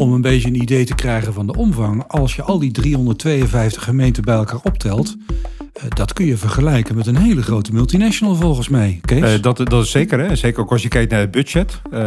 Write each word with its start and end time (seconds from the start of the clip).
om 0.00 0.12
een 0.12 0.20
beetje 0.20 0.48
een 0.48 0.62
idee 0.62 0.84
te 0.84 0.94
krijgen 0.94 1.32
van 1.32 1.46
de 1.46 1.56
omvang, 1.56 2.04
als 2.06 2.36
je 2.36 2.42
al 2.42 2.58
die 2.58 2.70
352 2.70 3.84
gemeenten 3.84 4.24
bij 4.24 4.34
elkaar 4.34 4.60
optelt, 4.62 5.16
eh, 5.72 5.82
dat 5.88 6.12
kun 6.12 6.26
je 6.26 6.36
vergelijken 6.36 6.96
met 6.96 7.06
een 7.06 7.16
hele 7.16 7.42
grote 7.42 7.72
multinational 7.72 8.34
volgens 8.34 8.68
mij. 8.68 8.98
Kees? 9.04 9.36
Uh, 9.36 9.42
dat, 9.42 9.56
dat 9.56 9.84
is 9.84 9.90
zeker, 9.90 10.18
hè? 10.18 10.36
zeker 10.36 10.60
ook 10.60 10.70
als 10.70 10.82
je 10.82 10.88
kijkt 10.88 11.10
naar 11.10 11.20
het 11.20 11.30
budget. 11.30 11.80
Uh, 11.92 12.00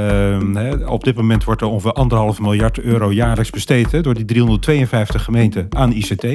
hè, 0.54 0.86
op 0.86 1.04
dit 1.04 1.16
moment 1.16 1.44
wordt 1.44 1.62
er 1.62 1.68
ongeveer 1.68 1.92
anderhalf 1.92 2.40
miljard 2.40 2.80
euro 2.80 3.12
jaarlijks 3.12 3.50
besteed 3.50 3.92
hè, 3.92 4.02
door 4.02 4.14
die 4.14 4.26
352 4.26 5.24
gemeenten 5.24 5.68
aan 5.70 5.92
ICT. 5.92 6.28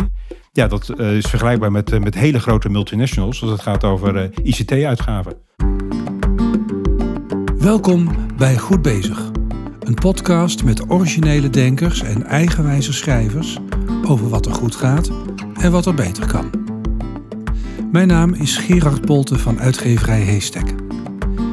Ja, 0.52 0.66
dat 0.66 0.93
uh, 0.96 1.16
is 1.16 1.27
vergelijkbaar 1.27 1.72
met, 1.72 2.00
met 2.00 2.14
hele 2.14 2.40
grote 2.40 2.68
multinationals 2.68 3.43
als 3.43 3.50
het 3.50 3.61
gaat 3.61 3.84
over 3.84 4.30
ICT-uitgaven. 4.43 5.32
Welkom 7.59 8.09
bij 8.36 8.59
Goed 8.59 8.82
Bezig. 8.82 9.38
Een 9.80 9.95
podcast 9.95 10.64
met 10.64 10.90
originele 10.90 11.50
denkers 11.50 12.02
en 12.02 12.26
eigenwijze 12.26 12.93
schrijvers 12.93 13.58
over 14.08 14.29
wat 14.29 14.46
er 14.46 14.54
goed 14.54 14.75
gaat 14.75 15.11
en 15.61 15.72
wat 15.72 15.86
er 15.86 15.94
beter 15.94 16.26
kan. 16.26 16.50
Mijn 17.93 18.08
naam 18.08 18.34
is 18.34 18.56
Gerard 18.56 19.06
Bolte 19.06 19.39
van 19.39 19.61
uitgeverij 19.61 20.20
Heestek. 20.20 20.75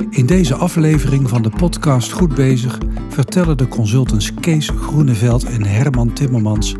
In 0.09 0.25
deze 0.25 0.55
aflevering 0.55 1.29
van 1.29 1.41
de 1.41 1.49
podcast 1.49 2.11
Goed 2.11 2.35
Bezig 2.35 2.77
vertellen 3.09 3.57
de 3.57 3.67
consultants 3.67 4.33
Kees 4.33 4.69
Groeneveld 4.69 5.43
en 5.43 5.63
Herman 5.63 6.13
Timmermans 6.13 6.75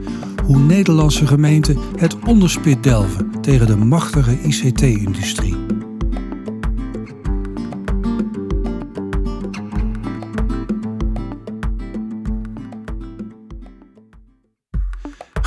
hoe 0.46 0.58
Nederlandse 0.58 1.28
gemeenten 1.28 1.78
het 1.96 2.16
onderspit 2.28 2.84
delven 2.84 3.42
tegen 3.42 3.68
de 3.68 3.78
machtige 3.78 4.42
ICT-industrie. 4.42 5.56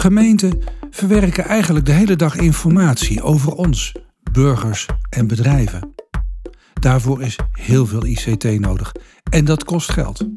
Gemeenten 0.08 0.60
verwerken 0.90 1.44
eigenlijk 1.44 1.86
de 1.86 1.92
hele 1.92 2.16
dag 2.16 2.36
informatie 2.36 3.22
over 3.22 3.52
ons, 3.52 3.94
burgers 4.32 4.86
en 5.10 5.26
bedrijven. 5.26 5.94
Daarvoor 6.80 7.22
is 7.22 7.38
heel 7.52 7.86
veel 7.86 8.06
ICT 8.06 8.60
nodig 8.60 8.92
en 9.30 9.44
dat 9.44 9.64
kost 9.64 9.92
geld. 9.92 10.28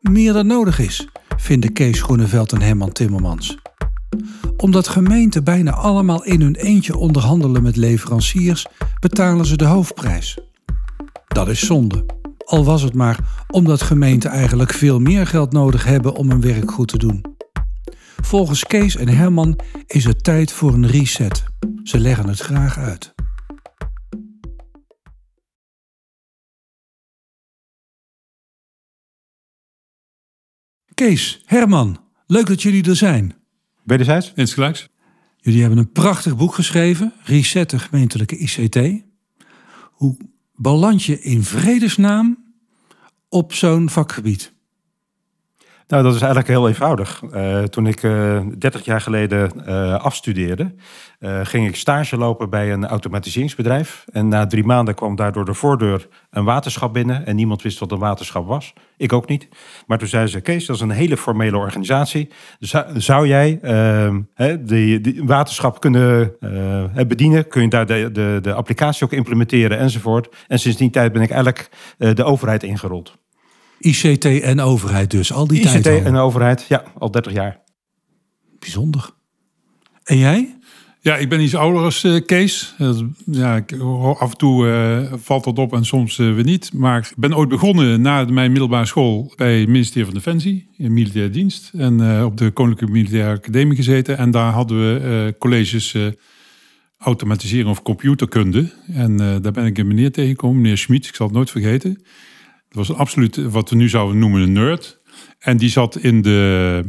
Meer 0.00 0.32
dan 0.32 0.46
nodig 0.46 0.78
is, 0.78 1.08
vinden 1.36 1.72
Kees 1.72 2.02
Groeneveld 2.02 2.52
en 2.52 2.60
Herman 2.60 2.92
Timmermans. 2.92 3.58
Omdat 4.56 4.88
gemeenten 4.88 5.44
bijna 5.44 5.72
allemaal 5.72 6.24
in 6.24 6.40
hun 6.40 6.56
eentje 6.56 6.96
onderhandelen 6.96 7.62
met 7.62 7.76
leveranciers, 7.76 8.66
betalen 9.00 9.46
ze 9.46 9.56
de 9.56 9.64
hoofdprijs. 9.64 10.38
Dat 11.26 11.48
is 11.48 11.66
zonde. 11.66 12.06
Al 12.44 12.64
was 12.64 12.82
het 12.82 12.94
maar 12.94 13.44
omdat 13.48 13.82
gemeenten 13.82 14.30
eigenlijk 14.30 14.72
veel 14.72 14.98
meer 14.98 15.26
geld 15.26 15.52
nodig 15.52 15.84
hebben 15.84 16.14
om 16.14 16.30
hun 16.30 16.40
werk 16.40 16.70
goed 16.70 16.88
te 16.88 16.98
doen. 16.98 17.29
Volgens 18.20 18.64
Kees 18.64 18.96
en 18.96 19.08
Herman 19.08 19.58
is 19.86 20.04
het 20.04 20.24
tijd 20.24 20.52
voor 20.52 20.74
een 20.74 20.86
reset. 20.86 21.44
Ze 21.82 21.98
leggen 21.98 22.28
het 22.28 22.40
graag 22.40 22.78
uit. 22.78 23.14
Kees, 30.94 31.42
Herman, 31.44 31.98
leuk 32.26 32.46
dat 32.46 32.62
jullie 32.62 32.88
er 32.88 32.96
zijn. 32.96 33.34
Wederzijds? 33.84 34.32
Insgelijks. 34.34 34.88
Jullie 35.36 35.60
hebben 35.60 35.78
een 35.78 35.92
prachtig 35.92 36.36
boek 36.36 36.54
geschreven, 36.54 37.12
Reset 37.22 37.70
de 37.70 37.78
gemeentelijke 37.78 38.36
ICT. 38.36 39.04
Hoe 39.90 40.16
beland 40.54 41.04
je 41.04 41.20
in 41.20 41.44
vredesnaam 41.44 42.54
op 43.28 43.52
zo'n 43.52 43.90
vakgebied? 43.90 44.52
Nou, 45.90 46.02
dat 46.02 46.14
is 46.14 46.20
eigenlijk 46.20 46.50
heel 46.50 46.68
eenvoudig. 46.68 47.22
Uh, 47.34 47.62
toen 47.62 47.86
ik 47.86 48.02
uh, 48.02 48.36
eh, 48.36 48.46
30 48.58 48.84
jaar 48.84 49.00
geleden 49.00 49.50
uh, 49.68 49.94
afstudeerde, 49.94 50.74
ging 51.42 51.68
ik 51.68 51.76
stage 51.76 52.16
lopen 52.16 52.50
bij 52.50 52.72
een 52.72 52.86
automatiseringsbedrijf. 52.86 54.04
En 54.12 54.28
na 54.28 54.46
drie 54.46 54.64
maanden 54.64 54.94
kwam 54.94 55.16
daar 55.16 55.32
door 55.32 55.44
de 55.44 55.54
voordeur 55.54 56.08
een 56.30 56.44
waterschap 56.44 56.92
binnen. 56.92 57.26
En 57.26 57.36
niemand 57.36 57.62
wist 57.62 57.78
wat 57.78 57.92
een 57.92 57.98
waterschap 57.98 58.46
was. 58.46 58.72
Ik 58.96 59.12
ook 59.12 59.28
niet. 59.28 59.48
Maar 59.86 59.98
toen 59.98 60.08
zeiden 60.08 60.30
ze, 60.30 60.40
Kees, 60.40 60.66
dat 60.66 60.76
is 60.76 60.82
een 60.82 60.90
hele 60.90 61.16
formele 61.16 61.56
organisatie. 61.56 62.28
Zou, 62.94 63.26
jij 63.26 63.58
ehm, 63.62 64.20
die, 64.60 65.00
die, 65.00 65.22
waterschap 65.24 65.80
kunnen 65.80 66.32
bedienen? 67.06 67.48
Kun 67.48 67.62
je 67.62 67.68
daar 67.68 67.86
de, 67.86 68.10
de, 68.12 68.38
de 68.42 68.54
applicatie 68.54 69.04
ook 69.04 69.12
implementeren 69.12 69.78
enzovoort? 69.78 70.28
En 70.46 70.58
sinds 70.58 70.78
die 70.78 70.90
tijd 70.90 71.12
ben 71.12 71.22
ik 71.22 71.30
eigenlijk 71.30 71.70
de 71.98 72.24
overheid 72.24 72.62
ingerold. 72.62 73.18
ICT 73.80 74.24
en 74.24 74.60
overheid 74.60 75.10
dus, 75.10 75.32
al 75.32 75.46
die 75.46 75.60
ICT 75.60 75.82
tijd 75.82 75.86
ICT 75.86 76.06
en 76.06 76.16
overheid, 76.16 76.66
ja, 76.68 76.84
al 76.98 77.10
30 77.10 77.32
jaar. 77.32 77.60
Bijzonder. 78.58 79.10
En 80.04 80.18
jij? 80.18 80.60
Ja, 81.02 81.16
ik 81.16 81.28
ben 81.28 81.40
iets 81.40 81.54
ouder 81.54 81.82
als 81.82 82.04
uh, 82.04 82.20
Kees. 82.26 82.74
ja, 83.24 83.64
af 84.18 84.30
en 84.30 84.36
toe 84.36 84.66
uh, 84.66 85.12
valt 85.16 85.44
dat 85.44 85.58
op 85.58 85.72
en 85.72 85.84
soms 85.84 86.18
uh, 86.18 86.34
weer 86.34 86.44
niet. 86.44 86.72
Maar 86.72 86.98
ik 86.98 87.12
ben 87.16 87.36
ooit 87.36 87.48
begonnen 87.48 88.00
na 88.00 88.24
mijn 88.24 88.50
middelbare 88.50 88.86
school 88.86 89.32
bij 89.36 89.58
het 89.58 89.68
ministerie 89.68 90.04
van 90.04 90.14
Defensie 90.14 90.68
in 90.76 90.92
militaire 90.92 91.30
dienst. 91.30 91.70
En 91.76 92.24
op 92.24 92.36
de 92.36 92.50
Koninklijke 92.50 92.94
Militaire 92.94 93.36
Academie 93.36 93.76
gezeten. 93.76 94.18
En 94.18 94.30
daar 94.30 94.52
hadden 94.52 94.78
we 94.78 95.34
colleges 95.38 95.96
automatiseren 96.98 97.70
of 97.70 97.82
computerkunde. 97.82 98.70
En 98.92 99.16
daar 99.16 99.52
ben 99.52 99.66
ik 99.66 99.78
een 99.78 99.86
meneer 99.86 100.12
tegengekomen, 100.12 100.60
meneer 100.60 100.78
Schmid, 100.78 101.06
ik 101.06 101.14
zal 101.14 101.26
het 101.26 101.34
nooit 101.34 101.50
vergeten. 101.50 102.02
Dat 102.70 102.86
was 102.86 102.96
absoluut 102.96 103.36
wat 103.36 103.70
we 103.70 103.76
nu 103.76 103.88
zouden 103.88 104.18
noemen 104.18 104.42
een 104.42 104.52
nerd. 104.52 105.00
En 105.38 105.56
die 105.56 105.68
zat 105.68 105.96
in, 105.96 106.22
de, 106.22 106.82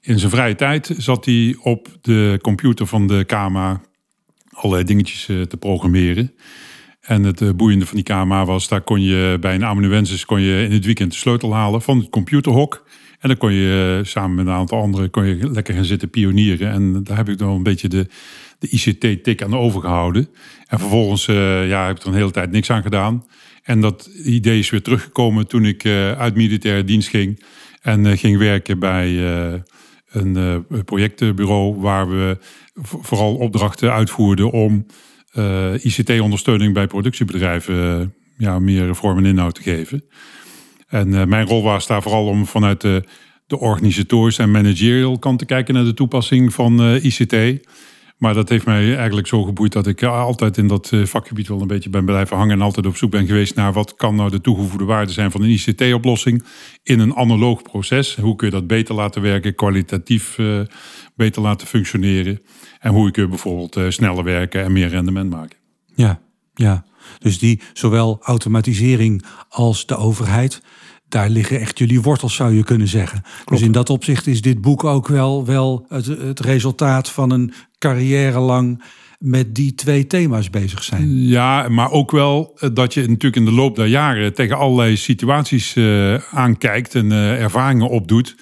in 0.00 0.18
zijn 0.18 0.30
vrije 0.30 0.54
tijd 0.54 0.94
zat 0.96 1.24
hij 1.24 1.56
op 1.62 1.88
de 2.00 2.38
computer 2.42 2.86
van 2.86 3.06
de 3.06 3.24
KMA 3.24 3.80
allerlei 4.50 4.84
dingetjes 4.84 5.28
eh, 5.28 5.40
te 5.40 5.56
programmeren. 5.56 6.32
En 7.00 7.22
het 7.22 7.40
eh, 7.40 7.50
boeiende 7.50 7.86
van 7.86 7.94
die 7.94 8.04
KMA 8.04 8.44
was, 8.44 8.68
daar 8.68 8.80
kon 8.80 9.02
je 9.02 9.36
bij 9.40 9.54
een 9.54 9.64
amanuensis 9.64 10.24
kon 10.24 10.40
je 10.40 10.64
in 10.64 10.72
het 10.72 10.84
weekend 10.84 11.10
de 11.10 11.18
sleutel 11.18 11.54
halen 11.54 11.82
van 11.82 11.98
het 11.98 12.08
computerhok. 12.08 12.86
En 13.18 13.28
dan 13.28 13.38
kon 13.38 13.52
je 13.52 13.98
eh, 13.98 14.06
samen 14.06 14.34
met 14.34 14.46
een 14.46 14.52
aantal 14.52 14.80
anderen 14.80 15.10
kon 15.10 15.26
je 15.26 15.50
lekker 15.50 15.74
gaan 15.74 15.84
zitten 15.84 16.10
pionieren. 16.10 16.70
En 16.70 17.04
daar 17.04 17.16
heb 17.16 17.28
ik 17.28 17.38
dan 17.38 17.50
een 17.50 17.62
beetje 17.62 17.88
de, 17.88 18.06
de 18.58 18.68
ICT-tik 18.68 19.42
aan 19.42 19.56
overgehouden. 19.56 20.28
En 20.66 20.78
vervolgens 20.78 21.26
ja, 21.66 21.86
heb 21.86 21.96
ik 21.96 22.02
er 22.02 22.08
een 22.08 22.14
hele 22.14 22.30
tijd 22.30 22.50
niks 22.50 22.70
aan 22.70 22.82
gedaan. 22.82 23.24
En 23.68 23.80
dat 23.80 24.10
idee 24.24 24.58
is 24.58 24.70
weer 24.70 24.82
teruggekomen 24.82 25.46
toen 25.46 25.64
ik 25.64 25.84
uh, 25.84 26.12
uit 26.12 26.34
militaire 26.34 26.84
dienst 26.84 27.08
ging. 27.08 27.44
En 27.82 28.04
uh, 28.04 28.16
ging 28.16 28.38
werken 28.38 28.78
bij 28.78 29.10
uh, 29.10 29.54
een 30.10 30.64
projectbureau 30.84 31.80
waar 31.80 32.08
we 32.08 32.38
vooral 32.82 33.34
opdrachten 33.34 33.92
uitvoerden 33.92 34.50
om 34.50 34.86
ICT-ondersteuning 35.82 36.74
bij 36.74 36.86
productiebedrijven 36.86 38.14
ja, 38.36 38.58
meer 38.58 38.96
vorm 38.96 39.18
en 39.18 39.24
inhoud 39.24 39.54
te 39.54 39.62
geven. 39.62 40.04
En 40.86 41.28
mijn 41.28 41.46
rol 41.46 41.62
was 41.62 41.86
daar 41.86 42.02
vooral 42.02 42.26
om 42.26 42.46
vanuit 42.46 42.80
de, 42.80 43.04
de 43.46 43.58
organisatorische 43.58 44.42
en 44.42 44.50
managerial 44.50 45.18
kant 45.18 45.38
te 45.38 45.46
kijken 45.46 45.74
naar 45.74 45.84
de 45.84 45.94
toepassing 45.94 46.54
van 46.54 46.94
ICT. 46.94 47.34
Maar 48.18 48.34
dat 48.34 48.48
heeft 48.48 48.64
mij 48.64 48.96
eigenlijk 48.96 49.26
zo 49.26 49.42
geboeid 49.42 49.72
dat 49.72 49.86
ik 49.86 50.02
altijd 50.02 50.56
in 50.56 50.66
dat 50.66 50.92
eh, 50.92 51.04
vakgebied 51.04 51.48
wel 51.48 51.60
een 51.60 51.66
beetje 51.66 51.90
ben 51.90 52.04
blijven 52.04 52.36
hangen. 52.36 52.54
En 52.54 52.62
altijd 52.62 52.86
op 52.86 52.96
zoek 52.96 53.10
ben 53.10 53.26
geweest 53.26 53.54
naar 53.54 53.72
wat 53.72 53.94
kan 53.94 54.14
nou 54.14 54.30
de 54.30 54.40
toegevoegde 54.40 54.84
waarde 54.84 55.12
zijn 55.12 55.30
van 55.30 55.42
een 55.42 55.50
ICT-oplossing 55.50 56.44
in 56.82 56.98
een 56.98 57.16
analoog 57.16 57.62
proces. 57.62 58.16
Hoe 58.16 58.36
kun 58.36 58.46
je 58.46 58.52
dat 58.52 58.66
beter 58.66 58.94
laten 58.94 59.22
werken, 59.22 59.54
kwalitatief 59.54 60.38
uh, 60.38 60.60
beter 61.14 61.42
laten 61.42 61.66
functioneren. 61.66 62.40
En 62.78 62.92
hoe 62.92 63.10
kun 63.10 63.22
je 63.22 63.28
bijvoorbeeld 63.28 63.94
sneller 63.94 64.24
werken 64.24 64.64
en 64.64 64.72
meer 64.72 64.88
rendement 64.88 65.30
maken. 65.30 65.58
Ja, 65.94 66.20
ja. 66.54 66.86
Dus 67.18 67.38
die 67.38 67.60
zowel 67.72 68.18
automatisering 68.22 69.24
als 69.48 69.86
de 69.86 69.96
overheid 69.96 70.62
daar 71.08 71.28
liggen 71.28 71.60
echt 71.60 71.78
jullie 71.78 72.00
wortels, 72.00 72.34
zou 72.34 72.54
je 72.54 72.64
kunnen 72.64 72.88
zeggen. 72.88 73.22
Dus 73.44 73.60
in 73.60 73.72
dat 73.72 73.90
opzicht 73.90 74.26
is 74.26 74.40
dit 74.40 74.60
boek 74.60 74.84
ook 74.84 75.08
wel, 75.08 75.46
wel 75.46 75.86
het, 75.88 76.06
het 76.06 76.40
resultaat 76.40 77.10
van 77.10 77.30
een 77.30 77.52
carrière 77.78 78.38
lang 78.38 78.82
met 79.18 79.54
die 79.54 79.74
twee 79.74 80.06
thema's 80.06 80.50
bezig 80.50 80.82
zijn. 80.84 81.26
Ja, 81.26 81.68
maar 81.68 81.90
ook 81.90 82.10
wel 82.10 82.56
eh, 82.58 82.70
dat 82.72 82.94
je 82.94 83.00
natuurlijk 83.00 83.36
in 83.36 83.44
de 83.44 83.52
loop 83.52 83.76
der 83.76 83.86
jaren 83.86 84.34
tegen 84.34 84.56
allerlei 84.56 84.96
situaties 84.96 85.74
uh, 85.76 86.14
aankijkt 86.14 86.94
en 86.94 87.10
uh, 87.10 87.42
ervaringen 87.42 87.88
opdoet. 87.88 88.36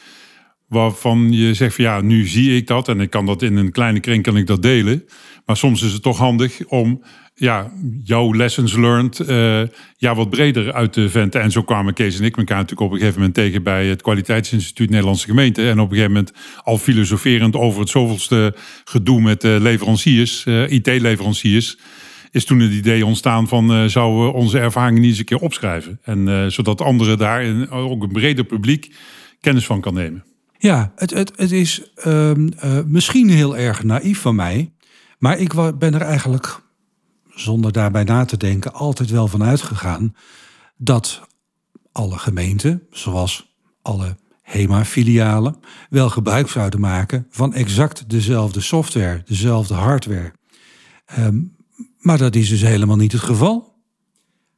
Waarvan 0.68 1.32
je 1.32 1.54
zegt 1.54 1.74
van 1.74 1.84
ja, 1.84 2.00
nu 2.00 2.26
zie 2.26 2.56
ik 2.56 2.66
dat 2.66 2.88
en 2.88 3.00
ik 3.00 3.10
kan 3.10 3.26
dat 3.26 3.42
in 3.42 3.56
een 3.56 3.72
kleine 3.72 4.00
kring 4.00 4.22
kan 4.22 4.36
ik 4.36 4.46
dat 4.46 4.62
delen. 4.62 5.04
Maar 5.44 5.56
soms 5.56 5.82
is 5.82 5.92
het 5.92 6.02
toch 6.02 6.18
handig 6.18 6.64
om 6.64 7.02
ja, 7.38 7.72
jouw 8.02 8.34
lessons 8.34 8.76
learned 8.76 9.18
uh, 9.18 9.62
ja, 9.96 10.14
wat 10.14 10.30
breder 10.30 10.72
uit 10.72 10.92
te 10.92 11.08
venten. 11.08 11.40
En 11.40 11.50
zo 11.50 11.62
kwamen 11.62 11.94
Kees 11.94 12.18
en 12.18 12.24
ik 12.24 12.36
elkaar 12.36 12.56
natuurlijk 12.56 12.86
op 12.86 12.92
een 12.92 12.98
gegeven 12.98 13.18
moment 13.18 13.34
tegen 13.34 13.62
bij 13.62 13.86
het 13.86 14.02
Kwaliteitsinstituut 14.02 14.90
Nederlandse 14.90 15.26
Gemeente. 15.26 15.68
En 15.68 15.80
op 15.80 15.90
een 15.90 15.96
gegeven 15.96 16.12
moment 16.12 16.32
al 16.62 16.78
filosoferend 16.78 17.56
over 17.56 17.80
het 17.80 17.88
zoveelste 17.88 18.54
gedoe 18.84 19.20
met 19.20 19.44
uh, 19.44 19.60
leveranciers, 19.60 20.46
eh, 20.46 20.70
IT-leveranciers. 20.70 21.78
Is 22.30 22.44
toen 22.44 22.60
het 22.60 22.72
idee 22.72 23.06
ontstaan 23.06 23.48
van 23.48 23.90
zouden 23.90 24.24
we 24.24 24.32
onze 24.32 24.58
ervaringen 24.58 25.00
niet 25.00 25.10
eens 25.10 25.18
een 25.18 25.24
keer 25.24 25.38
opschrijven. 25.38 25.98
En 26.02 26.52
zodat 26.52 26.80
anderen 26.80 27.18
daar, 27.18 27.70
ook 27.70 28.02
een 28.02 28.12
breder 28.12 28.44
publiek, 28.44 28.94
kennis 29.40 29.66
van 29.66 29.80
kan 29.80 29.94
nemen. 29.94 30.24
Ja, 30.58 30.92
het, 30.96 31.10
het, 31.10 31.32
het 31.36 31.52
is 31.52 31.82
ehm, 31.94 32.48
eh, 32.58 32.78
misschien 32.86 33.28
heel 33.28 33.56
erg 33.56 33.82
naïef 33.82 34.20
van 34.20 34.34
mij. 34.34 34.72
Maar 35.18 35.38
ik 35.38 35.52
ben 35.78 35.94
er 35.94 36.00
eigenlijk, 36.00 36.60
zonder 37.36 37.72
daarbij 37.72 38.04
na 38.04 38.24
te 38.24 38.36
denken, 38.36 38.72
altijd 38.72 39.10
wel 39.10 39.28
van 39.28 39.42
uitgegaan 39.42 40.14
dat 40.76 41.20
alle 41.92 42.18
gemeenten, 42.18 42.82
zoals 42.90 43.54
alle 43.82 44.16
HEMA-filialen, 44.42 45.56
wel 45.90 46.10
gebruik 46.10 46.48
zouden 46.48 46.80
maken 46.80 47.26
van 47.30 47.54
exact 47.54 48.10
dezelfde 48.10 48.60
software, 48.60 49.22
dezelfde 49.24 49.74
hardware. 49.74 50.32
Ehm, 51.06 51.42
maar 51.98 52.18
dat 52.18 52.34
is 52.34 52.48
dus 52.48 52.60
helemaal 52.60 52.96
niet 52.96 53.12
het 53.12 53.20
geval. 53.20 53.75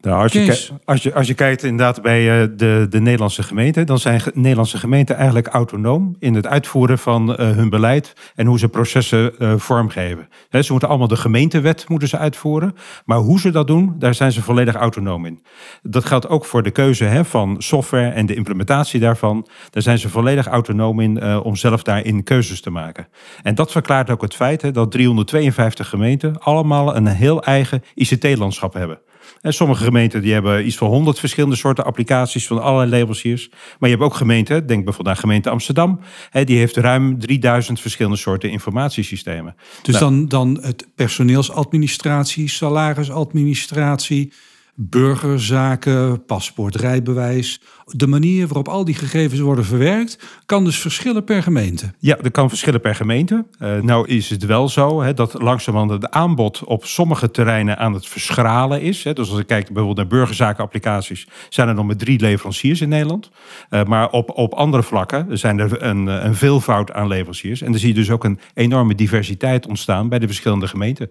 Nou, 0.00 0.22
als, 0.22 0.32
je 0.32 0.38
ki- 0.68 0.74
als, 0.84 1.02
je, 1.02 1.14
als 1.14 1.26
je 1.26 1.34
kijkt 1.34 1.62
inderdaad 1.62 2.02
bij 2.02 2.42
eh, 2.42 2.48
de, 2.56 2.86
de 2.90 3.00
Nederlandse 3.00 3.42
gemeenten, 3.42 3.86
dan 3.86 3.98
zijn 3.98 4.20
ge- 4.20 4.30
Nederlandse 4.34 4.78
gemeenten 4.78 5.16
eigenlijk 5.16 5.46
autonoom 5.46 6.16
in 6.18 6.34
het 6.34 6.46
uitvoeren 6.46 6.98
van 6.98 7.36
eh, 7.36 7.50
hun 7.50 7.68
beleid 7.70 8.12
en 8.34 8.46
hoe 8.46 8.58
ze 8.58 8.68
processen 8.68 9.38
eh, 9.38 9.52
vormgeven. 9.56 10.28
Ze 10.50 10.70
moeten 10.70 10.88
allemaal 10.88 11.08
de 11.08 11.16
gemeentewet 11.16 11.88
moeten 11.88 12.08
ze 12.08 12.18
uitvoeren, 12.18 12.74
maar 13.04 13.18
hoe 13.18 13.40
ze 13.40 13.50
dat 13.50 13.66
doen, 13.66 13.94
daar 13.98 14.14
zijn 14.14 14.32
ze 14.32 14.42
volledig 14.42 14.74
autonoom 14.74 15.24
in. 15.24 15.42
Dat 15.82 16.04
geldt 16.04 16.28
ook 16.28 16.44
voor 16.44 16.62
de 16.62 16.70
keuze 16.70 17.20
van 17.24 17.54
software 17.58 18.08
en 18.10 18.26
de 18.26 18.34
implementatie 18.34 19.00
daarvan. 19.00 19.48
Daar 19.70 19.82
zijn 19.82 19.98
ze 19.98 20.08
volledig 20.08 20.46
autonoom 20.46 21.00
in 21.00 21.22
om 21.42 21.56
zelf 21.56 21.82
daarin 21.82 22.22
keuzes 22.22 22.60
te 22.60 22.70
maken. 22.70 23.08
En 23.42 23.54
dat 23.54 23.72
verklaart 23.72 24.10
ook 24.10 24.22
het 24.22 24.34
feit 24.34 24.74
dat 24.74 24.90
352 24.90 25.88
gemeenten 25.88 26.38
allemaal 26.40 26.96
een 26.96 27.06
heel 27.06 27.42
eigen 27.42 27.82
ICT-landschap 27.94 28.72
hebben. 28.74 28.98
En 29.40 29.52
sommige 29.52 29.84
gemeenten 29.84 30.22
die 30.22 30.32
hebben 30.32 30.66
iets 30.66 30.76
van 30.76 30.88
100 30.88 31.18
verschillende 31.18 31.56
soorten 31.56 31.84
applicaties 31.84 32.46
van 32.46 32.62
allerlei 32.62 32.90
leveranciers. 32.90 33.50
Maar 33.78 33.88
je 33.88 33.96
hebt 33.96 34.06
ook 34.06 34.14
gemeenten, 34.14 34.66
denk 34.66 34.84
bijvoorbeeld 34.84 35.16
aan 35.16 35.22
gemeente 35.22 35.50
Amsterdam, 35.50 36.00
hè, 36.30 36.44
die 36.44 36.58
heeft 36.58 36.76
ruim 36.76 37.18
3000 37.18 37.80
verschillende 37.80 38.16
soorten 38.16 38.50
informatiesystemen. 38.50 39.54
Dus 39.82 40.00
Nou. 40.00 40.10
dan, 40.10 40.26
dan 40.28 40.58
het 40.62 40.86
personeelsadministratie, 40.94 42.48
salarisadministratie, 42.48 44.32
burgerzaken, 44.80 46.24
paspoort, 46.24 46.76
rijbewijs. 46.76 47.60
De 47.84 48.06
manier 48.06 48.46
waarop 48.46 48.68
al 48.68 48.84
die 48.84 48.94
gegevens 48.94 49.40
worden 49.40 49.64
verwerkt, 49.64 50.18
kan 50.46 50.64
dus 50.64 50.78
verschillen 50.78 51.24
per 51.24 51.42
gemeente. 51.42 51.94
Ja, 51.98 52.16
dat 52.22 52.32
kan 52.32 52.48
verschillen 52.48 52.80
per 52.80 52.94
gemeente. 52.94 53.46
Eh, 53.58 53.80
nou 53.80 54.06
is 54.06 54.30
het 54.30 54.46
wel 54.46 54.68
zo 54.68 55.02
hè, 55.02 55.14
dat 55.14 55.42
langzamerhand 55.42 55.92
het 55.92 56.10
aanbod 56.10 56.64
op 56.64 56.84
sommige 56.84 57.30
terreinen 57.30 57.78
aan 57.78 57.94
het 57.94 58.08
verschralen 58.08 58.80
is. 58.80 59.04
Hè. 59.04 59.12
Dus 59.12 59.30
als 59.30 59.38
ik 59.38 59.46
kijk 59.46 59.66
bijvoorbeeld 59.66 59.96
naar 59.96 60.18
burgerzakenapplicaties, 60.18 61.28
zijn 61.48 61.68
er 61.68 61.74
nog 61.74 61.86
maar 61.86 61.96
drie 61.96 62.20
leveranciers 62.20 62.80
in 62.80 62.88
Nederland. 62.88 63.30
Eh, 63.68 63.84
maar 63.84 64.10
op, 64.10 64.30
op 64.30 64.52
andere 64.52 64.82
vlakken 64.82 65.38
zijn 65.38 65.58
er 65.58 65.82
een, 65.82 66.08
eh, 66.08 66.24
een 66.24 66.34
veelvoud 66.34 66.92
aan 66.92 67.08
leveranciers. 67.08 67.62
En 67.62 67.70
dan 67.70 67.80
zie 67.80 67.88
je 67.88 67.94
dus 67.94 68.10
ook 68.10 68.24
een 68.24 68.40
enorme 68.54 68.94
diversiteit 68.94 69.66
ontstaan 69.66 70.08
bij 70.08 70.18
de 70.18 70.26
verschillende 70.26 70.68
gemeenten. 70.68 71.10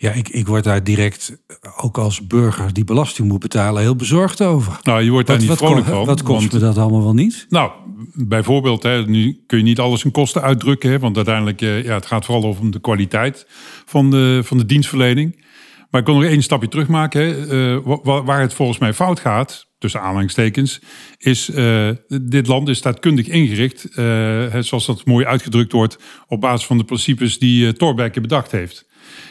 Ja, 0.00 0.12
ik, 0.12 0.28
ik 0.28 0.46
word 0.46 0.64
daar 0.64 0.84
direct, 0.84 1.38
ook 1.76 1.98
als 1.98 2.26
burger 2.26 2.72
die 2.72 2.84
belasting 2.84 3.28
moet 3.28 3.38
betalen, 3.40 3.82
heel 3.82 3.96
bezorgd 3.96 4.42
over. 4.42 4.78
Nou, 4.82 5.02
je 5.02 5.10
wordt 5.10 5.26
daar 5.26 5.36
Wat, 5.36 5.48
niet 5.48 5.58
wat, 5.58 5.68
vrolijk 5.68 5.86
ko- 5.86 5.92
van. 5.92 6.04
wat 6.06 6.22
kost 6.22 6.40
want- 6.40 6.52
me 6.52 6.58
dat 6.58 6.78
allemaal 6.78 7.02
wel 7.02 7.14
niet? 7.14 7.46
Nou, 7.48 7.70
bijvoorbeeld, 8.14 8.82
hè, 8.82 9.04
nu 9.06 9.42
kun 9.46 9.58
je 9.58 9.64
niet 9.64 9.78
alles 9.78 10.04
in 10.04 10.10
kosten 10.10 10.42
uitdrukken. 10.42 10.90
Hè, 10.90 10.98
want 10.98 11.16
uiteindelijk, 11.16 11.60
eh, 11.62 11.84
ja, 11.84 11.94
het 11.94 12.06
gaat 12.06 12.24
vooral 12.24 12.44
over 12.44 12.70
de 12.70 12.80
kwaliteit 12.80 13.46
van 13.86 14.10
de, 14.10 14.40
van 14.44 14.58
de 14.58 14.66
dienstverlening. 14.66 15.46
Maar 15.90 16.00
ik 16.00 16.06
kon 16.06 16.14
nog 16.20 16.30
één 16.30 16.42
stapje 16.42 16.68
terugmaken. 16.68 17.20
Hè. 17.20 17.74
Eh, 17.76 17.80
wa- 17.84 18.00
wa- 18.02 18.22
waar 18.22 18.40
het 18.40 18.54
volgens 18.54 18.78
mij 18.78 18.94
fout 18.94 19.20
gaat, 19.20 19.66
tussen 19.78 20.00
aanhalingstekens, 20.00 20.80
is 21.16 21.50
eh, 21.50 21.88
dit 22.22 22.46
land 22.46 22.68
is 22.68 22.78
staatkundig 22.78 23.26
ingericht, 23.28 23.84
eh, 23.94 24.04
zoals 24.60 24.86
dat 24.86 25.04
mooi 25.04 25.24
uitgedrukt 25.26 25.72
wordt, 25.72 25.98
op 26.26 26.40
basis 26.40 26.66
van 26.66 26.78
de 26.78 26.84
principes 26.84 27.38
die 27.38 27.64
uh, 27.64 27.70
Thorbecke 27.70 28.20
bedacht 28.20 28.50
heeft. 28.50 28.86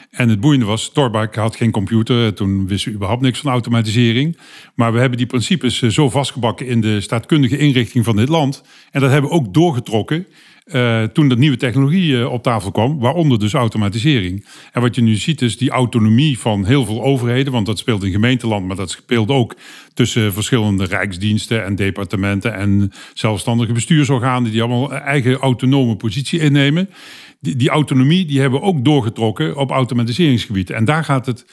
En 0.10 0.30
het 0.30 0.40
boeiende 0.40 0.66
was, 0.66 0.90
Torbak 0.90 1.36
had 1.36 1.56
geen 1.56 1.72
computer. 1.72 2.34
Toen 2.34 2.68
wisten 2.68 2.90
we 2.90 2.96
überhaupt 2.96 3.22
niks 3.22 3.40
van 3.40 3.52
automatisering. 3.52 4.38
Maar 4.76 4.94
we 4.94 5.00
hebben 5.00 5.18
die 5.18 5.28
principes 5.28 5.82
eh, 5.82 5.90
zo 5.90 6.10
vastgebakken 6.10 6.68
in 6.68 6.82
de 6.82 7.02
staatkundige 7.02 7.58
inrichting 7.58 8.06
van 8.06 8.16
dit 8.16 8.30
land. 8.30 8.64
En 8.92 9.02
dat 9.02 9.12
hebben 9.12 9.30
we 9.30 9.36
ook 9.36 9.54
doorgetrokken 9.54 10.28
eh, 10.68 11.04
toen 11.04 11.30
de 11.30 11.38
nieuwe 11.38 11.58
technologie 11.58 12.20
eh, 12.20 12.32
op 12.32 12.44
tafel 12.44 12.72
kwam. 12.72 13.00
Waaronder 13.00 13.40
dus 13.40 13.54
automatisering. 13.54 14.46
En 14.72 14.82
wat 14.82 14.96
je 14.96 15.02
nu 15.02 15.16
ziet 15.16 15.42
is 15.42 15.58
die 15.58 15.70
autonomie 15.70 16.40
van 16.40 16.66
heel 16.66 16.86
veel 16.86 17.04
overheden. 17.04 17.54
Want 17.54 17.66
dat 17.66 17.78
speelt 17.78 18.04
in 18.04 18.12
gemeenteland, 18.12 18.68
maar 18.68 18.76
dat 18.76 18.90
speelt 18.90 19.30
ook 19.30 19.56
tussen 19.94 20.34
verschillende 20.34 20.86
rijksdiensten 20.86 21.64
en 21.64 21.76
departementen. 21.76 22.54
En 22.54 22.92
zelfstandige 23.14 23.74
bestuursorganen 23.74 24.52
die 24.52 24.62
allemaal 24.62 24.94
eigen 24.94 25.38
autonome 25.38 25.96
positie 25.96 26.40
innemen 26.40 26.90
die, 27.40 27.56
die 27.56 27.70
autonomie 27.70 28.26
die 28.26 28.40
hebben 28.40 28.60
we 28.60 28.66
ook 28.66 28.86
doorgetrokken 28.86 29.56
op 29.56 29.72
automatiseringsgebied. 29.72 30.70
En 30.70 30.86
daar 30.86 31.04
gaat 31.04 31.26
het 31.26 31.46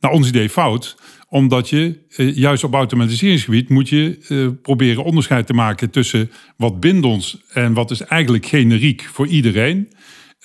naar 0.00 0.10
ons 0.10 0.28
idee 0.28 0.50
fout. 0.50 0.96
Omdat 1.34 1.68
je 1.68 1.98
eh, 2.16 2.36
juist 2.36 2.64
op 2.64 2.74
automatiseringsgebied 2.74 3.68
moet 3.68 3.88
je 3.88 4.18
eh, 4.28 4.46
proberen 4.62 5.04
onderscheid 5.04 5.46
te 5.46 5.52
maken 5.52 5.90
tussen 5.90 6.30
wat 6.56 6.80
bindt 6.80 7.06
ons 7.06 7.38
en 7.52 7.72
wat 7.72 7.90
is 7.90 8.00
eigenlijk 8.00 8.46
generiek 8.46 9.02
voor 9.02 9.26
iedereen. 9.26 9.88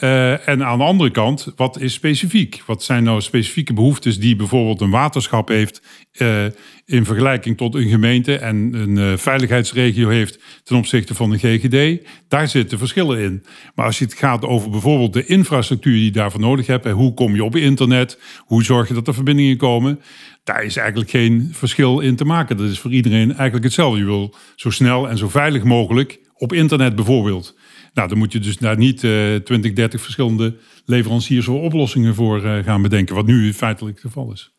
Uh, 0.03 0.47
en 0.47 0.65
aan 0.65 0.77
de 0.77 0.83
andere 0.83 1.11
kant, 1.11 1.53
wat 1.55 1.79
is 1.79 1.93
specifiek? 1.93 2.63
Wat 2.65 2.83
zijn 2.83 3.03
nou 3.03 3.21
specifieke 3.21 3.73
behoeftes 3.73 4.19
die 4.19 4.35
bijvoorbeeld 4.35 4.81
een 4.81 4.89
waterschap 4.89 5.47
heeft 5.47 5.81
uh, 6.17 6.45
in 6.85 7.05
vergelijking 7.05 7.57
tot 7.57 7.75
een 7.75 7.89
gemeente 7.89 8.37
en 8.37 8.55
een 8.73 8.97
uh, 8.97 9.17
veiligheidsregio 9.17 10.09
heeft 10.09 10.39
ten 10.63 10.77
opzichte 10.77 11.15
van 11.15 11.31
een 11.31 11.39
GGD? 11.39 12.07
Daar 12.27 12.47
zitten 12.47 12.77
verschillen 12.77 13.19
in. 13.19 13.43
Maar 13.75 13.85
als 13.85 13.97
je 13.97 14.05
het 14.05 14.13
gaat 14.13 14.45
over 14.45 14.69
bijvoorbeeld 14.69 15.13
de 15.13 15.25
infrastructuur 15.25 15.93
die 15.93 16.03
je 16.03 16.11
daarvoor 16.11 16.41
nodig 16.41 16.67
hebt, 16.67 16.85
en 16.85 16.91
hoe 16.91 17.13
kom 17.13 17.35
je 17.35 17.43
op 17.43 17.55
internet, 17.55 18.19
hoe 18.37 18.63
zorg 18.63 18.87
je 18.87 18.93
dat 18.93 19.07
er 19.07 19.13
verbindingen 19.13 19.57
komen, 19.57 20.01
daar 20.43 20.63
is 20.63 20.77
eigenlijk 20.77 21.09
geen 21.09 21.49
verschil 21.51 21.99
in 21.99 22.15
te 22.15 22.25
maken. 22.25 22.57
Dat 22.57 22.69
is 22.69 22.79
voor 22.79 22.91
iedereen 22.91 23.27
eigenlijk 23.29 23.63
hetzelfde. 23.63 23.99
Je 23.99 24.05
wil 24.05 24.35
zo 24.55 24.69
snel 24.69 25.09
en 25.09 25.17
zo 25.17 25.29
veilig 25.29 25.63
mogelijk 25.63 26.19
op 26.33 26.53
internet 26.53 26.95
bijvoorbeeld. 26.95 27.55
Nou, 27.93 28.07
dan 28.07 28.17
moet 28.17 28.31
je 28.31 28.39
dus 28.39 28.57
daar 28.57 28.77
niet 28.77 29.03
uh, 29.03 29.35
20, 29.35 29.73
30 29.73 30.01
verschillende 30.01 30.55
leveranciers 30.85 31.47
of 31.47 31.61
oplossingen 31.61 32.15
voor 32.15 32.45
uh, 32.45 32.63
gaan 32.63 32.81
bedenken, 32.81 33.15
wat 33.15 33.25
nu 33.25 33.53
feitelijk 33.53 33.95
het 33.95 34.05
geval 34.05 34.31
is. 34.31 34.51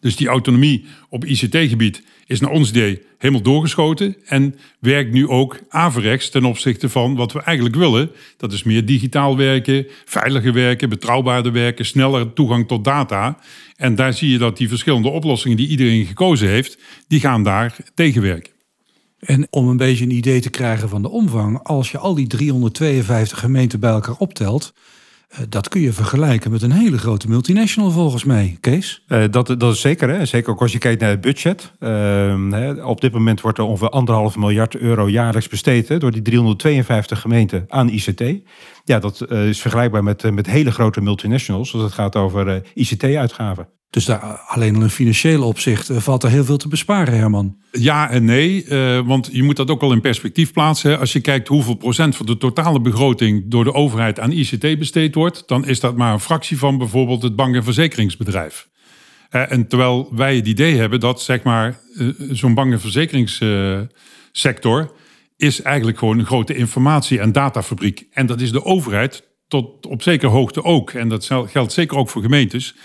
Dus 0.00 0.16
die 0.16 0.28
autonomie 0.28 0.84
op 1.08 1.24
ICT-gebied 1.24 2.02
is 2.26 2.40
naar 2.40 2.50
ons 2.50 2.68
idee 2.68 3.02
helemaal 3.18 3.42
doorgeschoten 3.42 4.16
en 4.24 4.54
werkt 4.78 5.12
nu 5.12 5.28
ook 5.28 5.60
averechts 5.68 6.30
ten 6.30 6.44
opzichte 6.44 6.88
van 6.88 7.14
wat 7.14 7.32
we 7.32 7.42
eigenlijk 7.42 7.76
willen. 7.76 8.10
Dat 8.36 8.52
is 8.52 8.62
meer 8.62 8.84
digitaal 8.84 9.36
werken, 9.36 9.86
veiliger 10.04 10.52
werken, 10.52 10.88
betrouwbaarder 10.88 11.52
werken, 11.52 11.86
sneller 11.86 12.32
toegang 12.32 12.68
tot 12.68 12.84
data. 12.84 13.38
En 13.76 13.94
daar 13.94 14.12
zie 14.12 14.30
je 14.30 14.38
dat 14.38 14.56
die 14.56 14.68
verschillende 14.68 15.08
oplossingen 15.08 15.56
die 15.56 15.68
iedereen 15.68 16.06
gekozen 16.06 16.48
heeft, 16.48 16.78
die 17.08 17.20
gaan 17.20 17.42
daar 17.42 17.76
tegenwerken. 17.94 18.53
En 19.24 19.46
om 19.50 19.68
een 19.68 19.76
beetje 19.76 20.04
een 20.04 20.10
idee 20.10 20.40
te 20.40 20.50
krijgen 20.50 20.88
van 20.88 21.02
de 21.02 21.10
omvang, 21.10 21.62
als 21.62 21.90
je 21.90 21.98
al 21.98 22.14
die 22.14 22.26
352 22.26 23.38
gemeenten 23.38 23.80
bij 23.80 23.90
elkaar 23.90 24.16
optelt, 24.18 24.72
uh, 25.32 25.38
dat 25.48 25.68
kun 25.68 25.80
je 25.80 25.92
vergelijken 25.92 26.50
met 26.50 26.62
een 26.62 26.72
hele 26.72 26.98
grote 26.98 27.28
multinational 27.28 27.90
volgens 27.90 28.24
mij, 28.24 28.56
Kees. 28.60 29.04
Uh, 29.08 29.24
dat, 29.30 29.46
dat 29.46 29.74
is 29.74 29.80
zeker, 29.80 30.08
hè? 30.08 30.26
zeker 30.26 30.50
ook 30.50 30.60
als 30.60 30.72
je 30.72 30.78
kijkt 30.78 31.00
naar 31.00 31.10
het 31.10 31.20
budget. 31.20 31.72
Hè, 31.78 32.84
op 32.84 33.00
dit 33.00 33.12
moment 33.12 33.40
wordt 33.40 33.58
er 33.58 33.64
ongeveer 33.64 33.88
anderhalf 33.88 34.36
miljard 34.36 34.76
euro 34.76 35.08
jaarlijks 35.08 35.48
besteed 35.48 35.88
hè, 35.88 35.98
door 35.98 36.10
die 36.10 36.22
352 36.22 37.20
gemeenten 37.20 37.64
aan 37.68 37.88
ICT. 37.88 38.22
Ja, 38.84 38.98
dat 38.98 39.26
uh, 39.28 39.48
is 39.48 39.60
vergelijkbaar 39.60 40.02
met, 40.02 40.30
met 40.32 40.46
hele 40.46 40.70
grote 40.70 41.00
multinationals 41.00 41.74
als 41.74 41.82
het 41.82 41.92
gaat 41.92 42.16
over 42.16 42.62
ICT-uitgaven. 42.74 43.68
Dus 43.94 44.04
daar 44.04 44.40
alleen 44.46 44.76
al 44.76 44.82
in 44.82 44.90
financieel 44.90 45.42
opzicht 45.42 45.90
uh, 45.90 45.96
valt 45.96 46.22
er 46.22 46.30
heel 46.30 46.44
veel 46.44 46.56
te 46.56 46.68
besparen, 46.68 47.14
Herman. 47.14 47.56
Ja 47.70 48.10
en 48.10 48.24
nee, 48.24 48.66
uh, 48.66 49.00
want 49.06 49.28
je 49.32 49.42
moet 49.42 49.56
dat 49.56 49.70
ook 49.70 49.80
wel 49.80 49.92
in 49.92 50.00
perspectief 50.00 50.52
plaatsen. 50.52 50.98
Als 50.98 51.12
je 51.12 51.20
kijkt 51.20 51.48
hoeveel 51.48 51.74
procent 51.74 52.16
van 52.16 52.26
de 52.26 52.36
totale 52.36 52.80
begroting 52.80 53.44
door 53.46 53.64
de 53.64 53.72
overheid 53.72 54.20
aan 54.20 54.32
ICT 54.32 54.78
besteed 54.78 55.14
wordt, 55.14 55.42
dan 55.46 55.66
is 55.66 55.80
dat 55.80 55.96
maar 55.96 56.12
een 56.12 56.20
fractie 56.20 56.58
van 56.58 56.78
bijvoorbeeld 56.78 57.22
het 57.22 57.36
bank- 57.36 57.54
en 57.54 57.64
verzekeringsbedrijf. 57.64 58.68
Uh, 59.30 59.52
en 59.52 59.68
terwijl 59.68 60.08
wij 60.14 60.36
het 60.36 60.46
idee 60.46 60.76
hebben 60.76 61.00
dat 61.00 61.22
zeg 61.22 61.42
maar 61.42 61.80
zo'n 62.30 62.54
bank- 62.54 62.72
en 62.72 62.80
verzekeringssector 62.80 64.92
is 65.36 65.62
eigenlijk 65.62 65.98
gewoon 65.98 66.18
een 66.18 66.26
grote 66.26 66.56
informatie- 66.56 67.18
en 67.18 67.32
datafabriek. 67.32 68.06
En 68.10 68.26
dat 68.26 68.40
is 68.40 68.52
de 68.52 68.64
overheid 68.64 69.22
tot 69.48 69.86
op 69.86 70.02
zekere 70.02 70.30
hoogte 70.30 70.64
ook. 70.64 70.90
En 70.90 71.08
dat 71.08 71.30
geldt 71.46 71.72
zeker 71.72 71.96
ook 71.96 72.10
voor 72.10 72.22
gemeentes 72.22 72.74
Eh, 72.74 72.80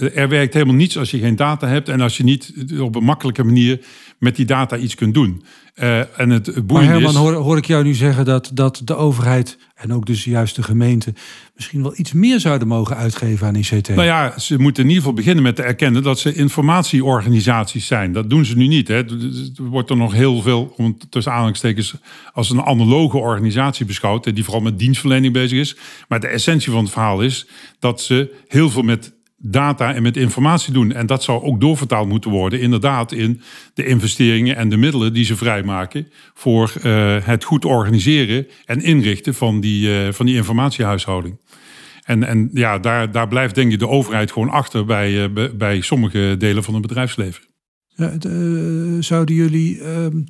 Er 0.00 0.28
werkt 0.28 0.54
helemaal 0.54 0.74
niets 0.74 0.98
als 0.98 1.10
je 1.10 1.18
geen 1.18 1.36
data 1.36 1.66
hebt 1.66 1.88
en 1.88 2.00
als 2.00 2.16
je 2.16 2.24
niet 2.24 2.52
op 2.80 2.94
een 2.94 3.04
makkelijke 3.04 3.44
manier 3.44 3.80
met 4.18 4.36
die 4.36 4.46
data 4.46 4.76
iets 4.76 4.94
kunt 4.94 5.14
doen. 5.14 5.42
Eh, 5.74 6.18
en 6.20 6.30
het, 6.30 6.70
Maar 6.70 6.82
Herman, 6.82 7.10
is... 7.10 7.16
hoor, 7.16 7.32
hoor 7.32 7.56
ik 7.56 7.64
jou 7.64 7.84
nu 7.84 7.94
zeggen 7.94 8.24
dat, 8.24 8.50
dat 8.52 8.80
de 8.84 8.94
overheid 8.94 9.58
en 9.74 9.92
ook 9.92 10.06
dus 10.06 10.24
juist 10.24 10.56
de 10.56 10.62
gemeente 10.62 11.14
misschien 11.54 11.82
wel 11.82 11.92
iets 11.96 12.12
meer 12.12 12.40
zouden 12.40 12.68
mogen 12.68 12.96
uitgeven 12.96 13.46
aan 13.46 13.54
ICT? 13.54 13.88
Nou 13.88 14.02
ja, 14.02 14.38
ze 14.38 14.58
moeten 14.58 14.82
in 14.82 14.88
ieder 14.88 15.02
geval 15.02 15.16
beginnen 15.16 15.42
met 15.42 15.56
te 15.56 15.62
erkennen 15.62 16.02
dat 16.02 16.18
ze 16.18 16.34
informatieorganisaties 16.34 17.86
zijn. 17.86 18.12
Dat 18.12 18.30
doen 18.30 18.44
ze 18.44 18.56
nu 18.56 18.66
niet. 18.66 18.88
Hè. 18.88 18.94
Er 18.94 19.52
wordt 19.56 19.90
er 19.90 19.96
nog 19.96 20.12
heel 20.12 20.42
veel, 20.42 20.74
om 20.76 20.98
tussen 21.10 21.32
aanhalingstekens, 21.32 21.94
als 22.32 22.50
een 22.50 22.62
analoge 22.62 23.16
organisatie 23.16 23.86
beschouwd, 23.86 24.34
die 24.34 24.44
vooral 24.44 24.62
met 24.62 24.78
dienstverlening 24.78 25.32
bezig 25.32 25.58
is. 25.58 25.76
Maar 26.08 26.20
de 26.20 26.28
essentie 26.28 26.72
van 26.72 26.82
het 26.82 26.92
verhaal 26.92 27.22
is 27.22 27.46
dat 27.78 28.00
ze 28.00 28.34
heel 28.48 28.70
veel 28.70 28.82
met 28.82 29.12
data 29.46 29.94
en 29.94 30.02
met 30.02 30.16
informatie 30.16 30.72
doen. 30.72 30.92
En 30.92 31.06
dat 31.06 31.22
zou 31.22 31.42
ook 31.42 31.60
doorvertaald 31.60 32.08
moeten 32.08 32.30
worden, 32.30 32.60
inderdaad, 32.60 33.12
in 33.12 33.40
de 33.74 33.86
investeringen 33.86 34.56
en 34.56 34.68
de 34.68 34.76
middelen 34.76 35.12
die 35.12 35.24
ze 35.24 35.36
vrijmaken 35.36 36.08
voor 36.34 36.72
eh, 36.82 37.16
het 37.20 37.44
goed 37.44 37.64
organiseren 37.64 38.46
en 38.64 38.82
inrichten 38.82 39.34
van 39.34 39.60
die, 39.60 40.04
eh, 40.04 40.12
van 40.12 40.26
die 40.26 40.36
informatiehuishouding. 40.36 41.40
En, 42.04 42.24
en 42.24 42.50
ja, 42.52 42.78
daar, 42.78 43.10
daar 43.10 43.28
blijft 43.28 43.54
denk 43.54 43.72
ik 43.72 43.78
de 43.78 43.88
overheid 43.88 44.32
gewoon 44.32 44.50
achter 44.50 44.84
bij, 44.84 45.24
eh, 45.24 45.48
bij- 45.56 45.80
sommige 45.80 46.34
delen 46.38 46.64
van 46.64 46.74
het 46.74 46.82
bedrijfsleven. 46.82 47.42
Ja, 47.96 48.16
zouden 49.00 49.34
jullie 49.34 49.80
ehm, 49.80 50.22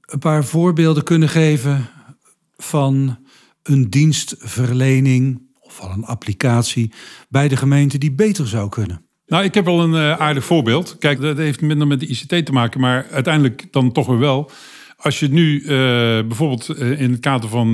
een 0.00 0.18
paar 0.18 0.44
voorbeelden 0.44 1.04
kunnen 1.04 1.28
geven 1.28 1.88
van 2.56 3.18
een 3.62 3.90
dienstverlening 3.90 5.47
van 5.78 5.90
een 5.90 6.04
applicatie 6.04 6.92
bij 7.28 7.48
de 7.48 7.56
gemeente 7.56 7.98
die 7.98 8.12
beter 8.12 8.48
zou 8.48 8.68
kunnen? 8.68 9.06
Nou, 9.26 9.44
ik 9.44 9.54
heb 9.54 9.64
wel 9.64 9.80
een 9.80 9.94
eh, 9.94 10.20
aardig 10.20 10.44
voorbeeld. 10.44 10.96
Kijk, 10.98 11.20
dat 11.20 11.36
heeft 11.36 11.60
minder 11.60 11.86
met 11.86 12.00
de 12.00 12.06
ICT 12.06 12.46
te 12.46 12.52
maken, 12.52 12.80
maar 12.80 13.06
uiteindelijk 13.10 13.66
dan 13.70 13.92
toch 13.92 14.06
weer 14.06 14.18
wel. 14.18 14.50
Als 14.96 15.20
je 15.20 15.28
nu 15.28 15.60
eh, 15.60 15.68
bijvoorbeeld 16.26 16.68
eh, 16.68 17.00
in 17.00 17.10
het 17.10 17.20
kader 17.20 17.48
van 17.48 17.72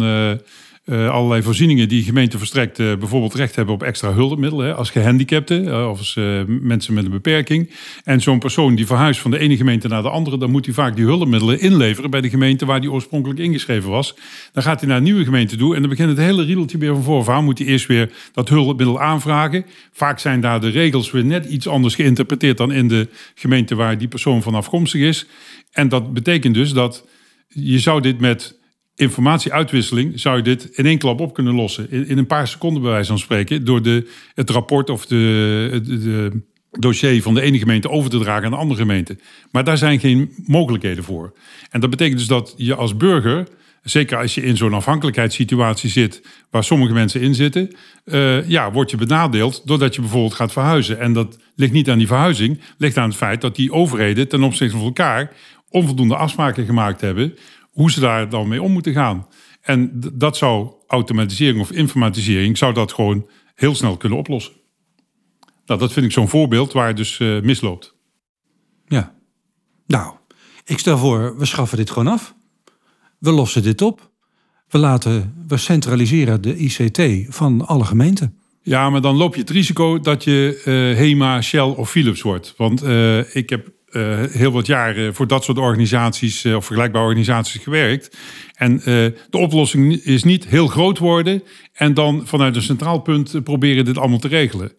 eh, 0.85 1.11
allerlei 1.11 1.43
voorzieningen 1.43 1.88
die 1.88 2.03
gemeente 2.03 2.38
verstrekt, 2.38 2.79
eh, 2.79 2.97
bijvoorbeeld 2.97 3.35
recht 3.35 3.57
hebben 3.57 3.75
op 3.75 3.83
extra 3.83 4.12
hulpmiddelen, 4.12 4.76
als 4.76 4.91
gehandicapten 4.91 5.69
eh, 5.69 5.88
of 5.88 5.99
als 5.99 6.14
mensen 6.47 6.95
met 6.95 7.05
een 7.05 7.11
beperking. 7.11 7.71
En 8.05 8.21
zo'n 8.21 8.38
persoon 8.38 8.75
die 8.75 8.87
verhuist 8.87 9.21
van 9.21 9.31
de 9.31 9.38
ene 9.38 9.57
gemeente 9.57 9.88
naar 9.88 10.03
de 10.03 10.11
andere, 10.11 10.38
dan 10.38 10.50
moet 10.50 10.64
hij 10.64 10.75
vaak 10.75 10.97
die 10.97 11.05
hulpmiddelen 11.05 11.61
inleveren 11.61 12.11
bij 12.11 12.21
de 12.21 12.29
gemeente 12.29 12.67
waar 12.67 12.81
die 12.81 12.93
oorspronkelijk 12.93 13.41
ingeschreven 13.41 13.91
was. 13.91 14.17
Dan 14.53 14.62
gaat 14.62 14.81
hij 14.81 14.88
naar 14.88 14.99
een 14.99 15.03
nieuwe 15.03 15.25
gemeente 15.25 15.57
toe 15.57 15.75
en 15.75 15.81
dan 15.81 15.91
begint 15.91 16.09
het 16.09 16.19
hele 16.19 16.45
riedeltje 16.45 16.79
weer 16.79 16.95
van 16.95 17.03
vooraf 17.03 17.43
Moet 17.43 17.59
hij 17.59 17.67
eerst 17.67 17.87
weer 17.87 18.11
dat 18.33 18.49
hulpmiddel 18.49 19.00
aanvragen. 19.00 19.67
Vaak 19.93 20.19
zijn 20.19 20.41
daar 20.41 20.61
de 20.61 20.69
regels 20.69 21.11
weer 21.11 21.25
net 21.25 21.45
iets 21.45 21.69
anders 21.69 21.95
geïnterpreteerd 21.95 22.57
dan 22.57 22.73
in 22.73 22.88
de 22.88 23.09
gemeente 23.35 23.75
waar 23.75 23.99
die 23.99 24.09
persoon 24.09 24.43
van 24.43 24.55
afkomstig 24.55 25.00
is. 25.00 25.26
En 25.73 25.88
dat 25.88 26.12
betekent 26.12 26.55
dus 26.55 26.73
dat 26.73 27.07
je 27.49 27.79
zou 27.79 28.00
dit 28.00 28.21
met 28.21 28.62
informatieuitwisseling 28.97 30.21
zou 30.21 30.37
je 30.37 30.43
dit 30.43 30.65
in 30.65 30.87
één 30.87 30.99
klap 30.99 31.21
op 31.21 31.35
kunnen 31.35 31.55
lossen. 31.55 31.91
In, 31.91 32.09
in 32.09 32.19
een 32.19 32.27
paar 32.27 32.49
seconden 32.49 32.83
bij 32.83 32.91
wijze 32.91 33.09
van 33.09 33.19
spreken. 33.19 33.65
Door 33.65 33.83
de, 33.83 34.11
het 34.35 34.51
rapport 34.51 34.91
of 34.91 35.07
de, 35.07 35.69
het- 35.73 35.87
de, 35.87 36.43
dossier 36.79 37.23
van 37.23 37.35
de 37.35 37.41
ene 37.41 37.59
gemeente 37.59 37.91
over 37.91 38.11
te 38.11 38.19
dragen 38.19 38.45
aan 38.45 38.51
de 38.51 38.57
andere 38.57 38.81
gemeente. 38.81 39.19
Maar 39.51 39.65
daar 39.65 39.79
zijn 39.79 40.01
geen 40.01 40.33
mogelijkheden 40.47 41.05
voor. 41.05 41.33
En 41.71 41.81
dat 41.81 41.91
betekent 41.91 42.19
dus 42.19 42.27
dat 42.27 42.55
je 42.57 42.75
als 42.75 42.97
burger, 42.97 43.47
zeker 43.83 44.19
als 44.19 44.35
je 44.35 44.43
in 44.43 44.57
zo'n 44.57 44.75
afhankelijkheidssituatie 44.75 45.91
zit, 45.91 46.23
waar 46.51 46.65
sommige 46.65 46.93
mensen 46.93 47.21
in 47.21 47.35
zitten, 47.35 47.75
eh, 48.05 48.49
ja, 48.49 48.73
word 48.73 48.91
je 48.91 48.97
benadeeld 48.97 49.63
doordat 49.65 49.95
je 49.95 50.01
bijvoorbeeld 50.01 50.35
gaat 50.35 50.53
verhuizen. 50.53 50.99
En 51.01 51.13
dat 51.13 51.39
ligt 51.57 51.73
niet 51.73 51.91
aan 51.91 51.99
die 51.99 52.07
verhuizing, 52.07 52.61
ligt 52.79 52.97
aan 52.97 53.09
het 53.09 53.17
feit 53.19 53.41
dat 53.41 53.57
die 53.57 53.73
overheden 53.73 54.29
ten 54.29 54.43
opzichte 54.43 54.77
van 54.77 54.85
elkaar 54.87 55.33
onvoldoende 55.71 56.17
afspraken 56.17 56.67
gemaakt 56.67 57.01
hebben 57.01 57.35
hoe 57.75 57.90
ze 57.90 58.00
daar 58.00 58.28
dan 58.28 58.49
mee 58.49 58.62
om 58.62 58.73
moeten 58.73 58.93
gaan. 58.93 59.26
En 59.61 59.90
dat 60.14 60.37
zou 60.37 60.73
automatisering 60.87 61.61
of 61.61 61.73
informatisering 61.73 62.59
zou 62.59 62.75
dat 62.75 62.93
gewoon 62.93 63.28
heel 63.54 63.75
snel 63.75 63.97
kunnen 63.97 64.19
oplossen. 64.19 64.52
Nou, 65.66 65.81
dat 65.81 65.93
vind 65.93 66.07
ik 66.07 66.12
zo'n 66.12 66.28
voorbeeld 66.28 66.73
waar 66.73 66.87
het 66.87 66.97
dus 66.97 67.21
eh, 67.21 67.40
misloopt. 67.40 67.95
Ja. 68.87 69.14
Nou, 69.87 70.14
ik 70.64 70.78
stel 70.78 70.99
voor, 70.99 71.38
we 71.38 71.45
schaffen 71.45 71.76
dit 71.76 71.90
gewoon 71.90 72.12
af. 72.12 72.35
We 73.19 73.31
lossen 73.31 73.62
dit 73.62 73.83
op. 73.83 74.12
We 74.69 74.78
laten, 74.78 75.45
we 75.49 75.57
centraliseren 75.57 76.43
de 76.43 76.57
ICT 76.57 77.35
van 77.35 77.66
alle 77.66 77.85
gemeenten. 77.85 78.38
Ja, 78.62 78.90
maar 78.90 79.00
dan 79.00 79.16
loop 79.16 79.35
je 79.35 79.40
het 79.40 79.50
risico 79.50 80.00
dat 80.00 80.25
je 80.25 80.61
eh, 80.64 80.73
HEMA, 80.99 81.40
Shell 81.40 81.61
of 81.61 81.90
Philips 81.90 82.23
wordt. 82.23 82.54
Want 82.57 82.83
eh, 82.83 83.37
ik 83.37 83.50
heb 83.50 83.73
eh, 83.95 84.23
heel 84.31 84.53
wat 84.53 84.67
jaren 84.67 85.15
voor 85.15 85.27
dat 85.27 85.45
soort 85.45 85.59
organisaties 85.59 86.45
eh, 86.45 86.57
of 86.57 86.65
vergelijkbare 86.65 87.05
organisaties 87.05 87.63
gewerkt. 87.63 88.17
En 88.55 88.79
eh, 88.79 88.85
de 89.31 89.39
oplossing 89.39 89.93
is 89.93 90.25
niet 90.25 90.47
heel 90.47 90.67
groot 90.67 90.99
worden 90.99 91.43
en 91.73 91.95
dan 91.95 92.27
vanuit 92.27 92.57
een 92.57 92.63
centraal 92.63 92.99
punt 93.01 93.43
proberen 93.45 93.85
dit 93.85 93.99
allemaal 93.99 94.19
te 94.19 94.29
regelen. 94.29 94.73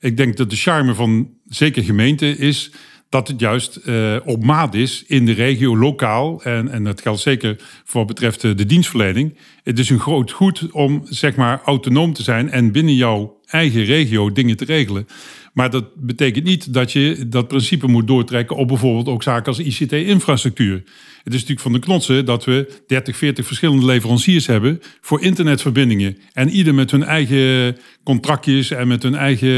Ik 0.00 0.16
denk 0.16 0.36
dat 0.36 0.50
de 0.50 0.56
charme 0.56 0.94
van 0.94 1.28
zeker 1.48 1.82
gemeenten 1.82 2.38
is 2.38 2.72
dat 3.08 3.28
het 3.28 3.40
juist 3.40 3.80
op 4.24 4.44
maat 4.44 4.74
is 4.74 5.04
in 5.06 5.26
de 5.26 5.32
regio, 5.32 5.78
lokaal. 5.78 6.42
En, 6.42 6.68
en 6.68 6.84
dat 6.84 7.00
geldt 7.00 7.20
zeker 7.20 7.56
voor 7.84 8.04
wat 8.04 8.06
betreft 8.06 8.40
de 8.40 8.66
dienstverlening. 8.66 9.38
Het 9.62 9.78
is 9.78 9.90
een 9.90 10.00
groot 10.00 10.30
goed 10.30 10.70
om 10.70 11.02
zeg 11.04 11.36
maar 11.36 11.60
autonoom 11.64 12.12
te 12.12 12.22
zijn 12.22 12.50
en 12.50 12.72
binnen 12.72 12.94
jouw 12.94 13.40
eigen 13.46 13.84
regio 13.84 14.32
dingen 14.32 14.56
te 14.56 14.64
regelen. 14.64 15.06
Maar 15.52 15.70
dat 15.70 15.84
betekent 15.96 16.44
niet 16.44 16.74
dat 16.74 16.92
je 16.92 17.28
dat 17.28 17.48
principe 17.48 17.86
moet 17.86 18.06
doortrekken 18.06 18.56
op 18.56 18.68
bijvoorbeeld 18.68 19.08
ook 19.08 19.22
zaken 19.22 19.46
als 19.46 19.58
ICT-infrastructuur. 19.58 20.82
Het 21.24 21.32
is 21.32 21.40
natuurlijk 21.40 21.60
van 21.60 21.72
de 21.72 21.78
knotsen 21.78 22.24
dat 22.24 22.44
we 22.44 22.80
30, 22.86 23.16
40 23.16 23.46
verschillende 23.46 23.86
leveranciers 23.86 24.46
hebben 24.46 24.80
voor 25.00 25.22
internetverbindingen. 25.22 26.18
En 26.32 26.48
ieder 26.48 26.74
met 26.74 26.90
hun 26.90 27.04
eigen 27.04 27.76
contractjes 28.04 28.70
en 28.70 28.88
met 28.88 29.02
hun 29.02 29.14
eigen 29.14 29.48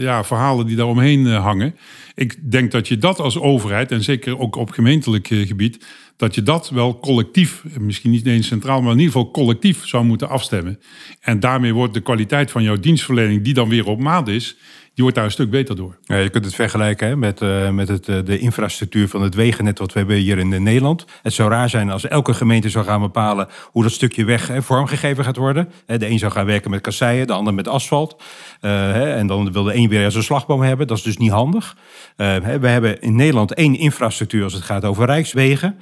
ja, 0.00 0.24
verhalen 0.24 0.66
die 0.66 0.76
daaromheen 0.76 1.26
eh, 1.26 1.42
hangen. 1.42 1.74
Ik 2.14 2.50
denk 2.50 2.70
dat 2.70 2.88
je 2.88 2.98
dat 2.98 3.18
als 3.18 3.38
overheid, 3.38 3.90
en 3.90 4.02
zeker 4.02 4.38
ook 4.38 4.56
op 4.56 4.70
gemeentelijk 4.70 5.30
eh, 5.30 5.46
gebied, 5.46 5.86
dat 6.16 6.34
je 6.34 6.42
dat 6.42 6.70
wel 6.70 6.98
collectief, 6.98 7.64
misschien 7.78 8.10
niet 8.10 8.26
eens 8.26 8.46
centraal, 8.46 8.82
maar 8.82 8.92
in 8.92 8.98
ieder 8.98 9.12
geval 9.12 9.30
collectief 9.30 9.86
zou 9.86 10.04
moeten 10.04 10.28
afstemmen. 10.28 10.78
En 11.20 11.40
daarmee 11.40 11.74
wordt 11.74 11.94
de 11.94 12.00
kwaliteit 12.00 12.50
van 12.50 12.62
jouw 12.62 12.76
dienstverlening, 12.76 13.42
die 13.42 13.54
dan 13.54 13.68
weer 13.68 13.86
op 13.86 14.00
maat 14.00 14.28
is, 14.28 14.56
die 15.00 15.08
wordt 15.08 15.16
daar 15.16 15.30
een 15.30 15.44
stuk 15.44 15.50
beter 15.50 15.76
door. 15.76 15.98
Je 16.18 16.28
kunt 16.30 16.44
het 16.44 16.54
vergelijken 16.54 17.08
hè, 17.08 17.16
met, 17.16 17.40
eh, 17.40 17.70
met 17.70 17.88
het, 17.88 18.08
eh, 18.08 18.16
de 18.24 18.38
infrastructuur 18.38 19.08
van 19.08 19.22
het 19.22 19.34
wegennet 19.34 19.78
wat 19.78 19.92
we 19.92 19.98
hebben 19.98 20.16
hier 20.16 20.38
in 20.38 20.52
eh, 20.52 20.60
Nederland. 20.60 21.04
Het 21.22 21.32
zou 21.32 21.50
raar 21.50 21.70
zijn 21.70 21.90
als 21.90 22.08
elke 22.08 22.34
gemeente 22.34 22.68
zou 22.68 22.84
gaan 22.84 23.00
bepalen 23.00 23.48
hoe 23.64 23.82
dat 23.82 23.92
stukje 23.92 24.24
weg 24.24 24.48
hè, 24.48 24.62
vormgegeven 24.62 25.24
gaat 25.24 25.36
worden. 25.36 25.68
De 25.86 26.08
een 26.08 26.18
zou 26.18 26.32
gaan 26.32 26.46
werken 26.46 26.70
met 26.70 26.80
kasseien, 26.80 27.26
de 27.26 27.32
ander 27.32 27.54
met 27.54 27.68
asfalt. 27.68 28.22
Hè, 28.60 29.14
en 29.14 29.26
dan 29.26 29.52
wil 29.52 29.62
de 29.62 29.74
een 29.74 29.88
weer 29.88 30.10
zo'n 30.10 30.22
slagboom 30.22 30.62
hebben. 30.62 30.86
Dat 30.86 30.96
is 30.96 31.02
dus 31.02 31.16
niet 31.16 31.30
handig. 31.30 31.76
We 32.16 32.68
hebben 32.68 33.00
in 33.00 33.16
Nederland 33.16 33.54
één 33.54 33.78
infrastructuur 33.78 34.44
als 34.44 34.52
het 34.52 34.62
gaat 34.62 34.84
over 34.84 35.06
rijkswegen. 35.06 35.78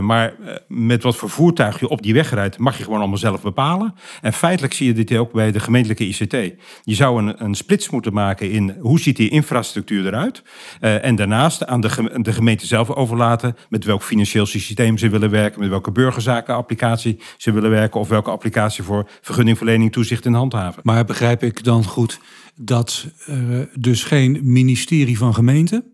Maar 0.00 0.34
met 0.68 1.02
wat 1.02 1.16
voor 1.16 1.30
voertuig 1.30 1.80
je 1.80 1.88
op 1.88 2.02
die 2.02 2.14
weg 2.14 2.30
rijdt, 2.30 2.58
mag 2.58 2.78
je 2.78 2.84
gewoon 2.84 2.98
allemaal 2.98 3.18
zelf 3.18 3.42
bepalen. 3.42 3.94
En 4.22 4.32
feitelijk 4.32 4.74
zie 4.74 4.86
je 4.86 5.04
dit 5.04 5.16
ook 5.16 5.32
bij 5.32 5.52
de 5.52 5.60
gemeentelijke 5.60 6.06
ICT. 6.06 6.32
Je 6.82 6.94
zou 6.94 7.22
een, 7.22 7.44
een 7.44 7.54
splits 7.54 7.90
moeten 7.90 8.12
maken 8.12 8.43
in 8.50 8.76
hoe 8.80 9.00
ziet 9.00 9.16
die 9.16 9.30
infrastructuur 9.30 10.06
eruit. 10.06 10.42
Eh, 10.80 11.04
en 11.04 11.16
daarnaast 11.16 11.66
aan 11.66 11.80
de, 11.80 12.18
de 12.22 12.32
gemeente 12.32 12.66
zelf 12.66 12.90
overlaten 12.90 13.56
met 13.68 13.84
welk 13.84 14.02
financieel 14.02 14.46
systeem 14.46 14.98
ze 14.98 15.08
willen 15.08 15.30
werken, 15.30 15.60
met 15.60 15.68
welke 15.68 15.92
burgerzakenapplicatie 15.92 17.18
ze 17.36 17.52
willen 17.52 17.70
werken 17.70 18.00
of 18.00 18.08
welke 18.08 18.30
applicatie 18.30 18.84
voor 18.84 19.08
vergunningverlening, 19.20 19.92
toezicht 19.92 20.26
en 20.26 20.34
handhaven. 20.34 20.82
Maar 20.84 21.04
begrijp 21.04 21.42
ik 21.42 21.64
dan 21.64 21.84
goed 21.84 22.20
dat 22.56 23.06
eh, 23.26 23.36
dus 23.74 24.04
geen 24.04 24.40
ministerie 24.42 25.18
van 25.18 25.34
gemeente, 25.34 25.84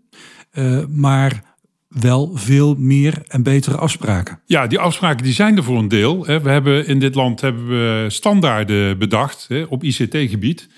eh, 0.50 0.84
maar 0.88 1.42
wel 1.88 2.30
veel 2.34 2.74
meer 2.78 3.22
en 3.26 3.42
betere 3.42 3.76
afspraken? 3.76 4.40
Ja, 4.46 4.66
die 4.66 4.78
afspraken 4.78 5.24
die 5.24 5.32
zijn 5.32 5.56
er 5.56 5.64
voor 5.64 5.78
een 5.78 5.88
deel. 5.88 6.26
hè. 6.26 6.40
We 6.40 6.50
hebben 6.50 6.86
in 6.86 6.98
dit 6.98 7.14
land 7.14 7.40
hebben 7.40 7.68
we 7.68 8.06
standaarden 8.08 8.98
bedacht 8.98 9.46
hè, 9.48 9.62
op 9.62 9.84
ICT-gebied. 9.84 10.68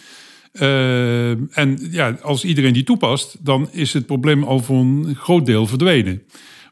Eh, 0.53 1.31
en 1.59 1.79
ja, 1.91 2.17
als 2.23 2.45
iedereen 2.45 2.73
die 2.73 2.85
toepast, 2.85 3.37
dan 3.45 3.69
is 3.71 3.93
het 3.93 4.07
probleem 4.07 4.43
al 4.45 4.59
voor 4.59 4.77
een 4.79 5.15
groot 5.19 5.47
deel 5.47 5.67
verdwenen. 5.67 6.23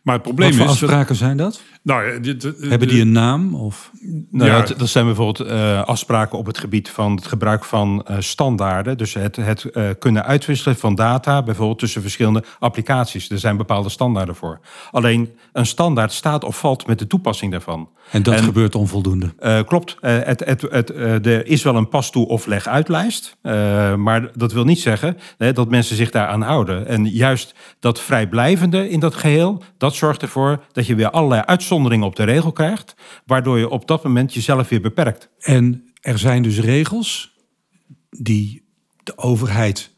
Maar 0.02 0.14
het 0.14 0.22
probleem 0.22 0.48
Wat 0.48 0.56
voor 0.58 0.66
is. 0.66 0.72
dat- 0.80 0.88
afspraken 0.88 1.16
zijn 1.16 1.36
dat? 1.36 1.62
Nou, 1.82 2.20
dit, 2.20 2.44
eh, 2.44 2.68
Hebben 2.70 2.88
die 2.88 3.00
een 3.00 3.12
naam? 3.12 3.54
Of? 3.54 3.90
Nou, 4.30 4.50
Ja. 4.50 4.60
dat, 4.62 4.78
dat 4.78 4.88
zijn 4.88 5.04
bijvoorbeeld 5.04 5.48
eh, 5.48 5.82
afspraken 5.82 6.38
op 6.38 6.46
het 6.46 6.58
gebied 6.58 6.88
van 6.90 7.14
het 7.14 7.26
gebruik 7.26 7.64
van 7.64 8.02
eh, 8.06 8.16
standaarden. 8.18 8.98
Dus 8.98 9.14
het, 9.14 9.36
het 9.36 9.64
eh, 9.64 9.88
kunnen 9.98 10.24
uitwisselen 10.24 10.76
van 10.76 10.94
data, 10.94 11.42
bijvoorbeeld 11.42 11.78
tussen 11.78 12.02
verschillende 12.02 12.44
applicaties. 12.58 13.30
Er 13.30 13.38
zijn 13.38 13.56
bepaalde 13.56 13.88
standaarden 13.88 14.34
voor. 14.34 14.60
Alleen 14.90 15.30
een 15.52 15.66
standaard 15.66 16.12
staat 16.12 16.44
of 16.44 16.58
valt 16.58 16.86
met 16.86 16.98
de 16.98 17.06
toepassing 17.06 17.50
daarvan. 17.52 17.88
En 18.10 18.22
dat 18.22 18.34
En- 18.34 18.42
gebeurt 18.42 18.74
onvoldoende. 18.74 19.34
Eh, 19.38 19.60
klopt. 19.66 19.96
Eh, 20.00 20.18
het, 20.22 20.44
het, 20.44 20.62
het, 20.70 20.90
eh, 20.90 21.26
er 21.26 21.46
is 21.46 21.62
wel 21.62 21.76
een 21.76 21.88
pas 21.88 22.10
toe 22.10 22.28
of 22.28 22.46
leg 22.46 22.66
uitlijst. 22.66 23.36
eh, 23.42 23.94
maar 23.94 24.30
dat 24.34 24.52
wil 24.52 24.64
niet 24.64 24.80
zeggen 24.80 25.16
hè, 25.38 25.52
dat 25.52 25.68
mensen 25.70 25.96
zich 25.96 26.10
daaraan 26.10 26.42
houden. 26.42 26.86
En 26.86 27.06
juist 27.06 27.54
dat 27.80 28.00
vrijblijvende 28.00 28.88
in 28.90 29.00
dat 29.00 29.14
geheel, 29.14 29.62
dat 29.78 29.94
zorgt 29.94 30.22
ervoor 30.22 30.62
dat 30.72 30.86
je 30.86 30.94
weer 30.94 31.10
allerlei 31.10 31.40
uitzonderingen 31.40 31.68
op 31.70 32.16
de 32.16 32.24
regel 32.24 32.52
krijgt. 32.52 32.94
Waardoor 33.26 33.58
je 33.58 33.68
op 33.68 33.86
dat 33.86 34.04
moment 34.04 34.34
jezelf 34.34 34.68
weer 34.68 34.80
beperkt. 34.80 35.30
En 35.38 35.84
er 36.00 36.18
zijn 36.18 36.42
dus 36.42 36.58
regels 36.58 37.36
die 38.10 38.62
de 39.02 39.18
overheid 39.18 39.94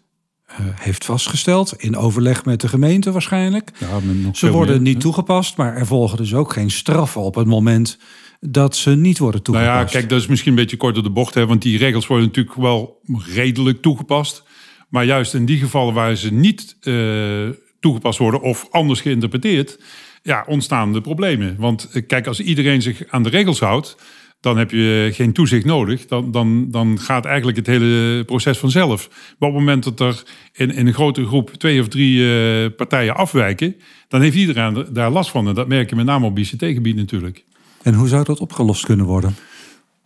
eh, 0.47 0.57
heeft 0.75 1.05
vastgesteld. 1.05 1.75
In 1.77 1.97
overleg 1.97 2.45
met 2.45 2.61
de 2.61 2.69
gemeente 2.69 3.13
waarschijnlijk. 3.13 3.71
Ja, 3.79 4.01
Ze 4.33 4.51
worden 4.51 4.75
meer, 4.75 4.83
niet 4.83 4.95
hè? 4.95 5.01
toegepast, 5.01 5.57
maar 5.57 5.77
er 5.77 5.87
volgen 5.87 6.17
dus 6.17 6.35
ook 6.35 6.53
geen 6.53 6.71
straffen 6.71 7.21
op 7.21 7.35
het 7.35 7.47
moment 7.47 7.99
dat 8.41 8.77
ze 8.77 8.91
niet 8.91 9.19
worden 9.19 9.41
Nou 9.45 9.55
toegepast. 9.57 9.93
ja, 9.93 9.99
kijk, 9.99 10.11
dat 10.11 10.21
is 10.21 10.27
misschien 10.27 10.51
een 10.51 10.59
beetje 10.59 10.77
kort 10.77 10.95
door 10.95 11.03
de 11.03 11.11
bocht, 11.11 11.35
hè, 11.35 11.47
want 11.47 11.63
die 11.63 11.79
regels 11.79 12.07
worden 12.07 12.27
natuurlijk 12.27 12.57
wel 12.57 13.01
redelijk 13.35 13.83
toegepast. 13.83 14.43
Maar 14.89 15.05
juist 15.05 15.35
in 15.35 15.45
die 15.45 15.59
gevallen 15.59 15.95
waar 15.95 16.15
ze 16.17 16.33
niet 16.33 16.77
eh, 16.81 17.49
toegepast 17.83 18.19
worden 18.19 18.41
of 18.41 18.67
anders 18.71 19.01
geïnterpreteerd, 19.01 19.79
ja, 20.23 20.45
ontstaan 20.47 20.93
de 20.93 21.01
problemen. 21.01 21.57
Want 21.59 21.89
eh, 21.93 22.03
kijk, 22.07 22.27
als 22.27 22.41
iedereen 22.41 22.83
zich 22.83 23.03
aan 23.09 23.23
de 23.23 23.29
regels 23.29 23.61
houdt, 23.61 23.97
dan 24.41 24.59
heb 24.59 24.71
je 24.71 25.11
geen 25.13 25.33
toezicht 25.33 25.65
nodig. 25.65 26.07
Dan, 26.07 26.31
dan, 26.31 26.71
dan 26.71 26.99
gaat 26.99 27.25
eigenlijk 27.25 27.57
het 27.57 27.67
hele 27.67 28.25
proces 28.25 28.59
vanzelf. 28.59 29.09
Maar 29.39 29.49
op 29.49 29.55
het 29.55 29.65
moment 29.65 29.85
dat 29.85 30.01
er 30.01 30.23
in, 30.53 30.75
in 30.75 30.87
een 30.87 30.95
grote 30.95 31.27
groep 31.27 31.51
twee 31.51 31.81
of 31.81 31.89
drie 31.89 32.35
eh, 32.35 32.71
partijen 32.77 33.17
afwijken, 33.17 33.77
dan 34.09 34.21
heeft 34.21 34.37
iedereen 34.37 34.87
daar 34.93 35.11
last 35.11 35.31
van. 35.31 35.49
En 35.49 35.55
dat 35.55 35.69
merk 35.69 35.91
je 35.91 35.97
met 35.97 36.07
name 36.07 36.27
op 36.27 36.39
ICT-gebied 36.39 36.97
natuurlijk. 36.97 37.45
En 37.83 37.95
hoe 37.95 38.09
zou 38.09 38.25
dat 38.25 38.41
opgelost 38.41 38.85
kunnen 38.85 39.07
worden? 39.07 39.37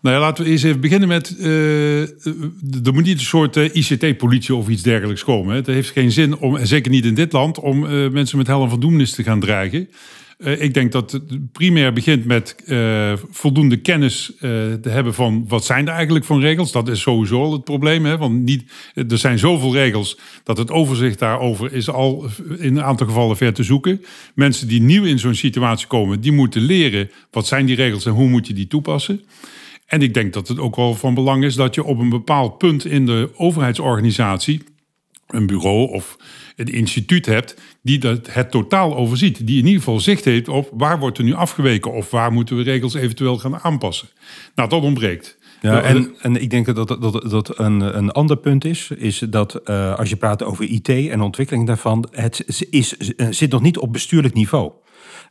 Nou 0.07 0.21
laten 0.21 0.45
we 0.45 0.51
eens 0.51 0.63
even 0.63 0.81
beginnen 0.81 1.09
met... 1.09 1.37
eh, 1.39 2.01
er 2.87 2.93
moet 2.93 3.05
niet 3.05 3.19
een 3.19 3.25
soort 3.25 3.57
eh, 3.57 3.75
ICT-politie 3.75 4.55
of 4.55 4.69
iets 4.69 4.83
dergelijks 4.83 5.25
komen. 5.25 5.51
hè. 5.51 5.57
Het 5.57 5.67
heeft 5.67 5.91
geen 5.91 6.13
zin, 6.13 6.37
om, 6.37 6.57
en 6.57 6.67
zeker 6.67 6.91
niet 6.91 7.05
in 7.05 7.15
dit 7.15 7.33
land, 7.33 7.61
om 7.61 7.79
mensen 8.13 8.39
met 8.39 8.47
hel 8.47 8.63
en 8.63 8.69
verdoemenis 8.69 9.11
te 9.11 9.23
gaan 9.23 9.41
dreigen. 9.41 9.89
Ik 10.39 10.75
denk 10.75 10.93
dat 10.93 11.13
het 11.13 11.53
primair 11.53 11.93
begint 11.93 12.25
met 12.25 12.57
voldoende 13.31 13.77
kennis 13.77 14.33
te 14.39 14.89
hebben 14.89 15.15
van 15.15 15.45
wat 15.49 15.65
zijn 15.65 15.87
er 15.89 15.95
eigenlijk 15.95 16.25
van 16.25 16.41
regels. 16.41 16.73
Dat 16.73 16.89
is 16.89 17.01
sowieso 17.01 17.43
al 17.43 17.53
het 17.53 17.65
probleem. 17.65 18.05
Hè? 18.05 18.19
Want 18.19 18.43
niet, 18.43 18.65
er 18.95 19.19
zijn 19.19 19.39
zoveel 19.39 19.73
regels 19.73 20.19
dat 20.45 20.59
het 20.59 20.71
overzicht 20.71 21.19
daarover 21.19 21.73
is 21.73 21.91
al 21.91 22.27
in 22.59 22.77
een 22.77 22.83
aantal 22.83 23.07
gevallen 23.07 23.37
ver 23.37 23.53
te 23.53 23.63
zoeken. 23.63 24.05
Mensen 24.35 24.69
die 24.69 24.83
nieuw 24.83 25.05
in 25.05 25.19
zo'n 25.19 25.35
situatie 25.35 25.87
komen, 25.87 26.21
die 26.21 26.33
moeten 26.33 26.63
leren 26.63 27.11
wat 27.31 27.47
zijn 27.47 27.67
die 27.67 27.77
regels 27.77 28.07
en 28.07 28.13
hoe 28.13 28.29
moet 28.29 28.47
je 28.47 28.55
die 28.55 28.67
toepassen. 28.67 29.21
En 29.87 30.03
ik 30.03 30.15
denk 30.15 30.33
dat 30.33 30.49
het 30.49 30.59
ook 30.59 30.77
wel 30.77 30.95
van 30.95 31.15
belang 31.15 31.45
is 31.45 31.55
dat 31.55 31.75
je 31.75 31.85
op 31.85 31.99
een 31.99 32.09
bepaald 32.09 32.59
punt 32.59 32.85
in 32.85 33.07
de 33.07 33.31
overheidsorganisatie, 33.37 34.63
een 35.27 35.47
bureau 35.47 35.91
of 35.93 36.17
een 36.57 36.73
instituut 36.73 37.27
hebt, 37.27 37.57
die 37.83 37.99
dat 37.99 38.33
het 38.33 38.51
totaal 38.51 38.97
overziet. 38.97 39.47
Die 39.47 39.59
in 39.59 39.65
ieder 39.65 39.83
geval 39.83 40.01
zicht 40.01 40.25
heeft 40.25 40.49
op 40.49 40.71
waar 40.73 40.99
wordt 40.99 41.19
er 41.19 41.25
nu 41.25 41.35
afgeweken 41.35 41.93
of 41.93 42.11
waar 42.11 42.33
moeten 42.33 42.57
we 42.57 42.63
regels 42.63 42.95
eventueel 42.95 43.39
gaan 43.39 43.59
aanpassen. 43.59 44.09
Nou, 44.55 44.69
dat 44.69 44.83
ontbreekt. 44.83 45.39
Ja, 45.61 45.83
en, 45.83 46.15
en 46.21 46.43
ik 46.43 46.51
denk 46.51 46.67
dat 46.67 46.89
dat, 46.89 47.03
dat, 47.03 47.31
dat 47.31 47.59
een, 47.59 47.81
een 47.97 48.11
ander 48.11 48.37
punt 48.37 48.65
is, 48.65 48.91
is 48.97 49.19
dat 49.19 49.55
eh, 49.55 49.99
als 49.99 50.09
je 50.09 50.17
praat 50.17 50.43
over 50.43 50.65
IT 50.65 50.89
en 50.89 51.21
ontwikkeling 51.21 51.67
daarvan, 51.67 52.09
het 52.11 52.67
is, 52.71 52.97
zit 53.31 53.51
nog 53.51 53.63
niet 53.63 53.79
op 53.79 53.93
bestuurlijk 53.93 54.35
niveau. 54.35 54.73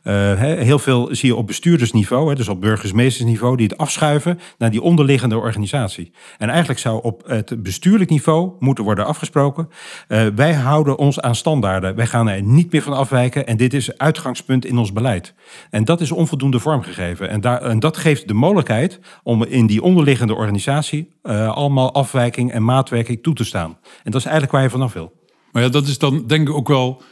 Eh, 0.02 0.34
heel 0.40 0.78
veel 0.78 1.08
zie 1.10 1.28
je 1.28 1.36
op 1.36 1.46
bestuurdersniveau, 1.46 2.34
dus 2.34 2.48
op 2.48 2.60
burgemeestersniveau, 2.60 3.56
die 3.56 3.66
het 3.66 3.78
afschuiven 3.78 4.38
naar 4.58 4.70
die 4.70 4.82
onderliggende 4.82 5.38
organisatie. 5.38 6.12
En 6.38 6.48
eigenlijk 6.48 6.78
zou 6.80 7.02
op 7.02 7.22
het 7.26 7.62
bestuurlijk 7.62 8.10
niveau 8.10 8.52
moeten 8.58 8.84
worden 8.84 9.06
afgesproken. 9.06 9.68
eh, 10.08 10.26
wij 10.34 10.54
houden 10.54 10.98
ons 10.98 11.20
aan 11.20 11.34
standaarden. 11.34 11.94
Wij 11.94 12.06
gaan 12.06 12.28
er 12.28 12.42
niet 12.42 12.72
meer 12.72 12.82
van 12.82 12.92
afwijken. 12.92 13.46
En 13.46 13.56
dit 13.56 13.74
is 13.74 13.98
uitgangspunt 13.98 14.64
in 14.64 14.78
ons 14.78 14.92
beleid. 14.92 15.34
En 15.70 15.84
dat 15.84 16.00
is 16.00 16.12
onvoldoende 16.12 16.58
vormgegeven. 16.58 17.28
En, 17.28 17.40
daar, 17.40 17.62
en 17.62 17.78
dat 17.78 17.96
geeft 17.96 18.28
de 18.28 18.34
mogelijkheid 18.34 19.00
om 19.22 19.44
in 19.44 19.66
die 19.66 19.82
onderliggende 19.82 20.34
organisatie 20.34 21.08
eh, 21.22 21.48
allemaal 21.48 21.94
afwijking 21.94 22.52
en 22.52 22.64
maatwerking 22.64 23.22
toe 23.22 23.34
te 23.34 23.44
staan. 23.44 23.78
En 24.02 24.10
dat 24.10 24.20
is 24.20 24.24
eigenlijk 24.24 24.52
waar 24.52 24.62
je 24.62 24.70
vanaf 24.70 24.92
wil. 24.92 25.12
Maar 25.52 25.62
ja, 25.62 25.68
dat 25.68 25.86
is 25.86 25.98
dan 25.98 26.26
denk 26.26 26.48
ik 26.48 26.54
ook 26.54 26.68
wel 26.68 27.02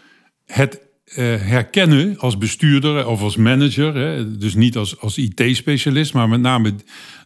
het 0.46 0.83
herkennen 1.04 2.18
als 2.18 2.38
bestuurder 2.38 3.06
of 3.06 3.22
als 3.22 3.36
manager. 3.36 3.94
Hè? 3.94 4.36
Dus 4.38 4.54
niet 4.54 4.76
als, 4.76 5.00
als 5.00 5.18
IT-specialist, 5.18 6.14
maar 6.14 6.28
met 6.28 6.40
name 6.40 6.74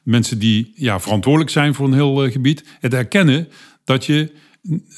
mensen 0.02 0.38
die 0.38 0.72
ja, 0.74 1.00
verantwoordelijk 1.00 1.50
zijn 1.50 1.74
voor 1.74 1.86
een 1.86 1.94
heel 1.94 2.24
eh, 2.24 2.32
gebied. 2.32 2.64
Het 2.80 2.92
herkennen 2.92 3.48
dat 3.84 4.04
je 4.04 4.32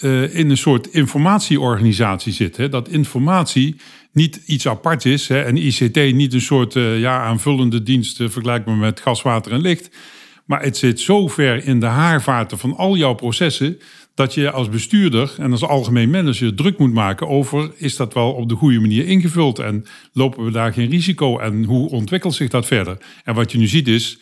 eh, 0.00 0.34
in 0.34 0.50
een 0.50 0.56
soort 0.56 0.86
informatieorganisatie 0.86 2.32
zit. 2.32 2.56
Hè? 2.56 2.68
Dat 2.68 2.88
informatie 2.88 3.76
niet 4.12 4.40
iets 4.46 4.68
apart 4.68 5.04
is 5.04 5.28
hè? 5.28 5.42
en 5.42 5.56
ICT 5.56 5.96
niet 5.96 6.34
een 6.34 6.40
soort 6.40 6.76
eh, 6.76 7.00
ja, 7.00 7.20
aanvullende 7.20 7.82
dienst 7.82 8.20
eh, 8.20 8.28
vergelijkbaar 8.28 8.76
met 8.76 9.00
gas, 9.00 9.22
water 9.22 9.52
en 9.52 9.60
licht. 9.60 9.90
Maar 10.44 10.62
het 10.62 10.76
zit 10.76 11.00
zo 11.00 11.28
ver 11.28 11.64
in 11.64 11.80
de 11.80 11.86
haarvaten 11.86 12.58
van 12.58 12.76
al 12.76 12.96
jouw 12.96 13.14
processen 13.14 13.78
dat 14.20 14.34
je 14.34 14.50
als 14.50 14.68
bestuurder 14.68 15.34
en 15.38 15.50
als 15.50 15.64
algemeen 15.64 16.10
manager 16.10 16.54
druk 16.54 16.78
moet 16.78 16.92
maken 16.92 17.28
over 17.28 17.70
is 17.76 17.96
dat 17.96 18.14
wel 18.14 18.32
op 18.32 18.48
de 18.48 18.54
goede 18.54 18.80
manier 18.80 19.06
ingevuld 19.06 19.58
en 19.58 19.84
lopen 20.12 20.44
we 20.44 20.50
daar 20.50 20.72
geen 20.72 20.90
risico 20.90 21.38
en 21.38 21.64
hoe 21.64 21.90
ontwikkelt 21.90 22.34
zich 22.34 22.48
dat 22.48 22.66
verder? 22.66 22.96
En 23.24 23.34
wat 23.34 23.52
je 23.52 23.58
nu 23.58 23.66
ziet 23.66 23.88
is 23.88 24.18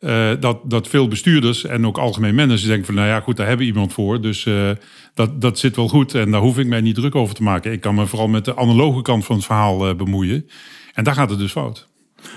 eh, 0.00 0.30
dat, 0.40 0.70
dat 0.70 0.88
veel 0.88 1.08
bestuurders 1.08 1.64
en 1.64 1.86
ook 1.86 1.98
algemeen 1.98 2.34
managers 2.34 2.64
denken 2.66 2.86
van 2.86 2.94
nou 2.94 3.08
ja 3.08 3.20
goed, 3.20 3.36
daar 3.36 3.46
hebben 3.46 3.66
we 3.66 3.72
iemand 3.72 3.92
voor, 3.92 4.20
dus 4.20 4.46
eh, 4.46 4.70
dat, 5.14 5.40
dat 5.40 5.58
zit 5.58 5.76
wel 5.76 5.88
goed 5.88 6.14
en 6.14 6.30
daar 6.30 6.40
hoef 6.40 6.58
ik 6.58 6.66
mij 6.66 6.80
niet 6.80 6.94
druk 6.94 7.14
over 7.14 7.34
te 7.34 7.42
maken. 7.42 7.72
Ik 7.72 7.80
kan 7.80 7.94
me 7.94 8.06
vooral 8.06 8.28
met 8.28 8.44
de 8.44 8.56
analoge 8.56 9.02
kant 9.02 9.24
van 9.24 9.36
het 9.36 9.44
verhaal 9.44 9.88
eh, 9.88 9.94
bemoeien 9.94 10.48
en 10.94 11.04
daar 11.04 11.14
gaat 11.14 11.30
het 11.30 11.38
dus 11.38 11.52
fout. 11.52 11.89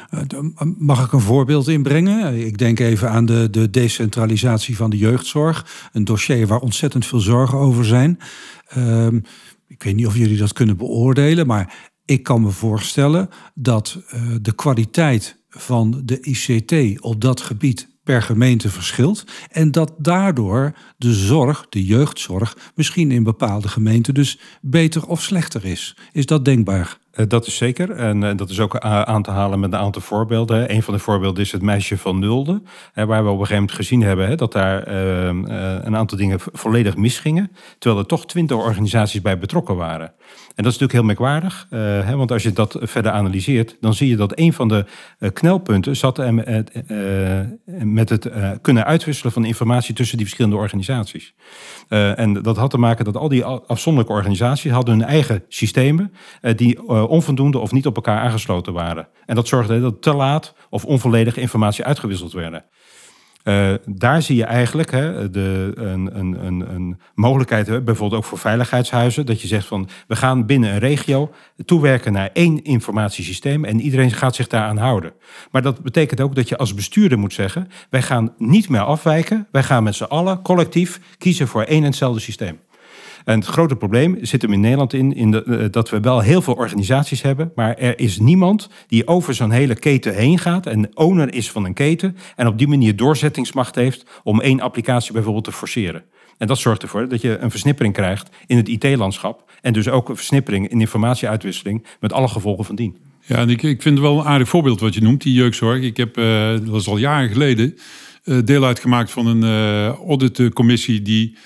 Eh, 0.09 0.39
Mag 0.77 1.05
ik 1.05 1.11
een 1.11 1.19
voorbeeld 1.19 1.67
inbrengen? 1.67 2.45
Ik 2.45 2.57
denk 2.57 2.79
even 2.79 3.09
aan 3.09 3.25
de, 3.25 3.47
de 3.51 3.69
decentralisatie 3.69 4.75
van 4.75 4.89
de 4.89 4.97
jeugdzorg. 4.97 5.89
Een 5.91 6.05
dossier 6.05 6.47
waar 6.47 6.59
ontzettend 6.59 7.05
veel 7.05 7.19
zorgen 7.19 7.57
over 7.57 7.85
zijn. 7.85 8.19
Ehm, 8.67 9.19
ik 9.67 9.83
weet 9.83 9.95
niet 9.95 10.07
of 10.07 10.17
jullie 10.17 10.37
dat 10.37 10.53
kunnen 10.53 10.77
beoordelen, 10.77 11.47
maar 11.47 11.91
ik 12.05 12.23
kan 12.23 12.41
me 12.41 12.49
voorstellen 12.49 13.29
dat 13.53 13.97
eh, 14.07 14.21
de 14.41 14.55
kwaliteit 14.55 15.41
van 15.49 16.01
de 16.05 16.19
ICT 16.21 17.01
op 17.01 17.21
dat 17.21 17.41
gebied 17.41 17.91
per 18.03 18.21
gemeente 18.21 18.69
verschilt. 18.69 19.23
En 19.51 19.71
dat 19.71 19.93
daardoor 19.97 20.73
de 20.97 21.13
zorg, 21.13 21.65
de 21.69 21.85
jeugdzorg, 21.85 22.57
misschien 22.75 23.11
in 23.11 23.23
bepaalde 23.23 23.67
gemeenten 23.67 24.13
dus 24.13 24.39
beter 24.61 25.07
of 25.07 25.21
slechter 25.21 25.65
is. 25.65 25.97
Is 26.11 26.25
dat 26.25 26.45
denkbaar? 26.45 27.01
Uh, 27.13 27.25
dat 27.27 27.47
is 27.47 27.57
zeker. 27.57 27.91
En 27.91 28.21
uh, 28.21 28.31
dat 28.35 28.49
is 28.49 28.59
ook 28.59 28.77
aan 28.79 29.23
te 29.23 29.31
halen 29.31 29.59
met 29.59 29.73
een 29.73 29.79
aantal 29.79 30.01
voorbeelden. 30.01 30.73
Een 30.73 30.83
van 30.83 30.93
de 30.93 30.99
voorbeelden 30.99 31.43
is 31.43 31.51
het 31.51 31.61
meisje 31.61 31.97
van 31.97 32.19
Nulde. 32.19 32.61
Waar 32.93 33.07
we 33.07 33.15
op 33.15 33.25
een 33.25 33.29
gegeven 33.31 33.55
moment 33.55 33.71
gezien 33.71 34.01
hebben 34.01 34.37
dat 34.37 34.51
daar 34.51 34.87
uh, 34.87 35.25
een 35.81 35.95
aantal 35.95 36.17
dingen 36.17 36.39
volledig 36.39 36.95
misgingen. 36.95 37.51
Terwijl 37.79 38.01
er 38.01 38.07
toch 38.07 38.25
twintig 38.25 38.57
organisaties 38.57 39.21
bij 39.21 39.37
betrokken 39.37 39.75
waren. 39.75 40.07
En 40.55 40.63
dat 40.63 40.73
is 40.73 40.79
natuurlijk 40.79 40.93
heel 40.93 41.03
merkwaardig. 41.03 41.67
Want 42.15 42.31
als 42.31 42.43
je 42.43 42.53
dat 42.53 42.77
verder 42.81 43.11
analyseert, 43.11 43.77
dan 43.79 43.93
zie 43.93 44.09
je 44.09 44.15
dat 44.15 44.39
een 44.39 44.53
van 44.53 44.67
de 44.67 44.85
knelpunten 45.33 45.95
zat 45.95 46.31
met 47.79 48.09
het 48.09 48.29
kunnen 48.61 48.85
uitwisselen 48.85 49.31
van 49.31 49.45
informatie 49.45 49.95
tussen 49.95 50.17
die 50.17 50.25
verschillende 50.25 50.57
organisaties. 50.57 51.33
en 51.87 52.33
dat 52.33 52.57
had 52.57 52.69
te 52.69 52.77
maken 52.77 53.05
dat 53.05 53.17
al 53.17 53.29
die 53.29 53.45
afzonderlijke 53.45 54.17
organisaties 54.17 54.71
hadden 54.71 54.99
hun 54.99 55.07
eigen 55.07 55.43
systemen 55.47 56.13
die 56.55 56.79
uh, 57.03 57.09
onvoldoende 57.09 57.59
of 57.59 57.71
niet 57.71 57.85
op 57.85 57.95
elkaar 57.95 58.19
aangesloten 58.19 58.73
waren. 58.73 59.07
En 59.25 59.35
dat 59.35 59.47
zorgde 59.47 59.81
dat 59.81 60.01
te 60.01 60.13
laat 60.13 60.53
of 60.69 60.85
onvolledige 60.85 61.41
informatie 61.41 61.85
uitgewisseld 61.85 62.33
werden. 62.33 62.65
Uh, 63.43 63.73
daar 63.85 64.21
zie 64.21 64.35
je 64.35 64.43
eigenlijk 64.43 64.91
hè, 64.91 65.29
de, 65.29 65.71
een, 65.75 66.19
een, 66.19 66.45
een, 66.45 66.73
een 66.73 66.99
mogelijkheid, 67.15 67.85
bijvoorbeeld 67.85 68.21
ook 68.21 68.27
voor 68.27 68.37
veiligheidshuizen, 68.37 69.25
dat 69.25 69.41
je 69.41 69.47
zegt 69.47 69.67
van 69.67 69.89
we 70.07 70.15
gaan 70.15 70.45
binnen 70.45 70.73
een 70.73 70.79
regio 70.79 71.31
toewerken 71.65 72.13
naar 72.13 72.29
één 72.33 72.63
informatiesysteem 72.63 73.65
en 73.65 73.81
iedereen 73.81 74.11
gaat 74.11 74.35
zich 74.35 74.47
daaraan 74.47 74.77
houden. 74.77 75.13
Maar 75.51 75.61
dat 75.61 75.81
betekent 75.81 76.21
ook 76.21 76.35
dat 76.35 76.49
je 76.49 76.57
als 76.57 76.73
bestuurder 76.73 77.19
moet 77.19 77.33
zeggen, 77.33 77.67
wij 77.89 78.01
gaan 78.01 78.33
niet 78.37 78.69
meer 78.69 78.83
afwijken, 78.83 79.47
wij 79.51 79.63
gaan 79.63 79.83
met 79.83 79.95
z'n 79.95 80.03
allen 80.03 80.41
collectief 80.41 80.99
kiezen 81.17 81.47
voor 81.47 81.63
één 81.63 81.79
en 81.79 81.83
hetzelfde 81.83 82.19
systeem. 82.19 82.59
En 83.25 83.39
het 83.39 83.47
grote 83.47 83.75
probleem 83.75 84.17
zit 84.21 84.41
hem 84.41 84.53
in 84.53 84.59
Nederland 84.59 84.93
in, 84.93 85.15
in 85.15 85.43
eh, 85.43 85.65
dat 85.71 85.89
we 85.89 85.99
wel 85.99 86.19
heel 86.19 86.41
veel 86.41 86.53
organisaties 86.53 87.21
hebben, 87.21 87.51
maar 87.55 87.75
er 87.77 87.99
is 87.99 88.19
niemand 88.19 88.69
die 88.87 89.07
over 89.07 89.33
zo'n 89.33 89.51
hele 89.51 89.75
keten 89.75 90.15
heen 90.15 90.39
gaat 90.39 90.65
en 90.65 90.97
owner 90.97 91.33
is 91.33 91.51
van 91.51 91.65
een 91.65 91.73
keten 91.73 92.17
en 92.35 92.47
op 92.47 92.57
die 92.57 92.67
manier 92.67 92.95
doorzettingsmacht 92.95 93.75
heeft 93.75 94.05
om 94.23 94.41
één 94.41 94.59
applicatie 94.59 95.13
bijvoorbeeld 95.13 95.43
te 95.43 95.51
forceren. 95.51 96.03
En 96.37 96.47
dat 96.47 96.57
zorgt 96.57 96.81
ervoor 96.81 97.07
dat 97.07 97.21
je 97.21 97.37
een 97.37 97.51
versnippering 97.51 97.93
krijgt 97.93 98.29
in 98.45 98.57
het 98.57 98.67
IT-landschap 98.67 99.51
en 99.61 99.73
dus 99.73 99.89
ook 99.89 100.09
een 100.09 100.15
versnippering 100.15 100.69
in 100.69 100.79
informatieuitwisseling 100.79 101.85
met 101.99 102.13
alle 102.13 102.27
gevolgen 102.27 102.65
van 102.65 102.75
dien. 102.75 102.97
Ja, 103.25 103.35
en 103.35 103.49
ik, 103.49 103.63
ik 103.63 103.81
vind 103.81 103.97
het 103.97 104.07
wel 104.07 104.19
een 104.19 104.25
aardig 104.25 104.49
voorbeeld 104.49 104.79
wat 104.79 104.93
je 104.93 105.01
noemt, 105.01 105.21
die 105.21 105.33
jeugdzorg. 105.33 105.81
Ik 105.81 105.97
heb, 105.97 106.17
uh, 106.17 106.49
dat 106.49 106.65
was 106.65 106.87
al 106.87 106.97
jaren 106.97 107.29
geleden, 107.29 107.77
uh, 108.23 108.37
deel 108.43 108.63
uitgemaakt 108.65 109.11
van 109.11 109.27
een 109.27 109.43
auditcommissie 110.07 111.01
die 111.01 111.37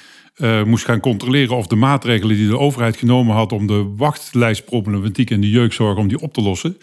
moest 0.66 0.86
gaan 0.86 1.00
controleren 1.00 1.56
of 1.56 1.68
de 1.68 1.76
maatregelen 1.76 2.36
die 2.36 2.48
de 2.48 2.58
overheid 2.58 2.98
genomen 2.98 3.36
had 3.36 3.52
om 3.52 3.68
de 3.68 3.94
wachtlijstproblematiek 3.96 5.30
in 5.30 5.42
de 5.42 5.50
jeugdzorg 5.50 5.98
om 5.98 6.08
die 6.08 6.20
op 6.20 6.34
te 6.34 6.42
lossen. 6.42 6.78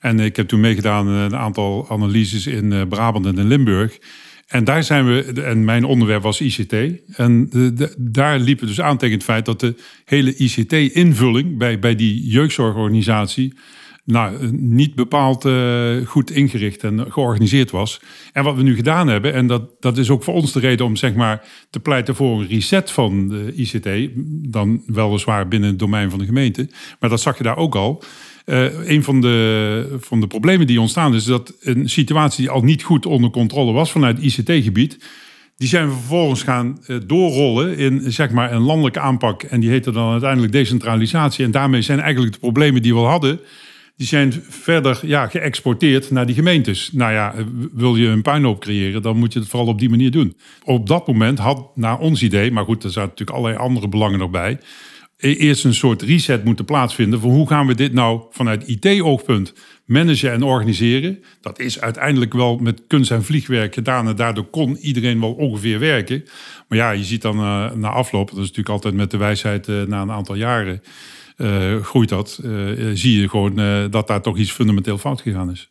En 0.00 0.20
ik 0.20 0.36
heb 0.36 0.48
toen 0.48 0.60
meegedaan 0.60 1.06
een 1.06 1.36
aantal 1.36 1.86
analyses 1.88 2.46
in 2.46 2.88
Brabant 2.88 3.26
en 3.26 3.38
in 3.38 3.46
Limburg. 3.46 3.98
En 4.48 4.64
daar 4.64 4.84
zijn 4.84 5.06
we, 5.06 5.42
en 5.42 5.64
mijn 5.64 5.84
onderwerp 5.84 6.22
was 6.22 6.40
ICT. 6.40 6.72
En 7.16 7.48
de, 7.50 7.72
de, 7.72 7.94
daar 7.98 8.38
liepen 8.38 8.66
dus 8.66 8.80
aan 8.80 8.98
tegen 8.98 9.14
het 9.14 9.24
feit 9.24 9.44
dat 9.44 9.60
de 9.60 9.74
hele 10.04 10.36
ICT-invulling 10.36 11.58
bij, 11.58 11.78
bij 11.78 11.94
die 11.94 12.26
jeugdzorgorganisatie 12.26 13.52
nou, 14.10 14.52
niet 14.52 14.94
bepaald 14.94 15.44
uh, 15.44 16.06
goed 16.06 16.30
ingericht 16.30 16.84
en 16.84 17.12
georganiseerd 17.12 17.70
was. 17.70 18.00
En 18.32 18.44
wat 18.44 18.56
we 18.56 18.62
nu 18.62 18.74
gedaan 18.74 19.08
hebben, 19.08 19.34
en 19.34 19.46
dat, 19.46 19.62
dat 19.80 19.98
is 19.98 20.10
ook 20.10 20.24
voor 20.24 20.34
ons 20.34 20.52
de 20.52 20.60
reden 20.60 20.86
om 20.86 20.96
zeg 20.96 21.14
maar, 21.14 21.44
te 21.70 21.80
pleiten 21.80 22.14
voor 22.14 22.40
een 22.40 22.48
reset 22.48 22.90
van 22.90 23.28
de 23.28 23.52
ICT, 23.54 24.10
dan 24.52 24.82
weliswaar 24.86 25.48
binnen 25.48 25.68
het 25.68 25.78
domein 25.78 26.10
van 26.10 26.18
de 26.18 26.24
gemeente, 26.24 26.68
maar 27.00 27.10
dat 27.10 27.20
zag 27.20 27.36
je 27.36 27.42
daar 27.42 27.56
ook 27.56 27.74
al. 27.74 28.02
Uh, 28.46 28.88
een 28.88 29.04
van 29.04 29.20
de, 29.20 29.96
van 30.00 30.20
de 30.20 30.26
problemen 30.26 30.66
die 30.66 30.80
ontstaan 30.80 31.14
is 31.14 31.24
dat 31.24 31.54
een 31.60 31.88
situatie 31.88 32.40
die 32.40 32.50
al 32.50 32.62
niet 32.62 32.82
goed 32.82 33.06
onder 33.06 33.30
controle 33.30 33.72
was 33.72 33.90
vanuit 33.90 34.22
ICT-gebied, 34.22 34.98
die 35.56 35.68
zijn 35.68 35.88
we 35.88 35.92
vervolgens 35.94 36.42
gaan 36.42 36.78
doorrollen 37.06 37.76
in 37.76 38.12
zeg 38.12 38.30
maar, 38.30 38.52
een 38.52 38.62
landelijke 38.62 39.00
aanpak. 39.00 39.42
En 39.42 39.60
die 39.60 39.70
heette 39.70 39.90
dan 39.90 40.10
uiteindelijk 40.10 40.52
decentralisatie. 40.52 41.44
En 41.44 41.50
daarmee 41.50 41.82
zijn 41.82 42.00
eigenlijk 42.00 42.32
de 42.32 42.38
problemen 42.38 42.82
die 42.82 42.94
we 42.94 43.00
al 43.00 43.06
hadden, 43.06 43.40
die 43.98 44.06
zijn 44.06 44.32
verder 44.48 45.00
ja, 45.02 45.26
geëxporteerd 45.26 46.10
naar 46.10 46.26
die 46.26 46.34
gemeentes. 46.34 46.92
Nou 46.92 47.12
ja, 47.12 47.34
wil 47.72 47.96
je 47.96 48.06
een 48.06 48.22
puinhoop 48.22 48.60
creëren, 48.60 49.02
dan 49.02 49.16
moet 49.16 49.32
je 49.32 49.38
het 49.38 49.48
vooral 49.48 49.68
op 49.68 49.78
die 49.78 49.90
manier 49.90 50.10
doen. 50.10 50.36
Op 50.64 50.86
dat 50.86 51.06
moment 51.06 51.38
had, 51.38 51.76
naar 51.76 51.98
ons 51.98 52.22
idee, 52.22 52.50
maar 52.50 52.64
goed, 52.64 52.84
er 52.84 52.90
zaten 52.90 53.08
natuurlijk 53.08 53.38
allerlei 53.38 53.62
andere 53.62 53.88
belangen 53.88 54.18
nog 54.18 54.30
bij, 54.30 54.58
e-, 55.16 55.34
eerst 55.34 55.64
een 55.64 55.74
soort 55.74 56.02
reset 56.02 56.44
moeten 56.44 56.64
plaatsvinden 56.64 57.20
voor 57.20 57.30
hoe 57.30 57.48
gaan 57.48 57.66
we 57.66 57.74
dit 57.74 57.92
nou 57.92 58.22
vanuit 58.30 58.68
IT-oogpunt 58.68 59.52
managen 59.84 60.32
en 60.32 60.42
organiseren. 60.42 61.22
Dat 61.40 61.58
is 61.58 61.80
uiteindelijk 61.80 62.32
wel 62.32 62.58
met 62.58 62.82
kunst 62.86 63.10
en 63.10 63.24
vliegwerk 63.24 63.74
gedaan 63.74 64.08
en 64.08 64.16
daardoor 64.16 64.46
kon 64.46 64.76
iedereen 64.76 65.20
wel 65.20 65.32
ongeveer 65.32 65.78
werken. 65.78 66.24
Maar 66.68 66.78
ja, 66.78 66.90
je 66.90 67.04
ziet 67.04 67.22
dan 67.22 67.38
uh, 67.38 67.72
na 67.72 67.88
afloop, 67.88 68.28
dat 68.28 68.38
is 68.38 68.42
natuurlijk 68.42 68.68
altijd 68.68 68.94
met 68.94 69.10
de 69.10 69.16
wijsheid 69.16 69.68
uh, 69.68 69.82
na 69.82 70.02
een 70.02 70.10
aantal 70.10 70.34
jaren 70.34 70.82
groeit 71.82 72.08
dat, 72.08 72.40
uh, 72.44 72.90
zie 72.94 73.20
je 73.20 73.28
gewoon 73.28 73.60
uh, 73.60 73.84
dat 73.90 74.06
daar 74.06 74.22
toch 74.22 74.36
iets 74.36 74.52
fundamenteel 74.52 74.98
fout 74.98 75.20
gegaan 75.20 75.50
is. 75.50 75.68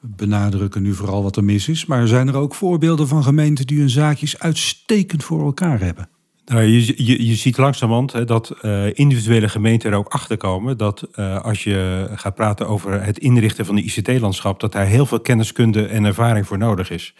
We 0.00 0.08
benadrukken 0.16 0.82
nu 0.82 0.94
vooral 0.94 1.22
wat 1.22 1.36
er 1.36 1.44
mis 1.44 1.68
is, 1.68 1.86
maar 1.86 2.06
zijn 2.06 2.28
er 2.28 2.36
ook 2.36 2.54
voorbeelden 2.54 3.08
van 3.08 3.22
gemeenten 3.22 3.66
die 3.66 3.78
hun 3.78 3.90
zaakjes 3.90 4.38
uitstekend 4.38 5.24
voor 5.24 5.44
elkaar 5.44 5.80
hebben? 5.80 6.08
Nou, 6.44 6.62
je, 6.62 7.04
je, 7.04 7.26
je 7.26 7.34
ziet 7.34 7.58
langzamerhand 7.58 8.12
hè, 8.12 8.24
dat 8.24 8.56
uh, 8.62 8.86
individuele 8.92 9.48
gemeenten 9.48 9.90
er 9.90 9.96
ook 9.96 10.08
achter 10.08 10.36
komen 10.36 10.76
dat 10.76 11.08
uh, 11.14 11.40
als 11.40 11.64
je 11.64 12.08
gaat 12.14 12.34
praten 12.34 12.68
over 12.68 13.02
het 13.02 13.18
inrichten 13.18 13.66
van 13.66 13.74
de 13.74 13.82
ICT-landschap, 13.82 14.60
dat 14.60 14.72
daar 14.72 14.86
heel 14.86 15.06
veel 15.06 15.20
kenniskunde 15.20 15.86
en 15.86 16.04
ervaring 16.04 16.46
voor 16.46 16.58
nodig 16.58 16.90
is. 16.90 17.14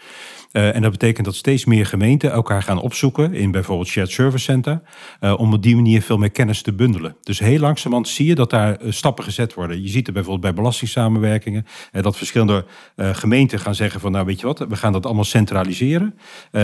Uh, 0.51 0.75
en 0.75 0.81
dat 0.81 0.91
betekent 0.91 1.25
dat 1.25 1.35
steeds 1.35 1.65
meer 1.65 1.85
gemeenten 1.85 2.31
elkaar 2.31 2.63
gaan 2.63 2.81
opzoeken 2.81 3.33
in 3.33 3.51
bijvoorbeeld 3.51 3.87
shared 3.87 4.11
service 4.11 4.43
center, 4.43 4.81
uh, 5.21 5.39
om 5.39 5.53
op 5.53 5.63
die 5.63 5.75
manier 5.75 6.01
veel 6.01 6.17
meer 6.17 6.31
kennis 6.31 6.61
te 6.61 6.73
bundelen. 6.73 7.15
Dus 7.21 7.39
heel 7.39 7.59
langzamerhand 7.59 8.07
zie 8.07 8.25
je 8.25 8.35
dat 8.35 8.49
daar 8.49 8.81
uh, 8.81 8.91
stappen 8.91 9.23
gezet 9.23 9.53
worden. 9.53 9.81
Je 9.81 9.87
ziet 9.87 10.05
het 10.05 10.15
bijvoorbeeld 10.15 10.41
bij 10.41 10.53
belastingssamenwerkingen, 10.53 11.65
dat 11.91 12.17
verschillende 12.17 12.65
gemeenten 12.95 13.59
gaan 13.59 13.75
zeggen 13.75 13.99
van 13.99 14.11
nou 14.11 14.25
weet 14.25 14.39
je 14.39 14.45
wat, 14.45 14.59
we 14.59 14.75
gaan 14.75 14.91
dat 14.91 15.05
allemaal 15.05 15.23
centraliseren. 15.23 16.15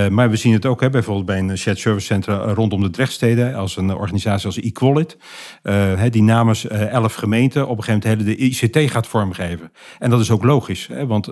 maar 0.10 0.30
we 0.30 0.36
zien 0.36 0.54
het 0.54 0.66
ook 0.66 0.82
hè, 0.82 0.90
bijvoorbeeld 0.90 1.26
bij 1.26 1.40
een 1.40 1.58
shared 1.58 1.80
service 1.80 2.06
center 2.06 2.34
rondom 2.36 2.82
de 2.82 2.90
Drechtsteden, 2.90 3.56
als 3.56 3.78
een 3.78 3.94
organisatie 3.94 4.46
als 4.46 4.60
Equalit, 4.60 5.18
die 6.10 6.24
namens 6.24 6.68
elf 6.68 7.14
gemeenten 7.14 7.68
op 7.68 7.78
een 7.78 7.84
gegeven 7.84 8.18
moment 8.18 8.38
de 8.38 8.46
ICT 8.46 8.92
gaat 8.92 9.08
vormgeven. 9.08 9.72
En 10.00 10.10
dat 10.10 10.20
is 10.20 10.32
ook 10.32 10.44
logisch, 10.44 10.88
hè, 10.88 11.06
want 11.08 11.32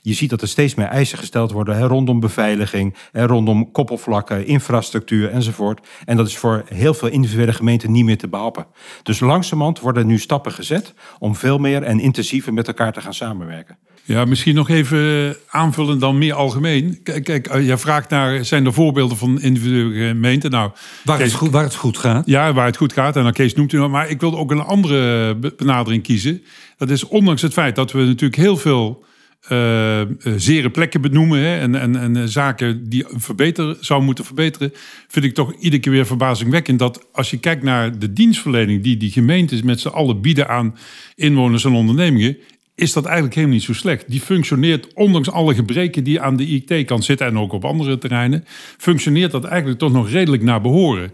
je 0.00 0.12
ziet 0.14 0.30
dat 0.30 0.42
er 0.42 0.48
steeds 0.48 0.74
meer 0.74 0.86
eisen 0.86 1.18
gesteld 1.18 1.52
worden 1.52 1.65
worden, 1.66 1.84
hè, 1.84 1.88
rondom 1.88 2.20
beveiliging, 2.20 2.94
hè, 3.12 3.26
rondom 3.26 3.72
koppelvlakken, 3.72 4.46
infrastructuur 4.46 5.30
enzovoort. 5.30 5.86
En 6.04 6.16
dat 6.16 6.26
is 6.26 6.36
voor 6.36 6.64
heel 6.68 6.94
veel 6.94 7.08
individuele 7.08 7.52
gemeenten 7.52 7.92
niet 7.92 8.04
meer 8.04 8.18
te 8.18 8.28
behappen. 8.28 8.66
Dus 9.02 9.20
langzamerhand 9.20 9.80
worden 9.80 10.06
nu 10.06 10.18
stappen 10.18 10.52
gezet 10.52 10.94
om 11.18 11.34
veel 11.34 11.58
meer 11.58 11.82
en 11.82 12.00
intensiever 12.00 12.52
met 12.52 12.66
elkaar 12.66 12.92
te 12.92 13.00
gaan 13.00 13.14
samenwerken. 13.14 13.76
Ja, 14.02 14.24
misschien 14.24 14.54
nog 14.54 14.68
even 14.68 15.36
aanvullen 15.48 15.98
dan 15.98 16.18
meer 16.18 16.34
algemeen. 16.34 17.00
Kijk, 17.02 17.24
kijk 17.24 17.46
eh, 17.46 17.66
je 17.66 17.78
vraagt 17.78 18.10
naar, 18.10 18.44
zijn 18.44 18.66
er 18.66 18.72
voorbeelden 18.72 19.16
van 19.16 19.40
individuele 19.40 20.08
gemeenten? 20.08 20.50
Nou, 20.50 20.70
waar, 21.04 21.20
het 21.20 21.32
goed, 21.32 21.50
waar 21.50 21.62
het 21.62 21.74
goed 21.74 21.98
gaat. 21.98 22.26
Ja, 22.26 22.52
waar 22.52 22.66
het 22.66 22.76
goed 22.76 22.92
gaat. 22.92 23.16
En 23.16 23.22
dan 23.22 23.32
Kees 23.32 23.54
noemt 23.54 23.72
u 23.72 23.78
nog. 23.78 23.90
Maar 23.90 24.10
ik 24.10 24.20
wilde 24.20 24.36
ook 24.36 24.50
een 24.50 24.60
andere 24.60 25.34
benadering 25.56 26.02
kiezen. 26.02 26.42
Dat 26.76 26.90
is 26.90 27.04
ondanks 27.04 27.42
het 27.42 27.52
feit 27.52 27.74
dat 27.74 27.92
we 27.92 27.98
natuurlijk 27.98 28.40
heel 28.40 28.56
veel 28.56 29.04
uh, 29.52 30.00
zere 30.36 30.70
plekken 30.70 31.00
benoemen 31.00 31.38
hè, 31.38 31.58
en, 31.58 31.74
en, 31.74 31.96
en 31.96 32.16
eh, 32.16 32.22
zaken 32.24 32.88
die 32.88 33.04
verbeteren, 33.08 33.76
zou 33.80 34.02
moeten 34.02 34.24
verbeteren, 34.24 34.72
vind 35.08 35.24
ik 35.24 35.34
toch 35.34 35.54
iedere 35.54 35.82
keer 35.82 35.92
weer 35.92 36.06
verbazingwekkend 36.06 36.78
dat 36.78 37.06
als 37.12 37.30
je 37.30 37.38
kijkt 37.38 37.62
naar 37.62 37.98
de 37.98 38.12
dienstverlening 38.12 38.82
die 38.82 38.96
die 38.96 39.10
gemeentes 39.10 39.62
met 39.62 39.80
z'n 39.80 39.88
allen 39.88 40.20
bieden 40.20 40.48
aan 40.48 40.76
inwoners 41.14 41.64
en 41.64 41.72
ondernemingen, 41.72 42.36
is 42.74 42.92
dat 42.92 43.04
eigenlijk 43.04 43.34
helemaal 43.34 43.56
niet 43.56 43.64
zo 43.64 43.72
slecht. 43.72 44.10
Die 44.10 44.20
functioneert, 44.20 44.94
ondanks 44.94 45.30
alle 45.30 45.54
gebreken 45.54 46.04
die 46.04 46.20
aan 46.20 46.36
de 46.36 46.46
IT-kant 46.46 47.04
zitten 47.04 47.26
en 47.26 47.38
ook 47.38 47.52
op 47.52 47.64
andere 47.64 47.98
terreinen, 47.98 48.44
functioneert 48.78 49.32
dat 49.32 49.44
eigenlijk 49.44 49.78
toch 49.78 49.92
nog 49.92 50.10
redelijk 50.10 50.42
naar 50.42 50.60
behoren. 50.60 51.12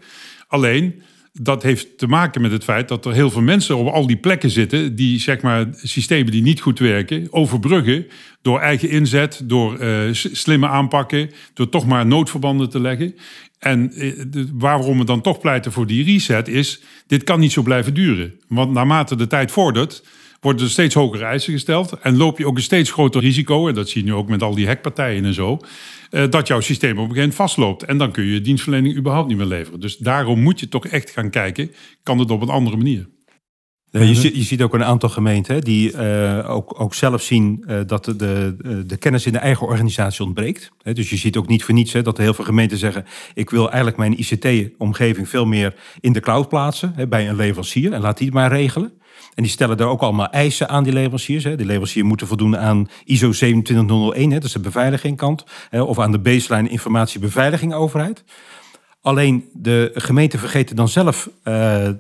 Alleen, 0.48 1.02
dat 1.32 1.62
heeft 1.62 1.98
te 1.98 2.06
maken 2.06 2.40
met 2.40 2.52
het 2.52 2.64
feit 2.64 2.88
dat 2.88 3.04
er 3.04 3.12
heel 3.12 3.30
veel 3.30 3.42
mensen 3.42 3.76
op 3.76 3.86
al 3.86 4.06
die 4.06 4.16
plekken 4.16 4.50
zitten 4.50 4.94
die 4.94 5.20
zeg 5.20 5.40
maar 5.40 5.66
systemen 5.72 6.32
die 6.32 6.42
niet 6.42 6.60
goed 6.60 6.78
werken 6.78 7.26
overbruggen 7.30 8.06
door 8.42 8.60
eigen 8.60 8.88
inzet, 8.88 9.40
door 9.44 9.80
uh, 9.80 10.08
slimme 10.12 10.68
aanpakken, 10.68 11.30
door 11.54 11.68
toch 11.68 11.86
maar 11.86 12.06
noodverbanden 12.06 12.70
te 12.70 12.80
leggen. 12.80 13.14
En 13.58 13.92
uh, 13.94 14.44
waarom 14.52 14.98
we 14.98 15.04
dan 15.04 15.20
toch 15.20 15.40
pleiten 15.40 15.72
voor 15.72 15.86
die 15.86 16.04
reset 16.04 16.48
is, 16.48 16.82
dit 17.06 17.24
kan 17.24 17.40
niet 17.40 17.52
zo 17.52 17.62
blijven 17.62 17.94
duren. 17.94 18.34
Want 18.48 18.72
naarmate 18.72 19.16
de 19.16 19.26
tijd 19.26 19.50
vordert, 19.50 20.04
worden 20.42 20.64
er 20.64 20.70
steeds 20.70 20.94
hogere 20.94 21.24
eisen 21.24 21.52
gesteld. 21.52 21.92
En 22.00 22.16
loop 22.16 22.38
je 22.38 22.46
ook 22.46 22.56
een 22.56 22.62
steeds 22.62 22.90
groter 22.90 23.20
risico, 23.20 23.68
en 23.68 23.74
dat 23.74 23.88
zie 23.88 24.04
je 24.04 24.10
nu 24.10 24.14
ook 24.14 24.28
met 24.28 24.42
al 24.42 24.54
die 24.54 24.66
hackpartijen 24.66 25.24
en 25.24 25.34
zo, 25.34 25.58
uh, 26.10 26.24
dat 26.30 26.46
jouw 26.46 26.60
systeem 26.60 26.90
op 26.90 26.96
een 26.96 27.02
gegeven 27.02 27.20
moment 27.20 27.34
vastloopt. 27.34 27.82
En 27.82 27.98
dan 27.98 28.12
kun 28.12 28.24
je 28.24 28.40
dienstverlening 28.40 28.96
überhaupt 28.96 29.28
niet 29.28 29.36
meer 29.36 29.46
leveren. 29.46 29.80
Dus 29.80 29.96
daarom 29.96 30.40
moet 30.40 30.60
je 30.60 30.68
toch 30.68 30.86
echt 30.86 31.10
gaan 31.10 31.30
kijken, 31.30 31.72
kan 32.02 32.18
het 32.18 32.30
op 32.30 32.42
een 32.42 32.48
andere 32.48 32.76
manier? 32.76 33.08
Je, 33.90 34.14
ziet, 34.14 34.36
je, 34.36 34.42
ziet 34.42 34.62
ook 34.62 34.74
een 34.74 34.84
aantal 34.84 35.08
gemeenten 35.08 35.60
die 35.60 35.92
uh, 35.92 36.50
ook, 36.50 36.80
ook 36.80 36.94
zelf 36.94 37.22
zien 37.22 37.64
uh, 37.66 37.80
dat 37.86 38.04
de, 38.04 38.56
de, 38.86 38.96
kennis 38.96 39.26
in 39.26 39.32
de 39.32 39.38
eigen 39.38 39.66
organisatie 39.66 40.24
ontbreekt. 40.24 40.70
He, 40.82 40.92
dus 40.92 41.10
je 41.10 41.16
ziet 41.16 41.36
ook 41.36 41.48
niet 41.48 41.64
voor 41.64 41.74
niets 41.74 41.92
hè, 41.92 42.02
dat 42.02 42.18
heel 42.18 42.34
veel 42.34 42.44
gemeenten 42.44 42.78
zeggen: 42.78 43.04
Ik 43.34 43.50
wil 43.50 43.66
eigenlijk 43.66 43.96
mijn 43.96 44.18
ICT-omgeving 44.18 45.28
veel 45.28 45.46
meer 45.46 45.74
in 46.00 46.12
de 46.12 46.20
cloud 46.20 46.48
plaatsen 46.48 46.94
bij 47.08 47.28
een 47.28 47.36
leverancier 47.36 47.92
en 47.92 48.00
laat 48.00 48.16
die 48.16 48.26
het 48.26 48.36
maar 48.36 48.52
regelen. 48.52 48.92
En 49.34 49.42
die 49.42 49.52
stellen 49.52 49.76
daar 49.76 49.88
ook 49.88 50.02
allemaal 50.02 50.30
eisen 50.30 50.68
aan 50.68 50.84
die 50.84 50.92
leveranciers. 50.92 51.44
Hè. 51.44 51.56
Die 51.56 51.66
leveranciers 51.66 52.06
moeten 52.06 52.26
voldoen 52.26 52.58
aan 52.58 52.88
ISO 53.04 53.32
27001, 53.32 54.30
hè, 54.30 54.36
dat 54.36 54.44
is 54.44 54.52
de 54.52 54.60
beveiligingkant. 54.60 55.44
Of 55.70 55.98
aan 55.98 56.12
de 56.12 56.18
baseline 56.18 56.68
informatiebeveiliging 56.68 57.74
overheid. 57.74 58.24
Alleen 59.02 59.48
de 59.52 59.90
gemeente 59.94 60.38
vergeten 60.38 60.76
dan 60.76 60.88
zelf 60.88 61.26
uh, 61.26 61.54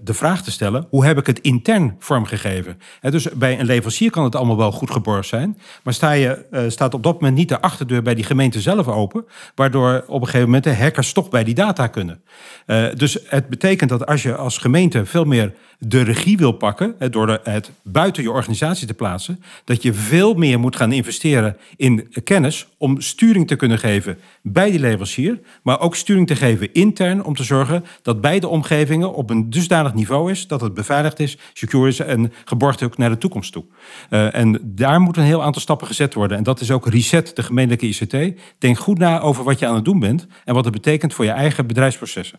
de 0.04 0.14
vraag 0.14 0.42
te 0.42 0.50
stellen: 0.50 0.86
hoe 0.90 1.04
heb 1.04 1.18
ik 1.18 1.26
het 1.26 1.40
intern 1.40 1.96
vormgegeven? 1.98 2.80
Dus 3.00 3.30
bij 3.30 3.60
een 3.60 3.66
leverancier 3.66 4.10
kan 4.10 4.24
het 4.24 4.36
allemaal 4.36 4.56
wel 4.56 4.72
goed 4.72 4.90
geborgd 4.90 5.28
zijn, 5.28 5.58
maar 5.82 5.94
sta 5.94 6.12
je, 6.12 6.44
uh, 6.50 6.60
staat 6.68 6.94
op 6.94 7.02
dat 7.02 7.12
moment 7.12 7.36
niet 7.36 7.48
de 7.48 7.60
achterdeur 7.60 8.02
bij 8.02 8.14
die 8.14 8.24
gemeente 8.24 8.60
zelf 8.60 8.88
open, 8.88 9.24
waardoor 9.54 10.04
op 10.06 10.20
een 10.20 10.26
gegeven 10.26 10.46
moment 10.46 10.64
de 10.64 10.74
hackers 10.74 11.12
toch 11.12 11.28
bij 11.28 11.44
die 11.44 11.54
data 11.54 11.86
kunnen. 11.86 12.22
Uh, 12.66 12.86
dus 12.94 13.18
het 13.26 13.48
betekent 13.48 13.90
dat 13.90 14.06
als 14.06 14.22
je 14.22 14.36
als 14.36 14.58
gemeente 14.58 15.04
veel 15.04 15.24
meer 15.24 15.54
de 15.78 16.02
regie 16.02 16.36
wil 16.36 16.52
pakken, 16.52 16.94
door 17.10 17.40
het 17.42 17.70
buiten 17.82 18.22
je 18.22 18.30
organisatie 18.30 18.86
te 18.86 18.94
plaatsen, 18.94 19.42
dat 19.64 19.82
je 19.82 19.92
veel 19.92 20.34
meer 20.34 20.60
moet 20.60 20.76
gaan 20.76 20.92
investeren 20.92 21.56
in 21.76 22.08
kennis 22.24 22.66
om 22.78 23.00
sturing 23.00 23.46
te 23.46 23.56
kunnen 23.56 23.78
geven 23.78 24.18
bij 24.42 24.70
die 24.70 24.80
leverancier, 24.80 25.40
maar 25.62 25.80
ook 25.80 25.96
sturing 25.96 26.26
te 26.26 26.36
geven 26.36 26.72
in 26.72 26.91
om 27.00 27.34
te 27.34 27.44
zorgen 27.44 27.84
dat 28.02 28.20
beide 28.20 28.48
omgevingen 28.48 29.14
op 29.14 29.30
een 29.30 29.50
dusdanig 29.50 29.94
niveau 29.94 30.30
is 30.30 30.46
dat 30.46 30.60
het 30.60 30.74
beveiligd 30.74 31.20
is, 31.20 31.38
secure 31.52 31.88
is 31.88 31.98
en 31.98 32.32
geborgd 32.44 32.82
ook 32.82 32.96
naar 32.96 33.10
de 33.10 33.18
toekomst 33.18 33.52
toe. 33.52 33.64
Uh, 34.10 34.34
en 34.34 34.58
daar 34.62 35.00
moet 35.00 35.16
een 35.16 35.22
heel 35.22 35.42
aantal 35.42 35.62
stappen 35.62 35.86
gezet 35.86 36.14
worden. 36.14 36.36
En 36.36 36.42
dat 36.42 36.60
is 36.60 36.70
ook 36.70 36.86
reset 36.86 37.36
de 37.36 37.42
gemeentelijke 37.42 37.86
ICT. 37.86 38.40
Denk 38.58 38.78
goed 38.78 38.98
na 38.98 39.20
over 39.20 39.44
wat 39.44 39.58
je 39.58 39.66
aan 39.66 39.74
het 39.74 39.84
doen 39.84 39.98
bent 39.98 40.26
en 40.44 40.54
wat 40.54 40.64
het 40.64 40.72
betekent 40.72 41.14
voor 41.14 41.24
je 41.24 41.30
eigen 41.30 41.66
bedrijfsprocessen. 41.66 42.38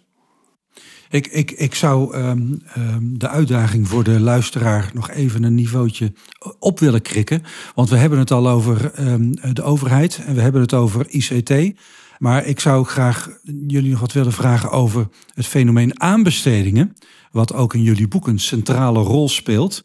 Ik, 1.13 1.28
ik, 1.28 1.52
ik 1.52 1.76
zou 1.76 2.16
um, 2.16 2.62
um, 2.78 3.20
de 3.20 3.28
uitdaging 3.28 3.88
voor 3.88 4.04
de 4.04 4.20
luisteraar 4.20 4.92
nog 4.94 5.10
even 5.10 5.44
een 5.44 5.56
niveautje 5.56 6.13
op 6.60 6.80
willen 6.80 7.02
krikken. 7.02 7.44
Want 7.76 7.89
we 7.89 7.96
hebben 7.96 8.20
het 8.20 8.32
al 8.32 8.50
over 8.50 8.92
um, 9.00 9.36
de 9.54 9.63
overheid 9.63 10.22
en 10.26 10.36
we 10.36 10.42
hebben 10.42 10.62
het 10.62 10.74
over 10.74 11.06
ICT. 11.10 11.80
Maar 12.24 12.46
ik 12.46 12.60
zou 12.60 12.86
graag 12.86 13.30
jullie 13.68 13.92
nog 13.92 14.00
wat 14.00 14.12
willen 14.12 14.32
vragen 14.32 14.72
over 14.72 15.08
het 15.34 15.46
fenomeen 15.46 16.02
aanbestedingen. 16.02 16.94
Wat 17.32 17.54
ook 17.54 17.74
in 17.74 17.82
jullie 17.82 18.08
boek 18.08 18.28
een 18.28 18.40
centrale 18.40 19.00
rol 19.00 19.30
speelt. 19.30 19.84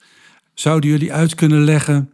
Zouden 0.55 0.91
jullie 0.91 1.13
uit 1.13 1.35
kunnen 1.35 1.65
leggen 1.65 2.13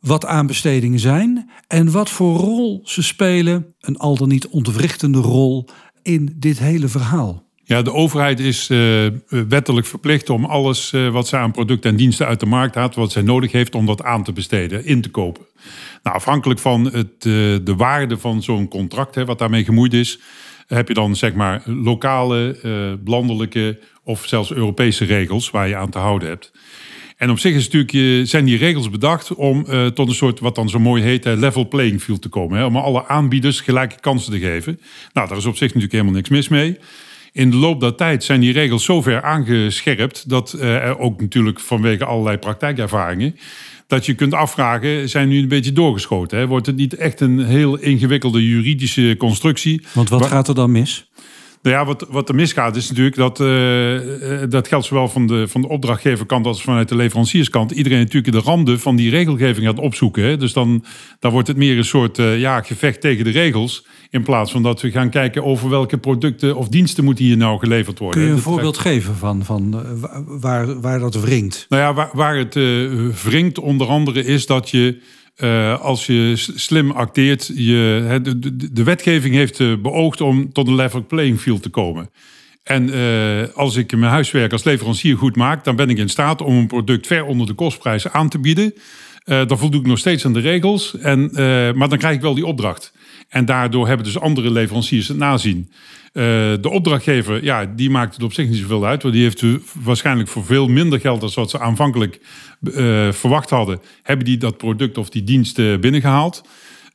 wat 0.00 0.26
aanbestedingen 0.26 0.98
zijn 0.98 1.50
en 1.66 1.90
wat 1.90 2.10
voor 2.10 2.36
rol 2.36 2.80
ze 2.84 3.02
spelen, 3.02 3.74
een 3.80 3.96
al 3.96 4.16
dan 4.16 4.28
niet 4.28 4.48
ontwrichtende 4.48 5.18
rol 5.18 5.68
in 6.02 6.34
dit 6.36 6.58
hele 6.58 6.88
verhaal? 6.88 7.45
Ja, 7.68 7.82
de 7.82 7.92
overheid 7.92 8.40
is 8.40 8.68
uh, 8.70 9.06
wettelijk 9.28 9.86
verplicht 9.86 10.30
om 10.30 10.44
alles 10.44 10.92
uh, 10.92 11.08
wat 11.08 11.28
ze 11.28 11.36
aan 11.36 11.50
producten 11.50 11.90
en 11.90 11.96
diensten 11.96 12.26
uit 12.26 12.40
de 12.40 12.46
markt 12.46 12.74
haalt, 12.74 12.94
wat 12.94 13.12
zij 13.12 13.22
nodig 13.22 13.52
heeft 13.52 13.74
om 13.74 13.86
dat 13.86 14.02
aan 14.02 14.24
te 14.24 14.32
besteden, 14.32 14.84
in 14.84 15.00
te 15.00 15.10
kopen. 15.10 15.44
Nou, 16.02 16.16
afhankelijk 16.16 16.60
van 16.60 16.84
het, 16.84 17.24
uh, 17.24 17.32
de 17.64 17.74
waarde 17.76 18.18
van 18.18 18.42
zo'n 18.42 18.68
contract, 18.68 19.14
hè, 19.14 19.24
wat 19.24 19.38
daarmee 19.38 19.64
gemoeid 19.64 19.92
is, 19.92 20.18
heb 20.66 20.88
je 20.88 20.94
dan 20.94 21.16
zeg 21.16 21.34
maar 21.34 21.62
lokale, 21.64 22.56
landelijke 23.04 23.78
of 24.04 24.26
zelfs 24.26 24.52
Europese 24.52 25.04
regels 25.04 25.50
waar 25.50 25.68
je 25.68 25.76
aan 25.76 25.90
te 25.90 25.98
houden 25.98 26.28
hebt. 26.28 26.52
En 27.16 27.30
op 27.30 27.38
zich 27.38 27.54
is 27.54 27.68
natuurlijk, 27.68 28.28
zijn 28.28 28.44
die 28.44 28.58
regels 28.58 28.90
bedacht 28.90 29.34
om 29.34 29.64
tot 29.94 30.08
een 30.08 30.14
soort, 30.14 30.40
wat 30.40 30.54
dan 30.54 30.68
zo 30.68 30.78
mooi 30.78 31.02
heet, 31.02 31.24
level 31.24 31.68
playing 31.68 32.02
field 32.02 32.22
te 32.22 32.28
komen. 32.28 32.58
Hè, 32.58 32.64
om 32.64 32.76
alle 32.76 33.08
aanbieders 33.08 33.60
gelijke 33.60 34.00
kansen 34.00 34.32
te 34.32 34.38
geven. 34.38 34.80
Nou, 35.12 35.28
daar 35.28 35.38
is 35.38 35.46
op 35.46 35.56
zich 35.56 35.68
natuurlijk 35.68 35.92
helemaal 35.92 36.14
niks 36.14 36.28
mis 36.28 36.48
mee. 36.48 36.78
In 37.36 37.50
de 37.50 37.56
loop 37.56 37.80
der 37.80 37.94
tijd 37.94 38.24
zijn 38.24 38.40
die 38.40 38.52
regels 38.52 38.84
zo 38.84 39.02
ver 39.02 39.22
aangescherpt 39.22 40.28
dat 40.28 40.56
uh, 40.60 40.92
ook 40.98 41.20
natuurlijk 41.20 41.60
vanwege 41.60 42.04
allerlei 42.04 42.36
praktijkervaringen 42.36 43.36
dat 43.86 44.06
je 44.06 44.14
kunt 44.14 44.34
afvragen, 44.34 45.08
zijn 45.08 45.28
nu 45.28 45.38
een 45.38 45.48
beetje 45.48 45.72
doorgeschoten? 45.72 46.38
Hè? 46.38 46.46
Wordt 46.46 46.66
het 46.66 46.76
niet 46.76 46.94
echt 46.94 47.20
een 47.20 47.44
heel 47.44 47.76
ingewikkelde 47.76 48.48
juridische 48.48 49.14
constructie? 49.18 49.82
Want 49.92 50.08
wat 50.08 50.26
gaat 50.26 50.48
er 50.48 50.54
dan 50.54 50.70
mis? 50.70 51.10
Nou 51.66 51.78
ja, 51.78 51.84
wat, 51.84 52.06
wat 52.10 52.28
er 52.28 52.34
misgaat 52.34 52.76
is 52.76 52.88
natuurlijk 52.88 53.16
dat 53.16 53.40
uh, 53.40 54.40
dat 54.48 54.68
geldt 54.68 54.86
zowel 54.86 55.08
van 55.08 55.26
de, 55.26 55.48
van 55.48 55.60
de 55.60 55.68
opdrachtgeverkant 55.68 56.46
als 56.46 56.62
vanuit 56.62 56.88
de 56.88 56.96
leverancierskant. 56.96 57.70
Iedereen 57.70 57.98
natuurlijk 57.98 58.32
de 58.32 58.40
randen 58.40 58.80
van 58.80 58.96
die 58.96 59.10
regelgeving 59.10 59.66
gaat 59.66 59.78
opzoeken. 59.78 60.24
Hè? 60.24 60.36
Dus 60.36 60.52
dan, 60.52 60.84
dan 61.18 61.32
wordt 61.32 61.48
het 61.48 61.56
meer 61.56 61.76
een 61.76 61.84
soort 61.84 62.18
uh, 62.18 62.38
ja, 62.38 62.62
gevecht 62.62 63.00
tegen 63.00 63.24
de 63.24 63.30
regels. 63.30 63.86
In 64.10 64.22
plaats 64.22 64.52
van 64.52 64.62
dat 64.62 64.80
we 64.80 64.90
gaan 64.90 65.10
kijken 65.10 65.44
over 65.44 65.68
welke 65.68 65.98
producten 65.98 66.56
of 66.56 66.68
diensten 66.68 67.04
moeten 67.04 67.24
hier 67.24 67.36
nou 67.36 67.58
geleverd 67.58 67.98
worden. 67.98 68.20
Kun 68.20 68.28
je 68.28 68.36
een 68.36 68.42
voorbeeld 68.42 68.78
geven 68.78 69.16
van, 69.16 69.44
van 69.44 69.82
waar, 70.40 70.80
waar 70.80 70.98
dat 70.98 71.20
wringt? 71.20 71.66
Nou 71.68 71.82
ja, 71.82 71.94
waar, 71.94 72.10
waar 72.12 72.36
het 72.36 72.56
uh, 72.56 72.90
wringt 73.24 73.58
onder 73.58 73.86
andere 73.86 74.24
is 74.24 74.46
dat 74.46 74.70
je 74.70 74.98
uh, 75.36 75.80
als 75.80 76.06
je 76.06 76.32
slim 76.36 76.90
acteert, 76.90 77.50
je, 77.54 78.18
de, 78.22 78.38
de, 78.38 78.72
de 78.72 78.82
wetgeving 78.82 79.34
heeft 79.34 79.58
uh, 79.58 79.76
beoogd 79.76 80.20
om 80.20 80.52
tot 80.52 80.68
een 80.68 80.74
level 80.74 81.06
playing 81.06 81.40
field 81.40 81.62
te 81.62 81.68
komen. 81.68 82.10
En 82.62 82.88
uh, 82.88 83.48
als 83.54 83.76
ik 83.76 83.96
mijn 83.96 84.12
huiswerk 84.12 84.52
als 84.52 84.64
leverancier 84.64 85.16
goed 85.16 85.36
maak, 85.36 85.64
dan 85.64 85.76
ben 85.76 85.90
ik 85.90 85.98
in 85.98 86.08
staat 86.08 86.42
om 86.42 86.56
een 86.56 86.66
product 86.66 87.06
ver 87.06 87.24
onder 87.24 87.46
de 87.46 87.54
kostprijs 87.54 88.08
aan 88.08 88.28
te 88.28 88.38
bieden. 88.38 88.74
dan 89.24 89.58
voldoe 89.58 89.80
ik 89.80 89.86
nog 89.86 89.98
steeds 89.98 90.24
aan 90.24 90.32
de 90.32 90.40
regels, 90.40 90.98
en, 90.98 91.30
maar 91.76 91.88
dan 91.88 91.98
krijg 91.98 92.14
ik 92.14 92.20
wel 92.20 92.34
die 92.34 92.46
opdracht. 92.46 92.92
En 93.28 93.44
daardoor 93.44 93.86
hebben 93.86 94.06
dus 94.06 94.18
andere 94.18 94.50
leveranciers 94.50 95.08
het 95.08 95.16
nazien. 95.16 95.70
Uh, 96.16 96.22
de 96.60 96.70
opdrachtgever, 96.70 97.44
ja, 97.44 97.64
die 97.64 97.90
maakt 97.90 98.14
het 98.14 98.22
op 98.22 98.32
zich 98.32 98.48
niet 98.48 98.58
zoveel 98.58 98.86
uit. 98.86 99.02
Die 99.02 99.22
heeft 99.22 99.44
waarschijnlijk 99.82 100.28
voor 100.28 100.44
veel 100.44 100.68
minder 100.68 101.00
geld 101.00 101.20
dan 101.20 101.30
wat 101.34 101.50
ze 101.50 101.58
aanvankelijk 101.58 102.20
uh, 102.60 103.12
verwacht 103.12 103.50
hadden, 103.50 103.80
hebben 104.02 104.24
die 104.24 104.36
dat 104.36 104.56
product 104.56 104.98
of 104.98 105.10
die 105.10 105.24
dienst 105.24 105.58
uh, 105.58 105.78
binnengehaald. 105.78 106.42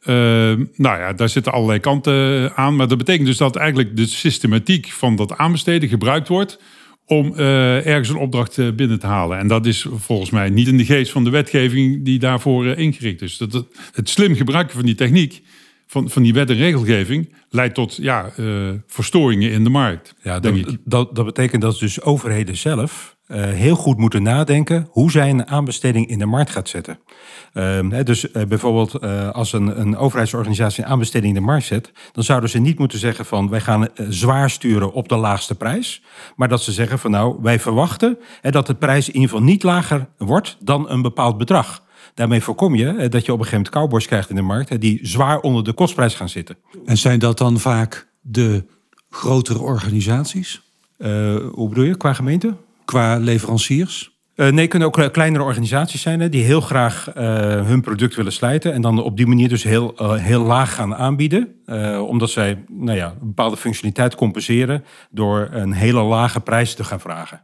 nou 0.06 0.70
ja, 0.76 1.14
daar 1.14 1.30
zitten 1.30 1.52
allerlei 1.52 1.80
kanten 1.80 2.52
aan. 2.56 2.76
Maar 2.76 2.88
dat 2.88 2.98
betekent 2.98 3.28
dus 3.28 3.38
dat 3.38 3.56
eigenlijk 3.56 3.96
de 3.96 4.06
systematiek 4.06 4.88
van 4.88 5.16
dat 5.16 5.38
aanbesteden 5.38 5.90
gebruikt 5.90 6.28
wordt 6.28 6.60
om 7.06 7.36
ergens 7.36 8.10
een 8.10 8.16
opdracht 8.16 8.76
binnen 8.76 9.00
te 9.00 9.08
halen. 9.08 9.38
En 9.38 9.48
dat 9.48 9.66
is 9.66 9.86
volgens 9.96 10.30
mij 10.30 10.50
niet 10.50 10.68
in 10.68 10.78
de 10.78 10.86
geest 10.86 11.12
van 11.12 11.24
de 11.24 11.30
wetgeving 11.30 12.06
die 12.06 12.20
daarvoor 12.20 12.66
ingericht 12.66 13.22
is. 13.22 13.38
Dat, 13.38 13.66
het 13.94 14.10
slim 14.10 14.36
gebruiken 14.36 14.76
van 14.76 14.86
die 14.86 14.96
techniek 14.96 15.42
van, 15.92 16.10
van 16.10 16.22
die 16.22 16.34
wet 16.34 16.50
en 16.50 16.56
regelgeving 16.56 17.36
leidt 17.50 17.76
tot 17.76 17.96
ja, 17.96 18.30
uh, 18.38 18.70
verstoringen 18.88 19.52
in 19.52 19.64
de 19.64 19.70
markt. 19.70 20.16
Ja, 20.22 20.40
dat, 20.40 20.78
dat, 20.86 21.16
dat, 21.16 21.26
betekent 21.26 21.62
dat 21.62 21.80
dus 21.80 22.02
overheden 22.02 22.58
zelf 22.58 23.18
uh, 23.28 23.44
heel 23.44 23.76
goed 23.76 23.98
moeten 23.98 24.24
nadenken 24.24 24.88
hoe 24.90 25.12
zij 25.12 25.30
een 25.30 25.48
aanbesteding 25.48 26.08
in 26.08 26.20
de 26.20 26.26
markt 26.26 26.50
gaat 26.50 26.70
zetten. 26.70 27.00
Uh, 27.54 27.80
dus 28.04 28.26
uh, 28.34 28.44
bijvoorbeeld 28.44 29.02
als 29.34 29.54
een, 29.54 29.80
een 29.80 29.98
overheidsorganisatie 29.98 30.84
een 30.84 30.90
aanbesteding 30.90 31.36
in 31.36 31.42
de 31.42 31.48
markt 31.48 31.66
zet, 31.66 31.92
dan 32.12 32.24
zouden 32.24 32.50
ze 32.50 32.60
niet 32.60 32.80
moeten 32.80 33.00
zeggen 33.00 33.26
van 33.26 33.50
wij 33.50 33.62
gaan 33.62 33.88
zwaar 33.96 34.50
sturen 34.50 34.94
op 34.94 35.10
de 35.10 35.16
laagste 35.16 35.56
prijs, 35.56 36.04
maar 36.36 36.48
dat 36.48 36.62
ze 36.62 36.72
zeggen 36.72 37.00
van 37.00 37.12
nou 37.12 37.38
wij 37.42 37.60
verwachten 37.60 38.18
dat 38.42 38.68
de 38.68 38.76
prijs 38.76 39.08
in 39.08 39.14
ieder 39.14 39.30
geval 39.30 39.46
niet 39.46 39.64
lager 39.64 40.08
wordt 40.18 40.58
dan 40.60 40.90
een 40.90 41.02
bepaald 41.02 41.38
bedrag. 41.38 41.84
Daarmee 42.14 42.42
voorkom 42.42 42.76
je 42.76 42.88
eh, 42.88 43.10
dat 43.10 43.26
je 43.26 43.34
op 43.34 43.40
een 43.40 43.46
gegeven 43.46 43.52
moment 43.52 43.70
cowboys 43.70 44.08
krijgt 44.08 44.30
in 44.30 44.36
de 44.36 44.42
markt 44.42 44.82
die 44.82 45.00
zwaar 45.02 45.40
onder 45.40 45.64
de 45.64 45.74
kostprijs 45.74 46.16
gaan 46.16 46.30
zitten. 46.30 46.58
En 46.86 46.98
zijn 46.98 47.20
dat 47.20 47.38
dan 47.38 47.60
vaak 47.60 48.08
de 48.22 48.64
grotere 49.10 49.60
organisaties? 49.60 50.62
Uh, 50.98 51.36
hoe 51.52 51.70
bedoel 51.70 51.84
je, 51.84 51.98
qua 51.98 52.14
gemeente? 52.14 52.56
Qua 52.86 53.18
leveranciers? 53.18 54.12
Uh, 54.36 54.52
nee, 54.52 54.68
kunnen 54.68 54.88
ook 54.88 55.12
kleinere 55.12 55.44
organisaties 55.44 56.02
zijn 56.02 56.20
hè, 56.20 56.30
die 56.30 56.44
heel 56.44 56.62
graag 56.62 57.08
uh, 57.08 57.24
hun 57.66 57.82
product 57.82 58.16
willen 58.16 58.32
slijten. 58.32 58.74
En 58.74 58.82
dan 58.82 59.04
op 59.04 59.18
die 59.18 59.28
manier 59.28 59.50
dus 59.50 59.64
heel, 59.64 59.94
uh, 60.02 60.14
heel 60.14 60.44
laag 60.44 60.76
gaan 60.76 60.96
aanbieden. 60.96 61.56
omdat 62.08 62.30
zij 62.30 62.64
nou 62.68 62.98
ja, 62.98 63.08
een 63.22 63.28
bepaalde 63.28 63.58
functionaliteit 63.58 64.16
compenseren 64.16 64.84
door 65.10 65.48
een 65.52 65.72
hele 65.72 66.02
lage 66.02 66.40
prijs 66.40 66.74
te 66.74 66.84
gaan 66.84 67.00
vragen 67.00 67.42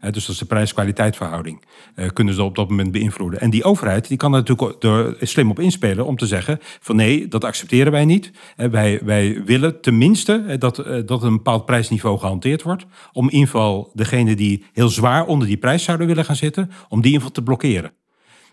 dus 0.00 0.26
dat 0.26 0.28
is 0.28 0.38
de 0.38 0.44
prijs-kwaliteitverhouding. 0.44 1.64
Uh, 1.94 2.08
kunnen 2.12 2.34
ze 2.34 2.42
op 2.42 2.54
dat 2.56 2.68
moment 2.68 2.92
beïnvloeden. 2.92 3.40
En 3.40 3.50
die 3.50 3.64
overheid 3.64 4.08
die 4.08 4.16
kan 4.16 4.34
er 4.34 4.38
natuurlijk 4.38 4.84
er 4.84 5.16
slim 5.20 5.50
op 5.50 5.58
inspelen 5.58 6.06
om 6.06 6.16
te 6.16 6.26
zeggen: 6.26 6.58
van 6.60 6.96
nee, 6.96 7.28
dat 7.28 7.44
accepteren 7.44 7.92
wij 7.92 8.04
niet. 8.04 8.30
Wij, 8.56 9.00
wij 9.04 9.42
willen 9.44 9.80
tenminste 9.80 10.56
dat, 10.58 10.76
dat 11.06 11.22
een 11.22 11.36
bepaald 11.36 11.64
prijsniveau 11.64 12.18
gehanteerd 12.18 12.62
wordt. 12.62 12.86
Om 13.12 13.24
in 13.24 13.32
ieder 13.32 13.48
geval 13.48 13.90
degene 13.94 14.34
die 14.34 14.64
heel 14.72 14.88
zwaar 14.88 15.26
onder 15.26 15.46
die 15.46 15.56
prijs 15.56 15.84
zouden 15.84 16.06
willen 16.06 16.24
gaan 16.24 16.36
zitten, 16.36 16.70
om 16.88 17.00
die 17.00 17.12
in 17.12 17.18
ieder 17.18 17.18
geval 17.18 17.30
te 17.30 17.42
blokkeren. 17.42 17.92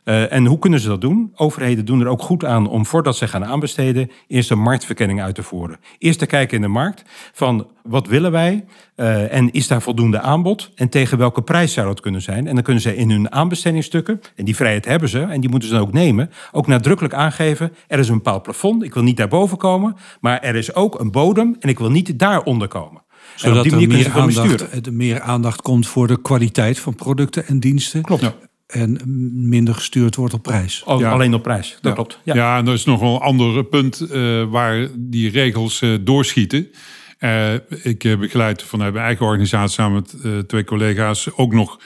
Uh, 0.07 0.33
en 0.33 0.45
hoe 0.45 0.59
kunnen 0.59 0.79
ze 0.79 0.87
dat 0.87 1.01
doen? 1.01 1.31
Overheden 1.35 1.85
doen 1.85 2.01
er 2.01 2.07
ook 2.07 2.21
goed 2.21 2.45
aan 2.45 2.69
om 2.69 2.85
voordat 2.85 3.17
ze 3.17 3.27
gaan 3.27 3.45
aanbesteden, 3.45 4.11
eerst 4.27 4.51
een 4.51 4.59
marktverkenning 4.59 5.21
uit 5.21 5.35
te 5.35 5.43
voeren. 5.43 5.77
Eerst 5.97 6.19
te 6.19 6.25
kijken 6.25 6.55
in 6.55 6.61
de 6.61 6.67
markt 6.67 7.03
van 7.33 7.67
wat 7.83 8.07
willen 8.07 8.31
wij 8.31 8.65
uh, 8.95 9.33
en 9.33 9.51
is 9.51 9.67
daar 9.67 9.81
voldoende 9.81 10.19
aanbod 10.19 10.71
en 10.75 10.89
tegen 10.89 11.17
welke 11.17 11.41
prijs 11.41 11.73
zou 11.73 11.87
dat 11.87 11.99
kunnen 11.99 12.21
zijn. 12.21 12.47
En 12.47 12.53
dan 12.53 12.63
kunnen 12.63 12.81
ze 12.81 12.95
in 12.95 13.09
hun 13.09 13.31
aanbestedingsstukken, 13.31 14.21
en 14.35 14.45
die 14.45 14.55
vrijheid 14.55 14.85
hebben 14.85 15.09
ze 15.09 15.21
en 15.21 15.41
die 15.41 15.49
moeten 15.49 15.69
ze 15.69 15.75
dan 15.75 15.83
ook 15.83 15.93
nemen, 15.93 16.31
ook 16.51 16.67
nadrukkelijk 16.67 17.13
aangeven, 17.13 17.73
er 17.87 17.99
is 17.99 18.07
een 18.07 18.15
bepaald 18.15 18.43
plafond, 18.43 18.83
ik 18.83 18.93
wil 18.93 19.03
niet 19.03 19.17
daarboven 19.17 19.57
komen, 19.57 19.95
maar 20.19 20.39
er 20.39 20.55
is 20.55 20.73
ook 20.75 20.99
een 20.99 21.11
bodem 21.11 21.55
en 21.59 21.69
ik 21.69 21.79
wil 21.79 21.91
niet 21.91 22.19
daaronder 22.19 22.67
komen 22.67 23.05
zodat 23.35 23.65
er 23.65 23.87
meer 23.87 24.11
aandacht, 24.11 24.91
meer 24.91 25.21
aandacht 25.21 25.61
komt 25.61 25.87
voor 25.87 26.07
de 26.07 26.21
kwaliteit 26.21 26.79
van 26.79 26.95
producten 26.95 27.47
en 27.47 27.59
diensten. 27.59 28.01
Klopt. 28.01 28.21
Ja 28.21 28.33
en 28.67 29.01
minder 29.49 29.73
gestuurd 29.73 30.15
wordt 30.15 30.33
op 30.33 30.43
prijs. 30.43 30.83
Oh, 30.83 31.11
Alleen 31.11 31.33
op 31.33 31.43
prijs, 31.43 31.69
dat 31.69 31.79
ja. 31.81 31.91
klopt. 31.91 32.19
Ja. 32.23 32.35
ja, 32.35 32.57
en 32.57 32.67
er 32.67 32.73
is 32.73 32.85
nog 32.85 32.99
wel 32.99 33.13
een 33.13 33.21
ander 33.21 33.63
punt 33.63 34.07
uh, 34.11 34.43
waar 34.43 34.87
die 34.95 35.29
regels 35.29 35.81
uh, 35.81 35.97
doorschieten. 36.01 36.71
Uh, 37.19 37.53
ik 37.83 38.17
begeleid 38.19 38.63
vanuit 38.63 38.93
mijn 38.93 39.05
eigen 39.05 39.25
organisatie 39.25 39.73
samen 39.73 40.05
met 40.21 40.47
twee 40.47 40.63
collega's 40.63 41.29
ook 41.35 41.53
nog 41.53 41.79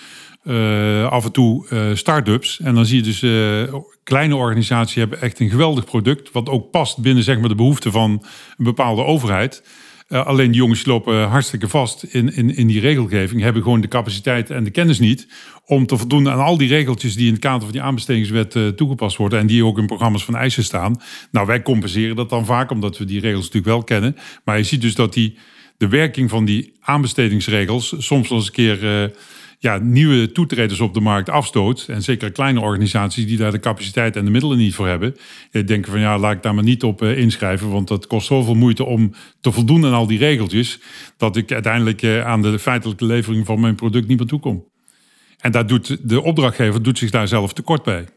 af 1.10 1.26
en 1.26 1.32
toe 1.32 1.65
start-ups. 1.94 2.60
En 2.60 2.76
dan 2.76 2.86
zie 2.86 2.98
je 2.98 3.04
dus 3.04 3.20
kleine 4.04 4.36
organisaties 4.36 4.96
hebben 4.96 5.22
echt 5.22 5.39
een 5.39 5.50
geweldig 5.50 5.86
product... 5.86 6.32
wat 6.32 6.50
ook 6.50 6.72
past 6.72 6.98
binnen 6.98 7.24
zeg 7.24 7.39
maar, 7.39 7.50
de 7.50 7.56
behoeften 7.56 7.91
van 7.91 8.12
een 8.58 8.65
bepaalde 8.65 9.04
overheid... 9.04 9.63
Uh, 10.12 10.26
alleen 10.26 10.52
die 10.52 10.62
jongens 10.62 10.86
lopen 10.86 11.28
hartstikke 11.28 11.67
vast 11.67 12.04
in, 12.04 12.36
in, 12.36 12.56
in 12.56 12.67
die 12.67 12.80
regelgeving, 12.80 13.41
hebben 13.41 13.62
gewoon 13.62 13.82
de 13.82 13.88
capaciteit 13.88 14.50
en 14.50 14.63
de 14.63 14.72
kennis 14.72 15.00
niet 15.00 15.28
om 15.65 15.86
te 15.86 15.97
voldoen 15.97 16.30
aan 16.30 16.39
al 16.39 16.58
die 16.58 16.67
regeltjes 16.67 17.15
die 17.15 17.26
in 17.28 17.34
het 17.34 17.41
kader 17.41 17.62
van 17.62 17.71
die 17.71 17.82
aanbestedingswet 17.82 18.56
uh, 18.56 18.67
toegepast 18.67 19.17
worden 19.17 19.39
en 19.39 19.47
die 19.47 19.65
ook 19.65 19.78
in 19.78 19.86
programma's 19.86 20.26
van 20.26 20.36
eisen 20.36 20.63
staan. 20.63 21.02
Nou, 21.32 21.47
wij 21.47 21.62
compenseren 21.62 22.15
dat 22.15 22.30
dan 22.30 22.45
vaak 22.45 22.71
omdat 22.71 22.97
we 22.97 23.06
die 23.06 23.19
regels 23.19 23.45
natuurlijk 23.45 23.74
wel 23.74 23.84
kennen. 23.84 24.15
Maar 24.45 24.58
je 24.58 24.63
ziet 24.63 24.82
dus 24.82 24.95
dat 24.95 25.13
die, 25.13 25.38
de 25.78 25.88
werking 25.88 26.30
van 26.30 26.45
die 26.45 26.74
aanbestedingsregels 26.80 27.95
soms 27.97 28.30
wel 28.30 28.38
eens 28.38 28.47
een 28.47 28.54
keer 28.54 28.84
uh, 28.84 29.10
ja, 29.60 29.78
nieuwe 29.78 30.32
toetreders 30.32 30.80
op 30.80 30.93
de 30.93 31.02
markt 31.02 31.30
afstoot. 31.30 31.86
En 31.88 32.02
zeker 32.02 32.32
kleine 32.32 32.60
organisaties 32.60 33.26
die 33.26 33.38
daar 33.38 33.52
de 33.52 33.60
capaciteit 33.60 34.15
en 34.15 34.26
de 34.26 34.32
middelen 34.32 34.58
niet 34.58 34.76
voor 34.76 34.88
hebben. 34.88 35.15
Denken 35.52 35.91
van 35.91 36.00
ja, 36.00 36.17
laat 36.17 36.36
ik 36.36 36.43
daar 36.43 36.56
maar 36.56 36.63
niet 36.63 36.84
op 36.84 37.04
inschrijven. 37.04 37.69
Want 37.69 37.88
dat 37.88 38.08
kost 38.08 38.28
zoveel 38.28 38.56
moeite 38.56 38.84
om 38.84 39.13
te 39.41 39.52
voldoen 39.52 39.86
aan 39.86 39.93
al 39.93 40.08
die 40.08 40.19
regeltjes. 40.19 40.80
Dat 41.17 41.36
ik 41.36 41.52
uiteindelijk 41.52 42.04
aan 42.24 42.41
de 42.41 42.60
feitelijke 42.60 43.06
levering 43.06 43.45
van 43.45 43.60
mijn 43.60 43.76
product 43.76 44.08
niet 44.08 44.17
meer 44.17 44.28
toe 44.28 44.39
kom. 44.39 44.69
En 45.41 45.51
daar 45.51 45.67
doet 45.67 46.10
de 46.10 46.21
opdrachtgever 46.21 46.84
doet 46.84 46.97
zich 46.97 47.10
daar 47.10 47.27
zelf 47.27 47.54
tekort 47.54 47.84
bij. 47.84 48.08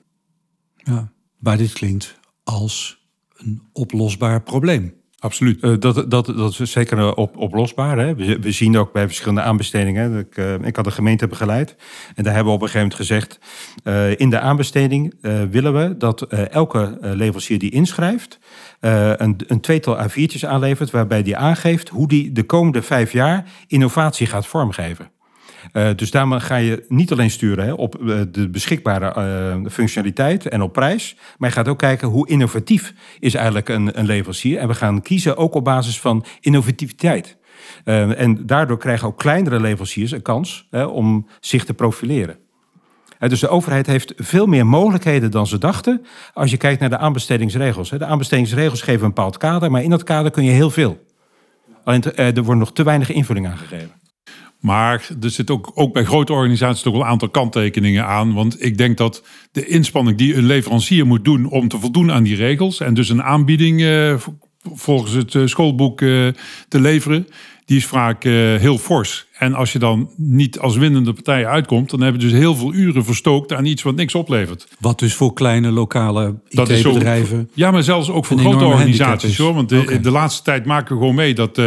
Ja, 0.77 1.13
maar 1.39 1.57
dit 1.57 1.73
klinkt 1.73 2.19
als 2.43 3.03
een 3.37 3.63
oplosbaar 3.73 4.43
probleem. 4.43 4.95
Absoluut. 5.25 5.63
Uh, 5.63 5.75
dat, 5.79 6.11
dat, 6.11 6.27
dat 6.27 6.61
is 6.61 6.71
zeker 6.71 7.15
op, 7.15 7.37
oplosbaar. 7.37 7.99
Hè? 7.99 8.15
We, 8.15 8.39
we, 8.39 8.53
zien 8.53 8.79
ook 8.79 8.93
bij 8.93 9.07
verschillende 9.07 9.43
aanbestedingen. 9.43 10.19
Ik, 10.19 10.37
uh, 10.37 10.55
ik 10.55 10.77
had 10.77 10.87
een 10.87 10.93
gemeente 10.93 11.27
begeleid. 11.27 11.77
En 12.15 12.25
daar 12.25 12.35
hebben 12.35 12.53
we 12.53 12.59
op 12.59 12.63
een 12.63 12.71
gegeven 12.71 12.89
moment 12.89 13.09
gezegd... 13.09 13.39
Uh, 13.85 14.21
in 14.21 14.31
de 14.31 14.41
aanbesteding 14.41 15.15
willen 15.51 15.75
we 15.75 15.97
dat 15.97 16.23
elke 16.33 16.99
leverancier 17.01 17.59
die 17.59 17.71
inschrijft... 17.71 18.39
een, 18.81 19.41
een 19.47 19.61
tweetal 19.61 19.99
A4'tjes 19.99 20.47
aanlevert... 20.47 20.91
waarbij 20.91 21.23
die 21.23 21.37
aangeeft 21.37 21.89
hoe 21.89 22.09
die 22.09 22.33
de 22.33 22.43
komende 22.43 22.83
vijf 22.83 23.13
jaar 23.13 23.45
innovatie 23.67 24.27
gaat 24.27 24.47
vormgeven. 24.47 25.11
Uh, 25.73 25.89
dus 25.97 26.11
daarmee 26.11 26.41
ga 26.41 26.57
je 26.57 26.85
niet 26.89 27.13
alleen 27.13 27.31
sturen 27.31 27.65
hè, 27.65 27.73
op 27.73 28.01
uh, 28.01 28.21
de 28.31 28.49
beschikbare 28.49 29.15
uh, 29.63 29.71
functionaliteit 29.71 30.49
en 30.49 30.63
op 30.63 30.73
prijs, 30.73 31.17
maar 31.39 31.49
je 31.49 31.55
gaat 31.55 31.69
ook 31.69 31.79
kijken 31.79 32.09
hoe 32.09 32.29
innovatief 32.29 32.95
is 33.21 33.35
eigenlijk 33.35 33.69
een, 33.69 33.99
een 33.99 34.07
leverancier. 34.07 34.59
En 34.59 34.69
we 34.69 34.75
gaan 34.75 35.03
kiezen 35.03 35.37
ook 35.37 35.55
op 35.55 35.65
basis 35.65 36.01
van 36.01 36.25
innovativiteit. 36.41 37.37
en 37.85 38.47
daardoor 38.47 38.79
krijgen 38.79 39.09
ook 39.09 39.19
kleinere 39.19 39.61
leveranciers 39.61 40.11
een 40.11 40.23
kans 40.23 40.67
hè, 40.71 40.85
om 40.85 41.27
zich 41.41 41.65
te 41.65 41.75
profileren. 41.75 42.37
Dus 43.19 43.41
de 43.41 43.49
overheid 43.49 43.87
heeft 43.87 44.13
veel 44.17 44.47
meer 44.47 44.67
mogelijkheden 44.67 45.31
dan 45.31 45.47
ze 45.47 45.59
dachten 45.59 46.07
als 46.35 46.51
je 46.51 46.57
kijkt 46.57 46.81
naar 46.81 46.91
de 46.91 46.99
aanbestedingsregels. 46.99 47.91
De 47.91 48.05
aanbestedingsregels 48.05 48.83
geven 48.83 49.03
een 49.03 49.15
bepaald 49.15 49.37
kader, 49.37 49.71
maar 49.71 49.83
in 49.83 49.91
dat 49.91 50.03
kader 50.03 50.31
kun 50.31 50.45
je 50.45 50.51
heel 50.51 50.71
veel. 50.71 51.05
Alleen 51.85 52.03
er 52.15 52.43
wordt 52.43 52.61
nog 52.61 52.73
te 52.73 52.83
weinig 52.83 53.13
invulling 53.13 53.47
aangegeven. 53.47 54.04
Maar 54.65 55.09
er 55.21 55.31
zit 55.31 55.51
ook, 55.51 55.71
ook 55.75 55.93
bij 55.93 56.05
grote 56.05 56.33
organisaties 56.33 56.83
toch 56.83 56.93
wel 56.93 57.03
een 57.03 57.09
aantal 57.09 57.29
kanttekeningen 57.29 58.07
aan. 58.07 58.33
Want 58.33 58.65
ik 58.65 58.79
denk 58.79 58.97
dat 58.97 59.23
de 59.53 59.67
inspanning 59.67 60.19
die 60.19 60.35
een 60.35 60.47
leverancier 60.47 61.07
moet 61.07 61.25
doen 61.25 61.47
om 61.47 61.69
te 61.69 61.79
voldoen 61.79 62.13
aan 62.13 62.23
die 62.23 62.37
regels. 62.37 62.81
En 62.81 62.95
dus 62.95 63.09
een 63.09 63.23
aanbieding 63.23 63.81
uh, 63.81 64.15
volgens 64.73 65.13
het 65.13 65.51
schoolboek 65.51 66.01
uh, 66.01 66.29
te 66.69 66.81
leveren. 66.81 67.27
Die 67.65 67.77
is 67.77 67.87
vaak 67.87 68.25
uh, 68.25 68.33
heel 68.57 68.79
fors. 68.79 69.27
En 69.39 69.55
als 69.55 69.73
je 69.73 69.79
dan 69.79 70.11
niet 70.17 70.59
als 70.59 70.77
winnende 70.77 71.13
partij 71.13 71.47
uitkomt, 71.47 71.91
dan 71.91 72.01
hebben 72.01 72.21
je 72.21 72.27
dus 72.27 72.39
heel 72.39 72.55
veel 72.55 72.75
uren 72.75 73.05
verstookt 73.05 73.53
aan 73.53 73.65
iets 73.65 73.83
wat 73.83 73.95
niks 73.95 74.15
oplevert. 74.15 74.69
Wat 74.81 74.99
dus 74.99 75.15
voor 75.15 75.33
kleine 75.33 75.71
lokale 75.71 76.35
IT-bedrijven. 76.49 77.51
Ja, 77.55 77.71
maar 77.71 77.83
zelfs 77.83 78.11
ook 78.11 78.25
voor 78.25 78.39
grote 78.39 78.65
organisaties 78.65 79.39
hoor. 79.39 79.55
Want 79.55 79.69
de, 79.69 79.81
okay. 79.81 80.01
de, 80.01 80.11
laatste 80.11 80.43
tijd 80.43 80.65
maken 80.65 80.95
we 80.95 81.01
gewoon 81.01 81.15
mee 81.15 81.35
dat 81.35 81.59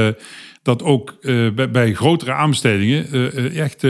dat 0.67 0.83
ook 0.83 1.17
uh, 1.21 1.49
bij, 1.71 1.93
grotere 1.93 2.33
aanbestedingen 2.33 3.05
uh, 3.11 3.59
echt 3.59 3.81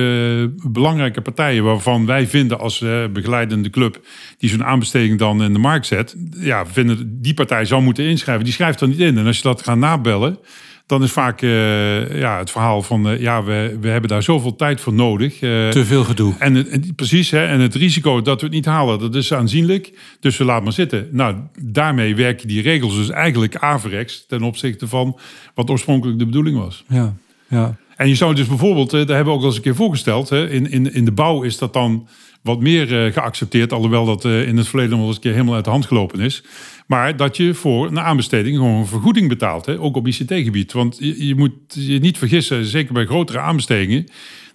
belangrijke 0.72 1.22
partijen 1.22 1.64
waarvan 1.64 2.06
wij 2.06 2.28
vinden 2.28 2.60
als 2.60 2.86
begeleidende 3.14 3.70
club 3.70 4.00
die 4.38 4.50
zo'n 4.50 4.64
aanbesteding 4.64 5.20
dan 5.20 5.44
in 5.44 5.54
de 5.54 5.60
markt 5.60 5.86
zet, 5.86 6.16
ja, 6.38 6.66
vinden 6.66 7.22
die 7.22 7.34
partij 7.34 7.66
zou 7.66 7.82
moeten 7.82 8.04
inschrijven. 8.04 8.44
Die 8.44 8.54
schrijft 8.54 8.82
er 8.82 8.88
niet 8.88 9.00
in. 9.00 9.18
En 9.18 9.26
als 9.26 9.38
je 9.38 9.44
dat 9.44 9.64
gaat 9.64 9.78
nabellen, 9.78 10.40
dan 10.88 11.04
is 11.04 11.12
vaak 11.12 11.42
uh, 11.42 12.20
ja, 12.20 12.38
het 12.38 12.52
verhaal 12.52 12.82
van 12.82 13.12
uh, 13.12 13.20
ja, 13.20 13.44
we, 13.44 13.78
we 13.82 13.88
hebben 13.88 14.10
daar 14.10 14.24
zoveel 14.24 14.56
tijd 14.56 14.82
voor 14.82 14.94
nodig. 14.94 15.42
Uh, 15.42 15.70
Te 15.70 15.86
veel 15.86 16.04
gedoe. 16.04 16.36
En, 16.40 16.72
en, 16.72 16.96
precies, 16.96 17.32
hè, 17.32 17.46
en 17.46 17.60
het 17.60 17.76
risico 17.76 18.22
dat 18.22 18.40
we 18.40 18.46
het 18.46 18.56
niet 18.56 18.66
halen, 18.66 19.00
dat 19.00 19.16
is 19.16 19.34
aanzienlijk. 19.34 20.00
Dus 20.20 20.38
we 20.38 20.44
laten 20.44 20.64
maar 20.64 20.74
zitten. 20.74 21.08
Nou, 21.12 21.36
daarmee 21.62 22.16
werken 22.16 22.48
die 22.48 22.62
regels 22.62 22.96
dus 22.96 23.10
eigenlijk 23.10 23.56
averechts 23.56 24.26
ten 24.28 24.42
opzichte 24.42 24.88
van 24.88 25.20
wat 25.54 25.70
oorspronkelijk 25.70 26.20
de 26.20 26.26
bedoeling 26.26 26.58
was. 26.58 26.84
Ja, 26.88 27.14
ja. 27.48 27.78
En 27.96 28.10
je 28.10 28.16
zou 28.16 28.36
dus 28.36 28.48
bijvoorbeeld, 28.48 28.92
daar 28.92 29.00
hebben 29.00 29.26
we 29.26 29.32
ook 29.32 29.40
al 29.40 29.46
eens 29.46 29.56
een 29.56 29.62
keer 29.62 29.76
voorgesteld, 29.76 30.30
hè, 30.30 30.50
in, 30.50 30.72
in, 30.72 30.94
in 30.94 31.06
de 31.06 31.12
bouw 31.12 31.42
is 31.42 31.58
dat 31.58 31.74
dan 31.74 32.08
wat 32.42 32.60
meer 32.60 33.06
uh, 33.06 33.14
geaccepteerd. 33.14 33.74
Alhoewel 33.74 34.06
dat 34.06 34.26
uh, 34.26 34.48
in 34.48 34.58
het 34.58 34.68
verleden 34.68 34.98
wel 34.98 35.08
eens 35.08 35.16
een 35.16 35.22
keer 35.22 35.32
helemaal 35.32 35.56
uit 35.56 35.64
de 35.64 35.70
hand 35.70 35.86
gelopen 35.86 36.20
is. 36.20 36.44
Maar 36.88 37.18
dat 37.18 37.38
je 37.38 37.54
voor 37.54 37.88
een 37.88 38.00
aanbesteding 38.00 38.56
gewoon 38.56 38.76
een 38.76 38.88
vergoeding 38.88 39.30
betaalt. 39.30 39.66
Hè? 39.66 39.80
Ook 39.80 39.96
op 39.96 40.08
ICT-gebied. 40.08 40.72
Want 40.72 40.98
je, 41.00 41.28
je, 41.28 41.36
moet 41.36 41.54
je 41.68 42.00
niet 42.00 42.18
vergissen, 42.18 42.66
zeker 42.66 42.94
bij 42.94 43.06
grotere 43.06 43.40
aanbestedingen. 43.40 44.06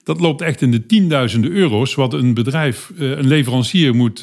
Dat 0.04 0.20
loopt 0.20 0.40
echt 0.40 0.62
in 0.62 0.70
de 0.70 0.86
tienduizenden 0.86 1.50
euro's. 1.50 1.94
Wat 1.94 2.12
een 2.12 2.34
bedrijf, 2.34 2.92
uh, 2.98 3.10
een 3.10 3.26
leverancier 3.26 3.94
moet 3.94 4.20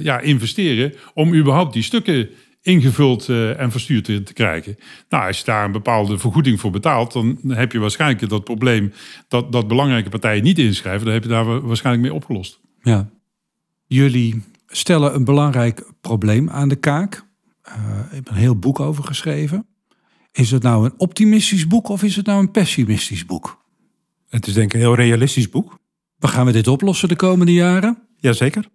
ja, 0.00 0.20
investeren. 0.20 0.94
om 1.14 1.34
überhaupt 1.34 1.72
die 1.72 1.82
stukken 1.82 2.28
ingevuld 2.62 3.28
en 3.28 3.70
verstuurd 3.70 4.04
te, 4.04 4.22
te, 4.22 4.32
krijgen. 4.32 4.76
Nou, 5.08 5.26
als 5.26 5.38
je 5.38 5.44
daar 5.44 5.64
een 5.64 5.72
bepaalde 5.72 6.18
vergoeding 6.18 6.60
voor 6.60 6.70
betaalt, 6.70 7.12
dan 7.12 7.38
heb 7.48 7.72
je 7.72 7.78
waarschijnlijk 7.78 8.28
dat 8.28 8.44
probleem 8.44 8.92
dat, 9.28 9.52
dat 9.52 9.68
belangrijke 9.68 10.08
partijen 10.08 10.42
niet 10.42 10.58
inschrijven. 10.58 11.04
Dan 11.04 11.14
heb 11.14 11.22
je 11.22 11.28
daar 11.28 11.60
waarschijnlijk 11.60 12.04
mee 12.04 12.14
opgelost. 12.14 12.60
Ja. 12.82 13.10
Jullie 13.86 14.42
stellen 14.66 15.14
een 15.14 15.24
belangrijk 15.24 15.90
probleem 16.00 16.50
aan 16.50 16.68
de 16.68 16.76
kaak. 16.76 17.24
Uh, 17.68 17.98
ik 18.08 18.14
heb 18.14 18.28
een 18.28 18.34
heel 18.34 18.58
boek 18.58 18.80
over 18.80 19.04
geschreven. 19.04 19.66
Is 20.32 20.50
het 20.50 20.62
nou 20.62 20.84
een 20.84 20.94
optimistisch 20.96 21.66
boek 21.66 21.88
of 21.88 22.02
is 22.02 22.16
het 22.16 22.26
nou 22.26 22.40
een 22.40 22.50
pessimistisch 22.50 23.26
boek? 23.26 23.64
Het 24.28 24.46
is 24.46 24.54
denk 24.54 24.66
ik 24.66 24.72
een 24.72 24.80
heel 24.80 24.94
realistisch 24.94 25.48
boek. 25.48 25.78
Maar 26.18 26.30
gaan 26.30 26.46
we 26.46 26.52
dit 26.52 26.68
oplossen 26.68 27.08
de 27.08 27.16
komende 27.16 27.52
jaren? 27.52 27.98
Jazeker. 28.16 28.68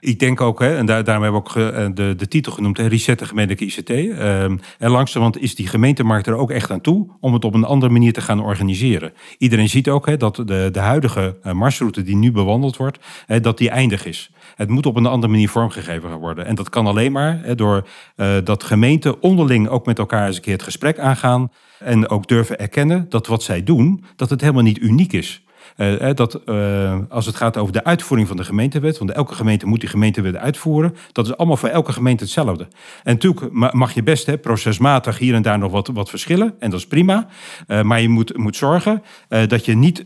Ik 0.00 0.18
denk 0.18 0.40
ook, 0.40 0.60
hè, 0.60 0.76
en 0.76 0.86
daar, 0.86 1.04
daarom 1.04 1.22
hebben 1.22 1.40
we 1.42 1.46
ook 1.46 1.52
ge, 1.52 1.90
de, 1.94 2.14
de 2.16 2.28
titel 2.28 2.52
genoemd, 2.52 2.78
Resetten 2.78 3.26
gemeentelijke 3.26 3.64
ICT. 3.64 3.90
Um, 3.90 4.60
en 4.78 4.90
langzamerhand 4.90 5.42
is 5.42 5.54
die 5.54 5.66
gemeentemarkt 5.66 6.26
er 6.26 6.34
ook 6.34 6.50
echt 6.50 6.70
aan 6.70 6.80
toe 6.80 7.10
om 7.20 7.32
het 7.32 7.44
op 7.44 7.54
een 7.54 7.64
andere 7.64 7.92
manier 7.92 8.12
te 8.12 8.20
gaan 8.20 8.40
organiseren. 8.40 9.12
Iedereen 9.38 9.68
ziet 9.68 9.88
ook 9.88 10.06
hè, 10.06 10.16
dat 10.16 10.36
de, 10.36 10.68
de 10.72 10.78
huidige 10.78 11.38
marsroute 11.52 12.02
die 12.02 12.16
nu 12.16 12.32
bewandeld 12.32 12.76
wordt, 12.76 12.98
hè, 13.26 13.40
dat 13.40 13.58
die 13.58 13.70
eindig 13.70 14.06
is. 14.06 14.30
Het 14.54 14.68
moet 14.68 14.86
op 14.86 14.96
een 14.96 15.06
andere 15.06 15.32
manier 15.32 15.48
vormgegeven 15.48 16.16
worden. 16.16 16.46
En 16.46 16.54
dat 16.54 16.68
kan 16.68 16.86
alleen 16.86 17.12
maar 17.12 17.40
hè, 17.42 17.54
door 17.54 17.86
uh, 18.16 18.36
dat 18.44 18.62
gemeenten 18.62 19.22
onderling 19.22 19.68
ook 19.68 19.86
met 19.86 19.98
elkaar 19.98 20.26
eens 20.26 20.36
een 20.36 20.42
keer 20.42 20.52
het 20.52 20.62
gesprek 20.62 20.98
aangaan. 20.98 21.50
En 21.78 22.08
ook 22.08 22.28
durven 22.28 22.58
erkennen 22.58 23.06
dat 23.08 23.26
wat 23.26 23.42
zij 23.42 23.62
doen, 23.62 24.04
dat 24.16 24.30
het 24.30 24.40
helemaal 24.40 24.62
niet 24.62 24.80
uniek 24.80 25.12
is. 25.12 25.42
Uh, 25.78 26.10
dat 26.14 26.40
uh, 26.46 26.98
als 27.08 27.26
het 27.26 27.36
gaat 27.36 27.56
over 27.56 27.72
de 27.72 27.84
uitvoering 27.84 28.28
van 28.28 28.36
de 28.36 28.44
gemeentewet, 28.44 28.98
want 28.98 29.10
elke 29.10 29.34
gemeente 29.34 29.66
moet 29.66 29.80
die 29.80 29.88
gemeentewet 29.88 30.36
uitvoeren, 30.36 30.94
dat 31.12 31.26
is 31.26 31.36
allemaal 31.36 31.56
voor 31.56 31.68
elke 31.68 31.92
gemeente 31.92 32.24
hetzelfde. 32.24 32.68
En 33.04 33.12
natuurlijk 33.12 33.52
mag 33.74 33.94
je 33.94 34.02
best 34.02 34.26
hè, 34.26 34.38
procesmatig 34.38 35.18
hier 35.18 35.34
en 35.34 35.42
daar 35.42 35.58
nog 35.58 35.72
wat, 35.72 35.90
wat 35.92 36.10
verschillen, 36.10 36.54
en 36.58 36.70
dat 36.70 36.78
is 36.78 36.86
prima. 36.86 37.26
Maar 37.82 38.00
je 38.00 38.08
moet, 38.08 38.36
moet 38.36 38.56
zorgen 38.56 39.02
dat 39.28 39.64
je 39.64 39.76
niet 39.76 40.04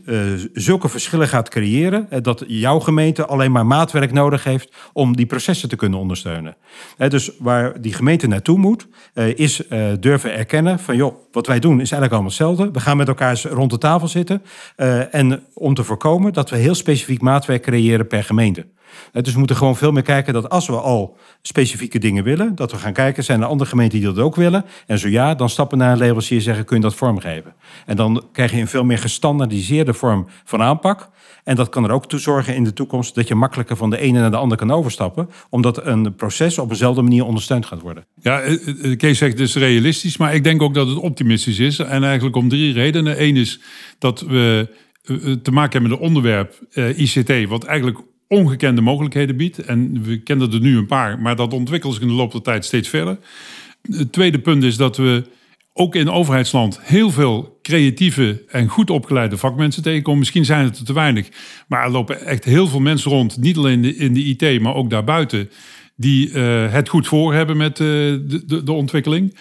zulke 0.53 0.89
verschillen 0.89 1.27
gaat 1.27 1.49
creëren, 1.49 2.07
dat 2.21 2.43
jouw 2.47 2.79
gemeente 2.79 3.25
alleen 3.25 3.51
maar 3.51 3.65
maatwerk 3.65 4.11
nodig 4.11 4.43
heeft 4.43 4.75
om 4.93 5.15
die 5.15 5.25
processen 5.25 5.69
te 5.69 5.75
kunnen 5.75 5.99
ondersteunen. 5.99 6.55
dus 6.97 7.31
waar 7.39 7.81
die 7.81 7.93
gemeente 7.93 8.27
naartoe 8.27 8.57
moet, 8.57 8.87
is 9.35 9.61
durven 9.99 10.33
erkennen 10.33 10.79
van 10.79 10.95
joh, 10.95 11.15
wat 11.31 11.47
wij 11.47 11.59
doen 11.59 11.73
is 11.73 11.91
eigenlijk 11.91 12.11
allemaal 12.11 12.29
hetzelfde. 12.29 12.71
We 12.71 12.79
gaan 12.79 12.97
met 12.97 13.07
elkaar 13.07 13.41
rond 13.41 13.71
de 13.71 13.77
tafel 13.77 14.07
zitten 14.07 14.41
en 15.11 15.43
om 15.63 15.73
te 15.73 15.83
voorkomen 15.83 16.33
dat 16.33 16.49
we 16.49 16.57
heel 16.57 16.75
specifiek 16.75 17.21
maatwerk 17.21 17.61
creëren 17.61 18.07
per 18.07 18.23
gemeente. 18.23 18.65
Dus 19.11 19.31
we 19.33 19.37
moeten 19.37 19.55
gewoon 19.55 19.75
veel 19.75 19.91
meer 19.91 20.03
kijken 20.03 20.33
dat 20.33 20.49
als 20.49 20.67
we 20.67 20.75
al 20.75 21.17
specifieke 21.41 21.99
dingen 21.99 22.23
willen, 22.23 22.55
dat 22.55 22.71
we 22.71 22.77
gaan 22.77 22.93
kijken, 22.93 23.23
zijn 23.23 23.41
er 23.41 23.47
andere 23.47 23.69
gemeenten 23.69 23.99
die 23.99 24.07
dat 24.07 24.23
ook 24.23 24.35
willen? 24.35 24.65
En 24.87 24.99
zo 24.99 25.07
ja, 25.07 25.35
dan 25.35 25.49
stappen 25.49 25.77
naar 25.77 25.91
een 25.91 25.97
leverancier 25.97 26.37
en 26.37 26.43
zeggen, 26.43 26.65
kun 26.65 26.75
je 26.75 26.81
dat 26.81 26.95
vormgeven? 26.95 27.53
En 27.85 27.95
dan 27.95 28.23
krijg 28.31 28.51
je 28.51 28.57
een 28.57 28.67
veel 28.67 28.83
meer 28.83 28.97
gestandardiseerde 28.97 29.93
vorm 29.93 30.27
van 30.43 30.61
aanpak. 30.61 31.09
En 31.43 31.55
dat 31.55 31.69
kan 31.69 31.83
er 31.83 31.91
ook 31.91 32.07
toe 32.07 32.19
zorgen 32.19 32.55
in 32.55 32.63
de 32.63 32.73
toekomst 32.73 33.15
dat 33.15 33.27
je 33.27 33.35
makkelijker 33.35 33.77
van 33.77 33.89
de 33.89 33.97
ene 33.97 34.19
naar 34.19 34.31
de 34.31 34.37
andere 34.37 34.59
kan 34.59 34.71
overstappen, 34.71 35.29
omdat 35.49 35.85
een 35.85 36.15
proces 36.15 36.57
op 36.57 36.69
dezelfde 36.69 37.01
manier 37.01 37.25
ondersteund 37.25 37.65
gaat 37.65 37.81
worden. 37.81 38.05
Ja, 38.21 38.41
Kees 38.97 39.17
zegt 39.17 39.37
dus 39.37 39.55
realistisch, 39.55 40.17
maar 40.17 40.35
ik 40.35 40.43
denk 40.43 40.61
ook 40.61 40.73
dat 40.73 40.87
het 40.87 40.97
optimistisch 40.97 41.59
is. 41.59 41.79
En 41.79 42.03
eigenlijk 42.03 42.35
om 42.35 42.49
drie 42.49 42.73
redenen. 42.73 43.23
Eén 43.23 43.35
is 43.35 43.59
dat 43.99 44.21
we 44.21 44.67
te 45.41 45.51
maken 45.51 45.71
hebben 45.71 45.89
met 45.89 45.91
een 45.91 46.05
onderwerp 46.05 46.59
uh, 46.73 46.99
ICT, 46.99 47.47
wat 47.47 47.63
eigenlijk 47.63 47.97
ongekende 48.27 48.81
mogelijkheden 48.81 49.37
biedt. 49.37 49.59
En 49.59 50.03
we 50.03 50.17
kennen 50.17 50.51
er 50.51 50.59
nu 50.59 50.77
een 50.77 50.85
paar, 50.85 51.19
maar 51.19 51.35
dat 51.35 51.53
ontwikkelt 51.53 51.93
zich 51.93 52.01
in 52.01 52.07
de 52.07 52.13
loop 52.13 52.31
der 52.31 52.41
tijd 52.41 52.65
steeds 52.65 52.89
verder. 52.89 53.17
Het 53.81 54.11
tweede 54.11 54.39
punt 54.39 54.63
is 54.63 54.77
dat 54.77 54.97
we 54.97 55.23
ook 55.73 55.95
in 55.95 56.09
overheidsland 56.09 56.79
heel 56.81 57.11
veel 57.11 57.59
creatieve 57.61 58.43
en 58.47 58.67
goed 58.67 58.89
opgeleide 58.89 59.37
vakmensen 59.37 59.83
tegenkomen. 59.83 60.19
Misschien 60.19 60.45
zijn 60.45 60.63
het 60.63 60.77
er 60.77 60.85
te 60.85 60.93
weinig, 60.93 61.29
maar 61.67 61.83
er 61.83 61.91
lopen 61.91 62.25
echt 62.25 62.43
heel 62.43 62.67
veel 62.67 62.79
mensen 62.79 63.11
rond, 63.11 63.37
niet 63.37 63.57
alleen 63.57 63.97
in 63.97 64.13
de, 64.13 64.23
IT, 64.23 64.61
maar 64.61 64.75
ook 64.75 64.89
daarbuiten, 64.89 65.49
die 65.95 66.31
het 66.39 66.89
goed 66.89 67.07
voor 67.07 67.33
hebben 67.33 67.57
met 67.57 67.77
de, 67.77 68.23
de, 68.47 68.63
de, 68.63 68.71
ontwikkeling. 68.71 69.37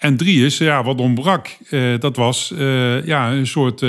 En 0.00 0.16
drie 0.16 0.44
is, 0.44 0.58
ja, 0.58 0.84
wat 0.84 1.00
ontbrak, 1.00 1.56
uh, 1.70 1.98
dat 1.98 2.16
was 2.16 2.52
ja, 3.04 3.32
een 3.32 3.46
soort 3.46 3.80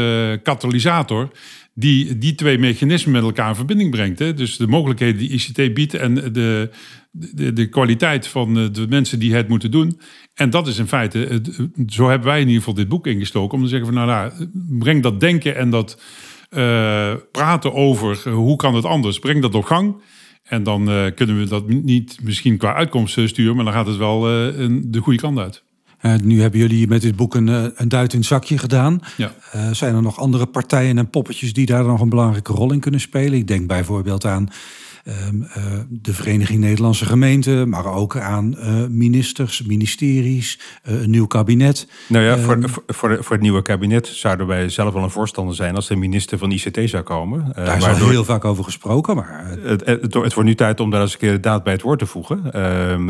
katalysator 0.44 1.32
die 1.74 2.18
die 2.18 2.36
twee 2.36 2.58
mechanismen 2.58 3.14
met 3.14 3.24
elkaar 3.24 3.50
in 3.50 3.56
verbinding 3.56 3.92
brengt. 3.92 4.20
Hè? 4.20 4.34
Dus 4.34 4.58
de 4.58 4.68
mogelijkheden 4.68 5.18
die 5.18 5.30
ICT 5.30 5.74
biedt 5.74 5.94
en 5.94 6.16
de, 6.16 6.70
de, 7.12 7.54
de 7.54 7.70
kwaliteit 7.70 8.28
van 8.28 8.54
de 8.54 8.86
mensen 8.90 9.20
die 9.20 9.34
het 9.34 9.48
moeten 9.48 9.72
doen. 9.72 10.00
En 10.34 10.50
dat 10.50 10.68
is 10.68 10.78
in 10.78 10.88
feite, 10.88 11.42
zo 11.88 12.10
hebben 12.10 12.28
wij 12.28 12.40
in 12.40 12.46
ieder 12.46 12.60
geval 12.60 12.74
dit 12.74 12.88
boek 12.88 13.08
ingestoken, 13.08 13.58
om 13.58 13.64
te 13.64 13.70
zeggen 13.70 13.94
van 13.94 13.96
nou, 13.96 14.08
nou 14.08 14.50
breng 14.80 15.04
dat 15.04 15.20
denken 15.20 15.56
en 15.56 15.70
dat 15.70 16.02
uh, 16.50 17.14
praten 17.32 17.74
over 17.74 18.30
hoe 18.30 18.56
kan 18.56 18.76
het 18.76 18.86
anders, 18.86 19.20
breng 19.20 19.42
dat 19.42 19.56
op 19.56 19.64
gang. 19.64 20.02
En 20.44 20.64
dan 20.64 20.90
uh, 20.90 21.06
kunnen 21.16 21.40
we 21.40 21.46
dat 21.46 21.70
niet 21.70 22.20
misschien 22.24 22.58
qua 22.58 22.74
uitkomst 22.74 23.20
sturen, 23.26 23.56
maar 23.56 23.66
dan 23.66 23.74
gaat 23.74 23.88
het 23.88 23.98
wel 23.98 24.18
uh, 24.18 24.68
de 24.84 25.00
goede 25.00 25.20
kant 25.20 25.38
uit. 25.38 25.64
Uh, 26.02 26.14
nu 26.16 26.42
hebben 26.42 26.60
jullie 26.60 26.88
met 26.88 27.02
dit 27.02 27.16
boek 27.16 27.36
een, 27.36 27.48
een 27.76 27.90
duit 27.90 28.14
in 28.14 28.20
het 28.20 28.28
zakje 28.28 28.58
gedaan. 28.58 29.00
Ja. 29.18 29.34
Uh, 29.56 29.72
zijn 29.72 29.96
er 29.96 30.02
nog 30.02 30.20
andere 30.20 30.46
partijen 30.46 30.98
en 30.98 31.10
poppetjes 31.10 31.54
die 31.54 31.66
daar 31.66 31.86
nog 31.86 32.02
een 32.02 32.10
belangrijke 32.10 32.54
rol 32.54 32.72
in 32.72 32.80
kunnen 32.80 33.00
spelen? 33.00 33.34
Ik 33.34 33.48
denk 33.48 33.68
bijvoorbeeld 33.68 34.26
aan 34.26 34.50
de 35.90 36.14
Vereniging 36.14 36.60
Nederlandse 36.60 37.06
Gemeenten, 37.06 37.70
maar 37.70 37.86
ook 37.86 38.18
aan 38.18 38.56
uh, 38.58 38.86
ministers, 38.90 39.62
ministeries, 39.62 40.60
uh, 40.90 41.02
een 41.02 41.10
nieuw 41.10 41.28
kabinet. 41.28 41.88
Nou 42.08 42.24
ja, 42.26 42.38
voor, 42.38 42.54
um, 42.54 42.64
voor, 42.70 43.18
voor, 43.24 43.32
het 43.32 43.42
nieuwe 43.42 43.62
kabinet 43.62 44.08
zouden 44.08 44.48
wij 44.48 44.70
zelf 44.70 44.94
wel 44.94 45.04
een 45.04 45.10
voorstander 45.10 45.56
zijn 45.56 45.76
als 45.76 45.88
de 45.88 45.96
minister 45.96 46.38
van 46.38 46.52
ICT 46.52 46.80
zou 46.90 47.04
komen. 47.04 47.52
daar 47.56 47.78
is 47.78 47.86
al 47.86 48.10
heel 48.10 48.24
vaak 48.24 48.46
over 48.46 48.64
gesproken, 48.64 49.16
maar... 49.16 49.46
Het, 49.64 49.86
het, 49.86 50.02
het, 50.02 50.14
wordt 50.14 50.44
nu 50.44 50.56
tijd 50.56 50.80
om 50.80 50.90
daar 50.90 51.02
eens 51.02 51.14
een 51.14 51.20
keer 51.20 51.32
de 51.32 51.40
daad 51.40 51.64
bij 51.64 51.74
het 51.74 51.82
woord 51.82 52.00
te 52.00 52.06
voegen. 52.06 52.52
Ehm, 52.52 53.08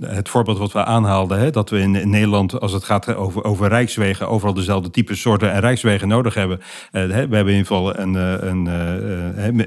het 0.00 0.28
voorbeeld 0.28 0.58
wat 0.58 0.72
we 0.72 0.84
aanhaalden, 0.84 1.38
hè, 1.38 1.50
dat 1.50 1.70
we 1.70 1.78
in, 1.78 1.94
in, 1.94 2.10
Nederland, 2.10 2.60
als 2.60 2.72
het 2.72 2.84
gaat 2.84 3.14
over, 3.14 3.44
over 3.44 3.68
rijkswegen, 3.68 4.28
overal 4.28 4.54
dezelfde 4.54 4.90
type 4.90 5.14
soorten 5.14 5.52
en 5.52 5.60
rijkswegen 5.60 6.08
nodig 6.08 6.34
hebben. 6.34 6.60
we 6.90 6.98
hebben 6.98 7.40
in 7.40 7.46
ieder 7.46 7.66
geval 7.66 7.98
een, 7.98 8.14
een, 8.14 8.66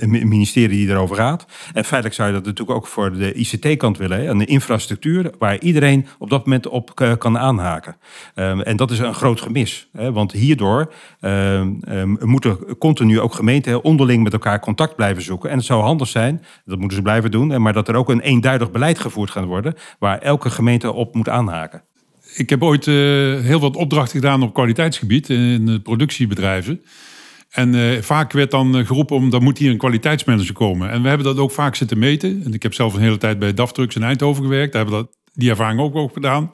een 0.04 0.28
ministerie 0.28 0.78
die 0.78 0.90
erover 0.90 1.16
gaat. 1.16 1.46
En 1.74 1.84
feitelijk 1.84 2.14
zou 2.14 2.28
je 2.28 2.34
dat 2.34 2.46
natuurlijk 2.46 2.78
ook 2.78 2.88
voor 2.88 3.14
de 3.14 3.34
ICT-kant 3.34 3.98
willen. 3.98 4.30
Een 4.30 4.48
infrastructuur 4.48 5.32
waar 5.38 5.60
iedereen 5.60 6.08
op 6.20 6.30
dat 6.30 6.46
moment 6.46 6.68
op 6.68 7.16
kan 7.18 7.38
aanhaken. 7.38 7.96
Um, 8.36 8.62
en 8.62 8.76
dat 8.76 8.92
is 8.92 9.00
een 9.00 9.14
groot 9.14 9.42
gemis. 9.42 9.90
Want 9.92 10.32
hierdoor 10.32 10.94
um, 11.22 11.80
um, 11.90 12.18
moeten 12.20 12.78
continu 12.78 13.20
ook 13.20 13.34
gemeenten 13.34 13.84
onderling 13.84 14.24
met 14.24 14.34
elkaar 14.34 14.60
contact 14.60 14.96
blijven 14.96 15.24
zoeken. 15.24 15.50
En 15.50 15.58
het 15.58 15.66
zou 15.66 15.82
handig 15.82 16.08
zijn, 16.08 16.44
dat 16.66 16.78
moeten 16.78 16.98
ze 16.98 17.04
blijven 17.04 17.32
doen, 17.32 17.62
maar 17.62 17.74
dat 17.74 17.88
er 17.88 17.96
ook 17.96 18.10
een 18.10 18.22
eenduidig 18.22 18.72
beleid 18.72 19.00
gevoerd 19.00 19.30
gaat 19.30 19.46
worden 19.46 19.74
waar 20.00 20.20
elke 20.20 20.50
gemeente 20.50 20.92
op 20.92 21.16
moet 21.16 21.30
aanhaken. 21.30 21.84
Ik 22.36 22.50
heb 22.50 22.64
ooit 22.64 22.86
uh, 22.86 22.96
heel 23.40 23.60
wat 23.60 23.76
opdrachten 23.76 24.20
gedaan 24.20 24.44
op 24.44 24.54
kwaliteitsgebied 24.54 25.30
in 25.30 25.82
productiebedrijven. 25.84 26.82
En 27.52 27.74
uh, 27.74 28.02
vaak 28.02 28.32
werd 28.32 28.52
dan 28.52 28.78
uh, 28.78 28.86
geroepen 28.86 29.16
om, 29.16 29.30
dan 29.30 29.44
moet 29.44 29.58
hier 29.58 29.72
een 29.72 29.78
kwaliteitsmanager 29.78 30.54
komen. 30.54 30.90
En 30.90 31.02
we 31.02 31.08
hebben 31.08 31.28
dat 31.28 31.38
ook 31.38 31.52
vaak 31.52 31.76
zitten 31.76 32.00
meten. 32.00 32.42
En 32.46 32.54
ik 32.54 32.64
heb 32.64 32.74
zelf 32.74 32.94
een 32.94 33.02
hele 33.02 33.18
tijd 33.18 33.40
bij 33.40 33.54
DAF 33.54 33.72
Trucks 33.72 33.96
in 33.96 34.04
Eindhoven 34.04 34.44
gewerkt. 34.44 34.74
Daar 34.74 34.82
hebben 34.82 35.00
we 35.00 35.06
dat, 35.06 35.18
die 35.34 35.50
ervaring 35.50 35.80
ook, 35.80 35.96
ook 35.96 36.14
gedaan. 36.14 36.52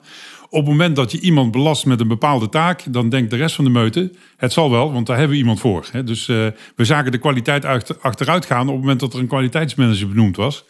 Op 0.49 0.59
het 0.59 0.69
moment 0.69 0.95
dat 0.95 1.11
je 1.11 1.19
iemand 1.19 1.51
belast 1.51 1.85
met 1.85 1.99
een 1.99 2.07
bepaalde 2.07 2.49
taak, 2.49 2.93
dan 2.93 3.09
denkt 3.09 3.29
de 3.29 3.35
rest 3.35 3.55
van 3.55 3.63
de 3.63 3.69
meute, 3.69 4.11
het 4.37 4.53
zal 4.53 4.71
wel, 4.71 4.93
want 4.93 5.07
daar 5.07 5.17
hebben 5.17 5.35
we 5.35 5.41
iemand 5.41 5.59
voor. 5.59 5.89
Dus 6.05 6.27
uh, 6.27 6.47
we 6.75 6.85
zagen 6.85 7.11
de 7.11 7.17
kwaliteit 7.17 7.65
achteruit 8.01 8.45
gaan 8.45 8.67
op 8.67 8.73
het 8.73 8.81
moment 8.81 8.99
dat 8.99 9.13
er 9.13 9.19
een 9.19 9.27
kwaliteitsmanager 9.27 10.07
benoemd 10.07 10.35
was. 10.35 10.65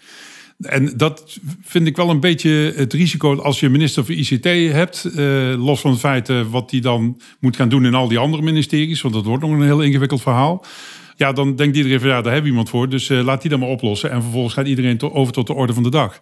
En 0.57 0.97
dat 0.97 1.39
vind 1.61 1.87
ik 1.87 1.95
wel 1.95 2.09
een 2.09 2.19
beetje 2.19 2.73
het 2.75 2.93
risico 2.93 3.41
als 3.41 3.59
je 3.59 3.69
minister 3.69 4.05
voor 4.05 4.15
ICT 4.15 4.43
hebt. 4.73 5.09
Uh, 5.15 5.65
los 5.65 5.79
van 5.79 5.91
het 5.91 5.99
feit 5.99 6.29
uh, 6.29 6.41
wat 6.49 6.69
die 6.69 6.81
dan 6.81 7.21
moet 7.39 7.55
gaan 7.55 7.69
doen 7.69 7.85
in 7.85 7.93
al 7.93 8.07
die 8.07 8.17
andere 8.17 8.43
ministeries. 8.43 9.01
Want 9.01 9.13
dat 9.13 9.25
wordt 9.25 9.43
nog 9.43 9.51
een 9.51 9.61
heel 9.61 9.81
ingewikkeld 9.81 10.21
verhaal. 10.21 10.65
Ja, 11.15 11.31
dan 11.31 11.55
denkt 11.55 11.77
iedereen 11.77 11.99
van 11.99 12.09
ja, 12.09 12.15
daar 12.15 12.33
hebben 12.33 12.43
we 12.43 12.49
iemand 12.49 12.69
voor. 12.69 12.89
Dus 12.89 13.09
uh, 13.09 13.23
laat 13.23 13.41
die 13.41 13.49
dan 13.49 13.59
maar 13.59 13.69
oplossen. 13.69 14.11
En 14.11 14.21
vervolgens 14.21 14.53
gaat 14.53 14.67
iedereen 14.67 15.01
over 15.01 15.33
tot 15.33 15.47
de 15.47 15.53
orde 15.53 15.73
van 15.73 15.83
de 15.83 15.89
dag. 15.89 16.19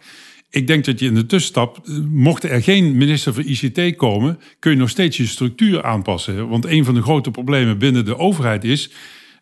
Ik 0.50 0.66
denk 0.66 0.84
dat 0.84 1.00
je 1.00 1.06
in 1.06 1.14
de 1.14 1.26
tussenstap, 1.26 1.86
mocht 2.10 2.44
er 2.44 2.62
geen 2.62 2.96
minister 2.96 3.34
voor 3.34 3.42
ICT 3.42 3.96
komen, 3.96 4.38
kun 4.58 4.70
je 4.70 4.76
nog 4.76 4.88
steeds 4.88 5.16
je 5.16 5.26
structuur 5.26 5.82
aanpassen. 5.82 6.48
Want 6.48 6.64
een 6.64 6.84
van 6.84 6.94
de 6.94 7.02
grote 7.02 7.30
problemen 7.30 7.78
binnen 7.78 8.04
de 8.04 8.18
overheid 8.18 8.64
is, 8.64 8.84
en 8.86 8.92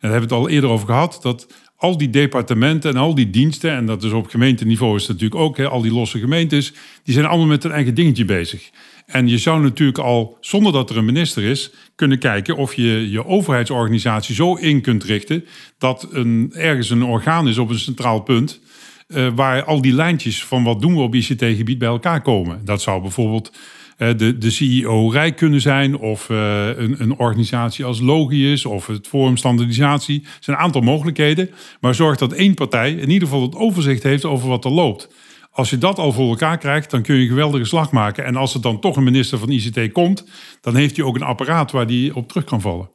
daar 0.00 0.10
hebben 0.10 0.28
we 0.28 0.34
het 0.34 0.44
al 0.44 0.50
eerder 0.50 0.70
over 0.70 0.86
gehad, 0.86 1.18
dat 1.22 1.46
al 1.84 1.96
die 1.96 2.10
departementen 2.10 2.90
en 2.90 2.96
al 2.96 3.14
die 3.14 3.30
diensten, 3.30 3.70
en 3.70 3.86
dat 3.86 4.02
is 4.02 4.12
op 4.12 4.26
gemeenteniveau 4.26 4.96
is 4.96 5.02
het 5.02 5.10
natuurlijk 5.10 5.40
ook, 5.40 5.60
al 5.60 5.82
die 5.82 5.92
losse 5.92 6.18
gemeentes, 6.18 6.72
die 7.02 7.14
zijn 7.14 7.26
allemaal 7.26 7.46
met 7.46 7.62
hun 7.62 7.72
eigen 7.72 7.94
dingetje 7.94 8.24
bezig. 8.24 8.70
En 9.06 9.28
je 9.28 9.38
zou 9.38 9.62
natuurlijk 9.62 9.98
al, 9.98 10.36
zonder 10.40 10.72
dat 10.72 10.90
er 10.90 10.96
een 10.96 11.04
minister 11.04 11.42
is, 11.42 11.70
kunnen 11.94 12.18
kijken 12.18 12.56
of 12.56 12.74
je 12.74 13.10
je 13.10 13.26
overheidsorganisatie 13.26 14.34
zo 14.34 14.54
in 14.54 14.80
kunt 14.80 15.04
richten 15.04 15.44
dat 15.78 16.08
een, 16.10 16.52
ergens 16.54 16.90
een 16.90 17.04
orgaan 17.04 17.48
is 17.48 17.58
op 17.58 17.70
een 17.70 17.78
centraal 17.78 18.20
punt. 18.20 18.60
Uh, 19.08 19.28
waar 19.34 19.64
al 19.64 19.80
die 19.80 19.92
lijntjes 19.92 20.44
van 20.44 20.64
wat 20.64 20.80
doen 20.80 20.94
we 20.94 21.00
op 21.00 21.14
ICT-gebied 21.14 21.78
bij 21.78 21.88
elkaar 21.88 22.22
komen. 22.22 22.60
Dat 22.64 22.82
zou 22.82 23.02
bijvoorbeeld 23.02 23.52
de, 23.96 24.38
de 24.38 24.50
CEO 24.50 25.08
Rijk 25.08 25.36
kunnen 25.36 25.60
zijn, 25.60 25.96
of 25.96 26.28
uh, 26.28 26.66
een, 26.66 26.94
een, 26.98 27.18
organisatie 27.18 27.84
als 27.84 28.00
Logius, 28.00 28.64
of 28.64 28.86
het 28.86 29.06
Forum 29.06 29.36
Standaardisatie. 29.36 30.20
Er 30.22 30.36
zijn 30.40 30.56
een 30.56 30.62
aantal 30.62 30.80
mogelijkheden, 30.80 31.50
maar 31.80 31.94
zorg 31.94 32.16
dat 32.16 32.32
één 32.32 32.54
partij 32.54 32.92
in 32.92 33.10
ieder 33.10 33.28
geval 33.28 33.42
het 33.42 33.56
overzicht 33.56 34.02
heeft 34.02 34.24
over 34.24 34.48
wat 34.48 34.64
er 34.64 34.70
loopt. 34.70 35.08
Als 35.50 35.70
je 35.70 35.78
dat 35.78 35.98
al 35.98 36.12
voor 36.12 36.28
elkaar 36.28 36.58
krijgt, 36.58 36.90
dan 36.90 37.02
kun 37.02 37.14
je 37.14 37.22
een 37.22 37.28
geweldige 37.28 37.64
slag 37.64 37.92
maken. 37.92 38.24
En 38.24 38.36
als 38.36 38.54
er 38.54 38.60
dan 38.60 38.80
toch 38.80 38.96
een 38.96 39.04
minister 39.04 39.38
van 39.38 39.48
ICT 39.48 39.92
komt, 39.92 40.24
dan 40.60 40.74
heeft 40.74 40.96
hij 40.96 41.04
ook 41.04 41.14
een 41.14 41.22
apparaat 41.22 41.70
waar 41.70 41.86
die 41.86 42.16
op 42.16 42.28
terug 42.28 42.44
kan 42.44 42.60
vallen. 42.60 42.90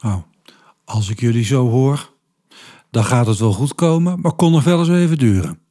Oh, 0.00 0.16
als 0.84 1.10
ik 1.10 1.20
jullie 1.20 1.44
zo 1.44 1.68
hoor, 1.68 2.12
dan 2.90 3.04
gaat 3.04 3.26
het 3.26 3.38
wel 3.38 3.52
goed 3.52 3.74
komen, 3.74 4.20
maar 4.20 4.32
kon 4.32 4.52
nog 4.52 4.64
wel 4.64 4.78
eens 4.78 4.88
even 4.88 5.18
duren. 5.18 5.63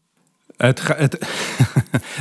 Het, 0.63 0.87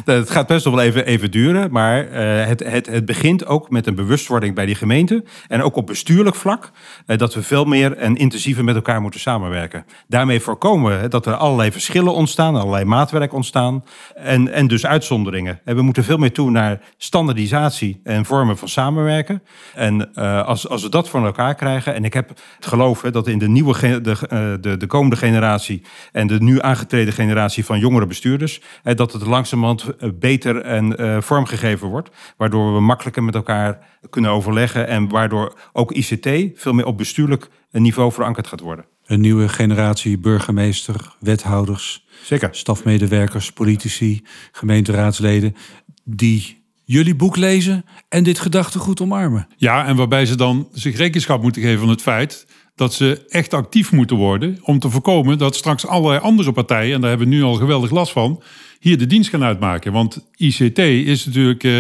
het, 0.05 0.31
gaat 0.31 0.47
best 0.47 0.65
wel 0.65 0.81
even, 0.81 1.07
even 1.07 1.31
duren, 1.31 1.71
maar 1.71 2.05
uh, 2.05 2.47
het, 2.47 2.61
het, 2.65 2.87
het 2.87 3.05
begint 3.05 3.47
ook 3.47 3.71
met 3.71 3.87
een 3.87 3.95
bewustwording 3.95 4.55
bij 4.55 4.67
die 4.67 4.75
gemeente. 4.75 5.25
En 5.49 5.63
ook 5.63 5.77
op 5.77 5.87
bestuurlijk 5.87 6.37
vlak, 6.37 6.71
uh, 7.07 7.17
dat 7.17 7.35
we 7.35 7.43
veel 7.43 7.65
meer 7.65 7.97
en 7.97 8.17
intensiever 8.17 8.65
met 8.65 8.75
elkaar 8.75 9.01
moeten 9.01 9.21
samenwerken. 9.21 9.85
Daarmee 10.09 10.41
voorkomen 10.41 11.01
we 11.01 11.09
dat 11.09 11.27
er 11.27 11.35
allerlei 11.35 11.73
verschillen 11.73 12.15
ontstaan, 12.15 12.57
allerlei 12.57 12.85
maatwerk 12.85 13.33
ontstaan 13.33 13.85
en, 14.15 14.53
en 14.53 14.67
dus 14.67 14.87
uitzonderingen. 14.87 15.61
En 15.65 15.77
we 15.77 15.83
moeten 15.83 16.05
veel 16.05 16.19
meer 16.19 16.33
toe 16.33 16.51
naar 16.51 16.81
standaardisatie 16.97 18.01
en 18.05 18.25
vormen 18.25 18.59
van 18.59 18.69
samenwerken. 18.69 19.43
En 19.75 20.11
uh, 20.15 20.45
als, 20.47 20.69
als 20.69 20.83
we 20.83 20.89
dat 20.89 21.09
voor 21.09 21.25
elkaar 21.25 21.55
krijgen, 21.55 21.95
en 21.95 22.05
ik 22.05 22.15
heb 22.15 22.29
het 22.29 22.67
geloof 22.67 23.01
dat 23.01 23.27
in 23.27 23.39
de 23.39 23.49
nieuwe, 23.49 24.01
de, 24.01 24.59
de, 24.61 24.77
de 24.77 24.87
komende 24.87 25.17
generatie 25.17 25.83
en 26.13 26.27
de 26.27 26.43
nu 26.43 26.63
aangetreden 26.63 27.13
generatie 27.13 27.65
van 27.65 27.79
jongere 27.79 28.07
bestuurders, 28.07 28.31
bestuurders. 28.39 28.97
dat 28.97 29.13
het 29.13 29.27
langzamerhand 29.27 29.83
eh, 29.83 30.09
beter 30.15 30.61
en 30.61 31.01
uh, 31.01 31.21
vormgegeven 31.21 31.89
wordt. 31.89 32.11
Waardoor 32.37 32.75
we 32.75 32.81
makkelijker 32.81 33.23
met 33.23 33.35
elkaar 33.35 33.79
kunnen 34.11 34.31
overleggen. 34.31 34.87
En 34.87 35.09
waardoor 35.09 35.59
ook 35.73 35.93
ICT 35.93 36.29
veel 36.55 36.73
meer 36.73 36.87
op 36.87 36.99
bestuurlijk 36.99 37.49
niveau 37.71 38.13
verankerd 38.13 38.47
gaat 38.47 38.61
worden. 38.61 38.85
Een 39.07 39.21
nieuwe 39.21 39.49
generatie 39.49 40.19
burgemeester, 40.19 41.15
wethouders, 41.21 42.05
Zeker. 42.23 42.49
stafmedewerkers, 42.53 43.53
politici, 43.53 44.25
gemeenteraadsleden. 44.53 45.57
Die 46.05 46.65
jullie 46.85 47.15
boek 47.15 47.37
lezen 47.37 47.85
en 48.09 48.23
dit 48.23 48.39
gedachtegoed 48.39 49.01
omarmen. 49.01 49.47
Ja, 49.57 49.87
en 49.87 49.97
waarbij 49.97 50.27
ze 50.27 50.37
dan 50.37 50.69
zich 50.73 50.97
rekenschap 50.97 51.43
moeten 51.43 51.63
geven 51.63 51.79
van 51.79 51.89
het 51.89 52.03
feit 52.03 52.47
dat 52.75 52.95
ze 52.95 53.25
echt 53.29 53.55
actief 53.55 53.93
moeten 53.93 54.17
worden 54.17 54.59
om 54.63 54.79
te 54.79 54.91
voorkomen 54.91 55.39
dat 55.39 55.57
straks 55.57 55.87
allerlei 55.87 56.21
andere 56.21 56.53
partijen, 56.53 56.95
en 56.95 57.01
daar 57.01 57.11
hebben 57.11 57.29
we 57.29 57.35
nu 57.35 57.43
al 57.43 57.55
geweldig 57.55 57.91
last 57.91 58.13
van, 58.13 58.43
hier 58.81 58.99
de 58.99 59.07
dienst 59.07 59.31
gaan 59.31 59.45
uitmaken. 59.45 59.93
Want 59.93 60.31
ICT 60.37 60.79
is 60.79 61.27
natuurlijk 61.27 61.63
uh, 61.63 61.79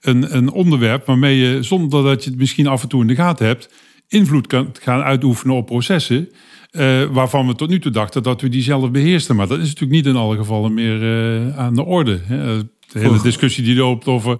een, 0.00 0.36
een 0.36 0.50
onderwerp 0.50 1.06
waarmee 1.06 1.36
je, 1.36 1.62
zonder 1.62 2.02
dat 2.04 2.24
je 2.24 2.30
het 2.30 2.38
misschien 2.38 2.66
af 2.66 2.82
en 2.82 2.88
toe 2.88 3.00
in 3.00 3.06
de 3.06 3.14
gaten 3.14 3.46
hebt, 3.46 3.68
invloed 4.08 4.46
kan 4.46 4.68
gaan 4.80 5.02
uitoefenen 5.02 5.56
op 5.56 5.66
processen. 5.66 6.28
Uh, 6.72 7.04
waarvan 7.04 7.46
we 7.46 7.54
tot 7.54 7.68
nu 7.68 7.78
toe 7.78 7.92
dachten 7.92 8.22
dat 8.22 8.40
we 8.40 8.48
die 8.48 8.62
zelf 8.62 8.90
beheersten. 8.90 9.36
Maar 9.36 9.46
dat 9.48 9.58
is 9.58 9.66
natuurlijk 9.66 9.92
niet 9.92 10.06
in 10.06 10.16
alle 10.16 10.36
gevallen 10.36 10.74
meer 10.74 11.02
uh, 11.02 11.58
aan 11.58 11.74
de 11.74 11.84
orde. 11.84 12.20
Hè. 12.24 12.58
De 12.92 12.98
hele 12.98 13.22
discussie 13.22 13.64
die 13.64 13.76
loopt 13.76 14.06
over 14.06 14.38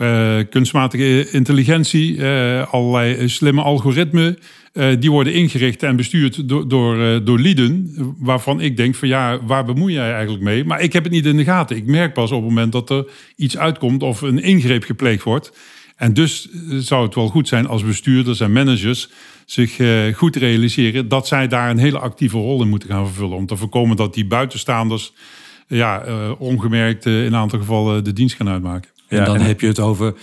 uh, 0.00 0.38
kunstmatige 0.50 1.30
intelligentie, 1.30 2.24
allerlei 2.64 3.28
slimme 3.28 3.62
algoritmen. 3.62 4.38
Uh, 4.72 4.96
die 4.98 5.10
worden 5.10 5.34
ingericht 5.34 5.82
en 5.82 5.96
bestuurd 5.96 6.48
door, 6.48 6.68
door, 6.68 7.24
door 7.24 7.38
lieden. 7.38 7.94
Waarvan 8.18 8.60
ik 8.60 8.76
denk 8.76 8.94
van 8.94 9.08
ja, 9.08 9.44
waar 9.44 9.64
bemoei 9.64 9.92
jij 9.92 10.12
eigenlijk 10.12 10.42
mee? 10.42 10.64
Maar 10.64 10.80
ik 10.80 10.92
heb 10.92 11.02
het 11.02 11.12
niet 11.12 11.26
in 11.26 11.36
de 11.36 11.44
gaten. 11.44 11.76
Ik 11.76 11.86
merk 11.86 12.12
pas 12.12 12.30
op 12.30 12.40
het 12.40 12.48
moment 12.48 12.72
dat 12.72 12.90
er 12.90 13.06
iets 13.36 13.58
uitkomt 13.58 14.02
of 14.02 14.20
een 14.20 14.42
ingreep 14.42 14.84
gepleegd 14.84 15.22
wordt. 15.22 15.52
En 16.00 16.14
dus 16.14 16.48
eh, 16.50 16.76
zou 16.76 17.04
het 17.04 17.14
wel 17.14 17.28
goed 17.28 17.48
zijn 17.48 17.66
als 17.66 17.84
bestuurders 17.84 18.40
en 18.40 18.52
managers 18.52 19.08
zich 19.44 19.78
eh, 19.78 20.14
goed 20.14 20.36
realiseren 20.36 21.08
dat 21.08 21.26
zij 21.26 21.48
daar 21.48 21.70
een 21.70 21.78
hele 21.78 21.98
actieve 21.98 22.36
rol 22.36 22.62
in 22.62 22.68
moeten 22.68 22.88
gaan 22.88 23.06
vervullen. 23.06 23.36
Om 23.36 23.46
te 23.46 23.56
voorkomen 23.56 23.96
dat 23.96 24.14
die 24.14 24.26
buitenstaanders 24.26 25.12
ja, 25.66 26.06
uh, 26.06 26.30
ongemerkt 26.38 27.06
in 27.06 27.12
een 27.12 27.34
aantal 27.34 27.58
gevallen 27.58 28.04
de 28.04 28.12
dienst 28.12 28.36
gaan 28.36 28.48
uitmaken. 28.48 28.90
En 29.08 29.24
dan 29.24 29.40
heb 29.40 29.60
je 29.60 29.66
het 29.66 29.78
over 29.78 30.14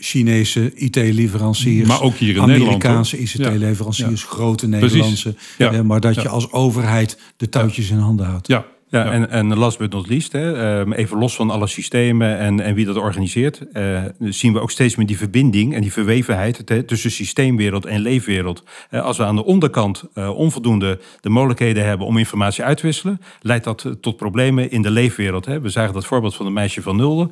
Chinese 0.00 0.72
IT-leveranciers, 0.74 1.88
maar 1.88 2.02
ook 2.02 2.14
hier 2.14 2.36
in 2.36 2.42
Amerikaanse 2.42 3.18
ICT-leveranciers, 3.18 4.22
grote 4.22 4.68
Nederlandse. 4.68 5.34
Ja. 5.58 5.82
maar 5.82 6.00
dat 6.00 6.14
je 6.14 6.28
als 6.28 6.52
overheid 6.52 7.18
de 7.36 7.48
touwtjes 7.48 7.90
in 7.90 7.98
handen 7.98 8.26
houdt. 8.26 8.46
Ja, 8.46 8.66
ja, 8.90 9.12
En, 9.12 9.30
en 9.30 9.56
last 9.56 9.78
but 9.78 9.92
not 9.92 10.08
least, 10.08 10.34
ehm, 10.34 10.92
even 10.92 11.18
los 11.18 11.34
van 11.34 11.50
alle 11.50 11.66
systemen 11.66 12.38
en, 12.38 12.60
en 12.60 12.74
wie 12.74 12.86
dat 12.86 12.96
organiseert, 12.96 13.62
uh, 13.72 14.00
zien 14.18 14.52
we 14.52 14.60
ook 14.60 14.70
steeds 14.70 14.96
meer 14.96 15.06
die 15.06 15.16
verbinding 15.16 15.74
en 15.74 15.80
die 15.80 15.92
verwevenheid 15.92 16.62
tussen 16.86 17.10
systeemwereld 17.10 17.86
en 17.86 18.00
leefwereld. 18.00 18.64
Uh, 18.90 19.02
als 19.02 19.16
we 19.16 19.24
aan 19.24 19.36
de 19.36 19.44
onderkant 19.44 20.04
uh, 20.14 20.36
onvoldoende 20.36 21.00
de 21.20 21.28
mogelijkheden 21.28 21.84
hebben 21.84 22.06
om 22.06 22.18
informatie 22.18 22.64
uit 22.64 22.76
te 22.76 22.82
wisselen, 22.82 23.20
leidt 23.40 23.64
dat 23.64 23.94
tot 24.00 24.16
problemen 24.16 24.70
in 24.70 24.82
de 24.82 24.90
leefwereld. 24.90 25.46
Hè. 25.46 25.60
We 25.60 25.68
zagen 25.68 25.94
dat 25.94 26.06
voorbeeld 26.06 26.36
van 26.36 26.46
de 26.46 26.52
meisje 26.52 26.82
van 26.82 26.96
Nulde. 26.96 27.28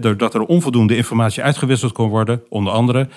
doordat 0.00 0.34
er 0.34 0.42
onvoldoende 0.42 0.96
informatie 0.96 1.42
uitgewisseld 1.42 1.92
kon 1.92 2.08
worden, 2.08 2.42
onder 2.48 2.72
andere, 2.72 3.08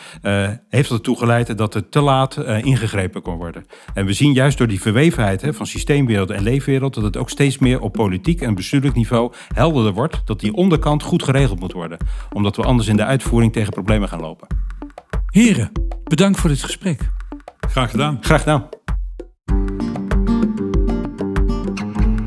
heeft 0.70 0.90
dat 0.90 0.98
ertoe 0.98 1.18
geleid 1.18 1.58
dat 1.58 1.76
er 1.76 1.90
te 1.90 2.02
laat 2.02 2.38
ingegrepen 2.62 3.22
kon 3.22 3.38
worden. 3.38 3.66
En 3.94 4.06
we 4.06 4.14
zien 4.14 4.34
juist 4.34 4.58
door 4.58 4.68
die 4.68 4.82
verwevenheid 4.82 5.42
hè, 5.42 5.54
van 5.54 5.68
systeemwereld 5.68 6.30
en 6.30 6.44
leefwereld 6.44 6.94
dat 6.94 7.04
het 7.04 7.18
ook 7.18 7.30
steeds 7.30 7.58
meer 7.58 7.82
op 7.86 7.94
politiek 7.94 8.42
en 8.42 8.56
bestuurlijk 8.56 8.96
niveau 8.96 9.34
helderder 9.54 9.94
wordt 9.94 10.22
dat 10.26 10.40
die 10.40 10.54
onderkant 10.54 11.04
goed 11.04 11.24
geregeld 11.24 11.60
moet 11.60 11.74
worden. 11.74 11.98
Omdat 12.34 12.56
we 12.56 12.62
anders 12.62 12.88
in 12.88 12.96
de 12.96 13.06
uitvoering 13.06 13.54
tegen 13.54 13.74
problemen 13.74 14.10
gaan 14.10 14.22
lopen. 14.22 14.48
Heren, 15.26 15.72
bedankt 16.04 16.40
voor 16.40 16.50
dit 16.50 16.64
gesprek. 16.64 17.10
Graag 17.70 17.92
gedaan. 17.92 18.18
Graag 18.22 18.40
gedaan. 18.40 18.70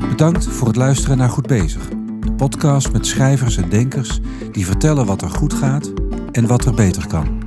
Bedankt 0.09 0.47
voor 0.47 0.67
het 0.67 0.75
luisteren 0.75 1.17
naar 1.17 1.29
Goed 1.29 1.47
Bezig. 1.47 1.89
De 2.19 2.31
podcast 2.31 2.91
met 2.91 3.07
schrijvers 3.07 3.57
en 3.57 3.69
denkers 3.69 4.19
die 4.51 4.65
vertellen 4.65 5.05
wat 5.05 5.21
er 5.21 5.29
goed 5.29 5.53
gaat 5.53 5.93
en 6.31 6.47
wat 6.47 6.65
er 6.65 6.73
beter 6.73 7.07
kan. 7.07 7.43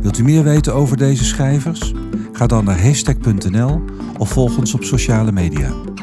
Wilt 0.00 0.18
u 0.18 0.22
meer 0.22 0.44
weten 0.44 0.74
over 0.74 0.96
deze 0.96 1.24
schrijvers? 1.24 1.92
Ga 2.32 2.46
dan 2.46 2.64
naar 2.64 2.82
hashtag.nl 2.82 3.84
of 4.18 4.28
volg 4.28 4.58
ons 4.58 4.74
op 4.74 4.84
sociale 4.84 5.32
media. 5.32 5.95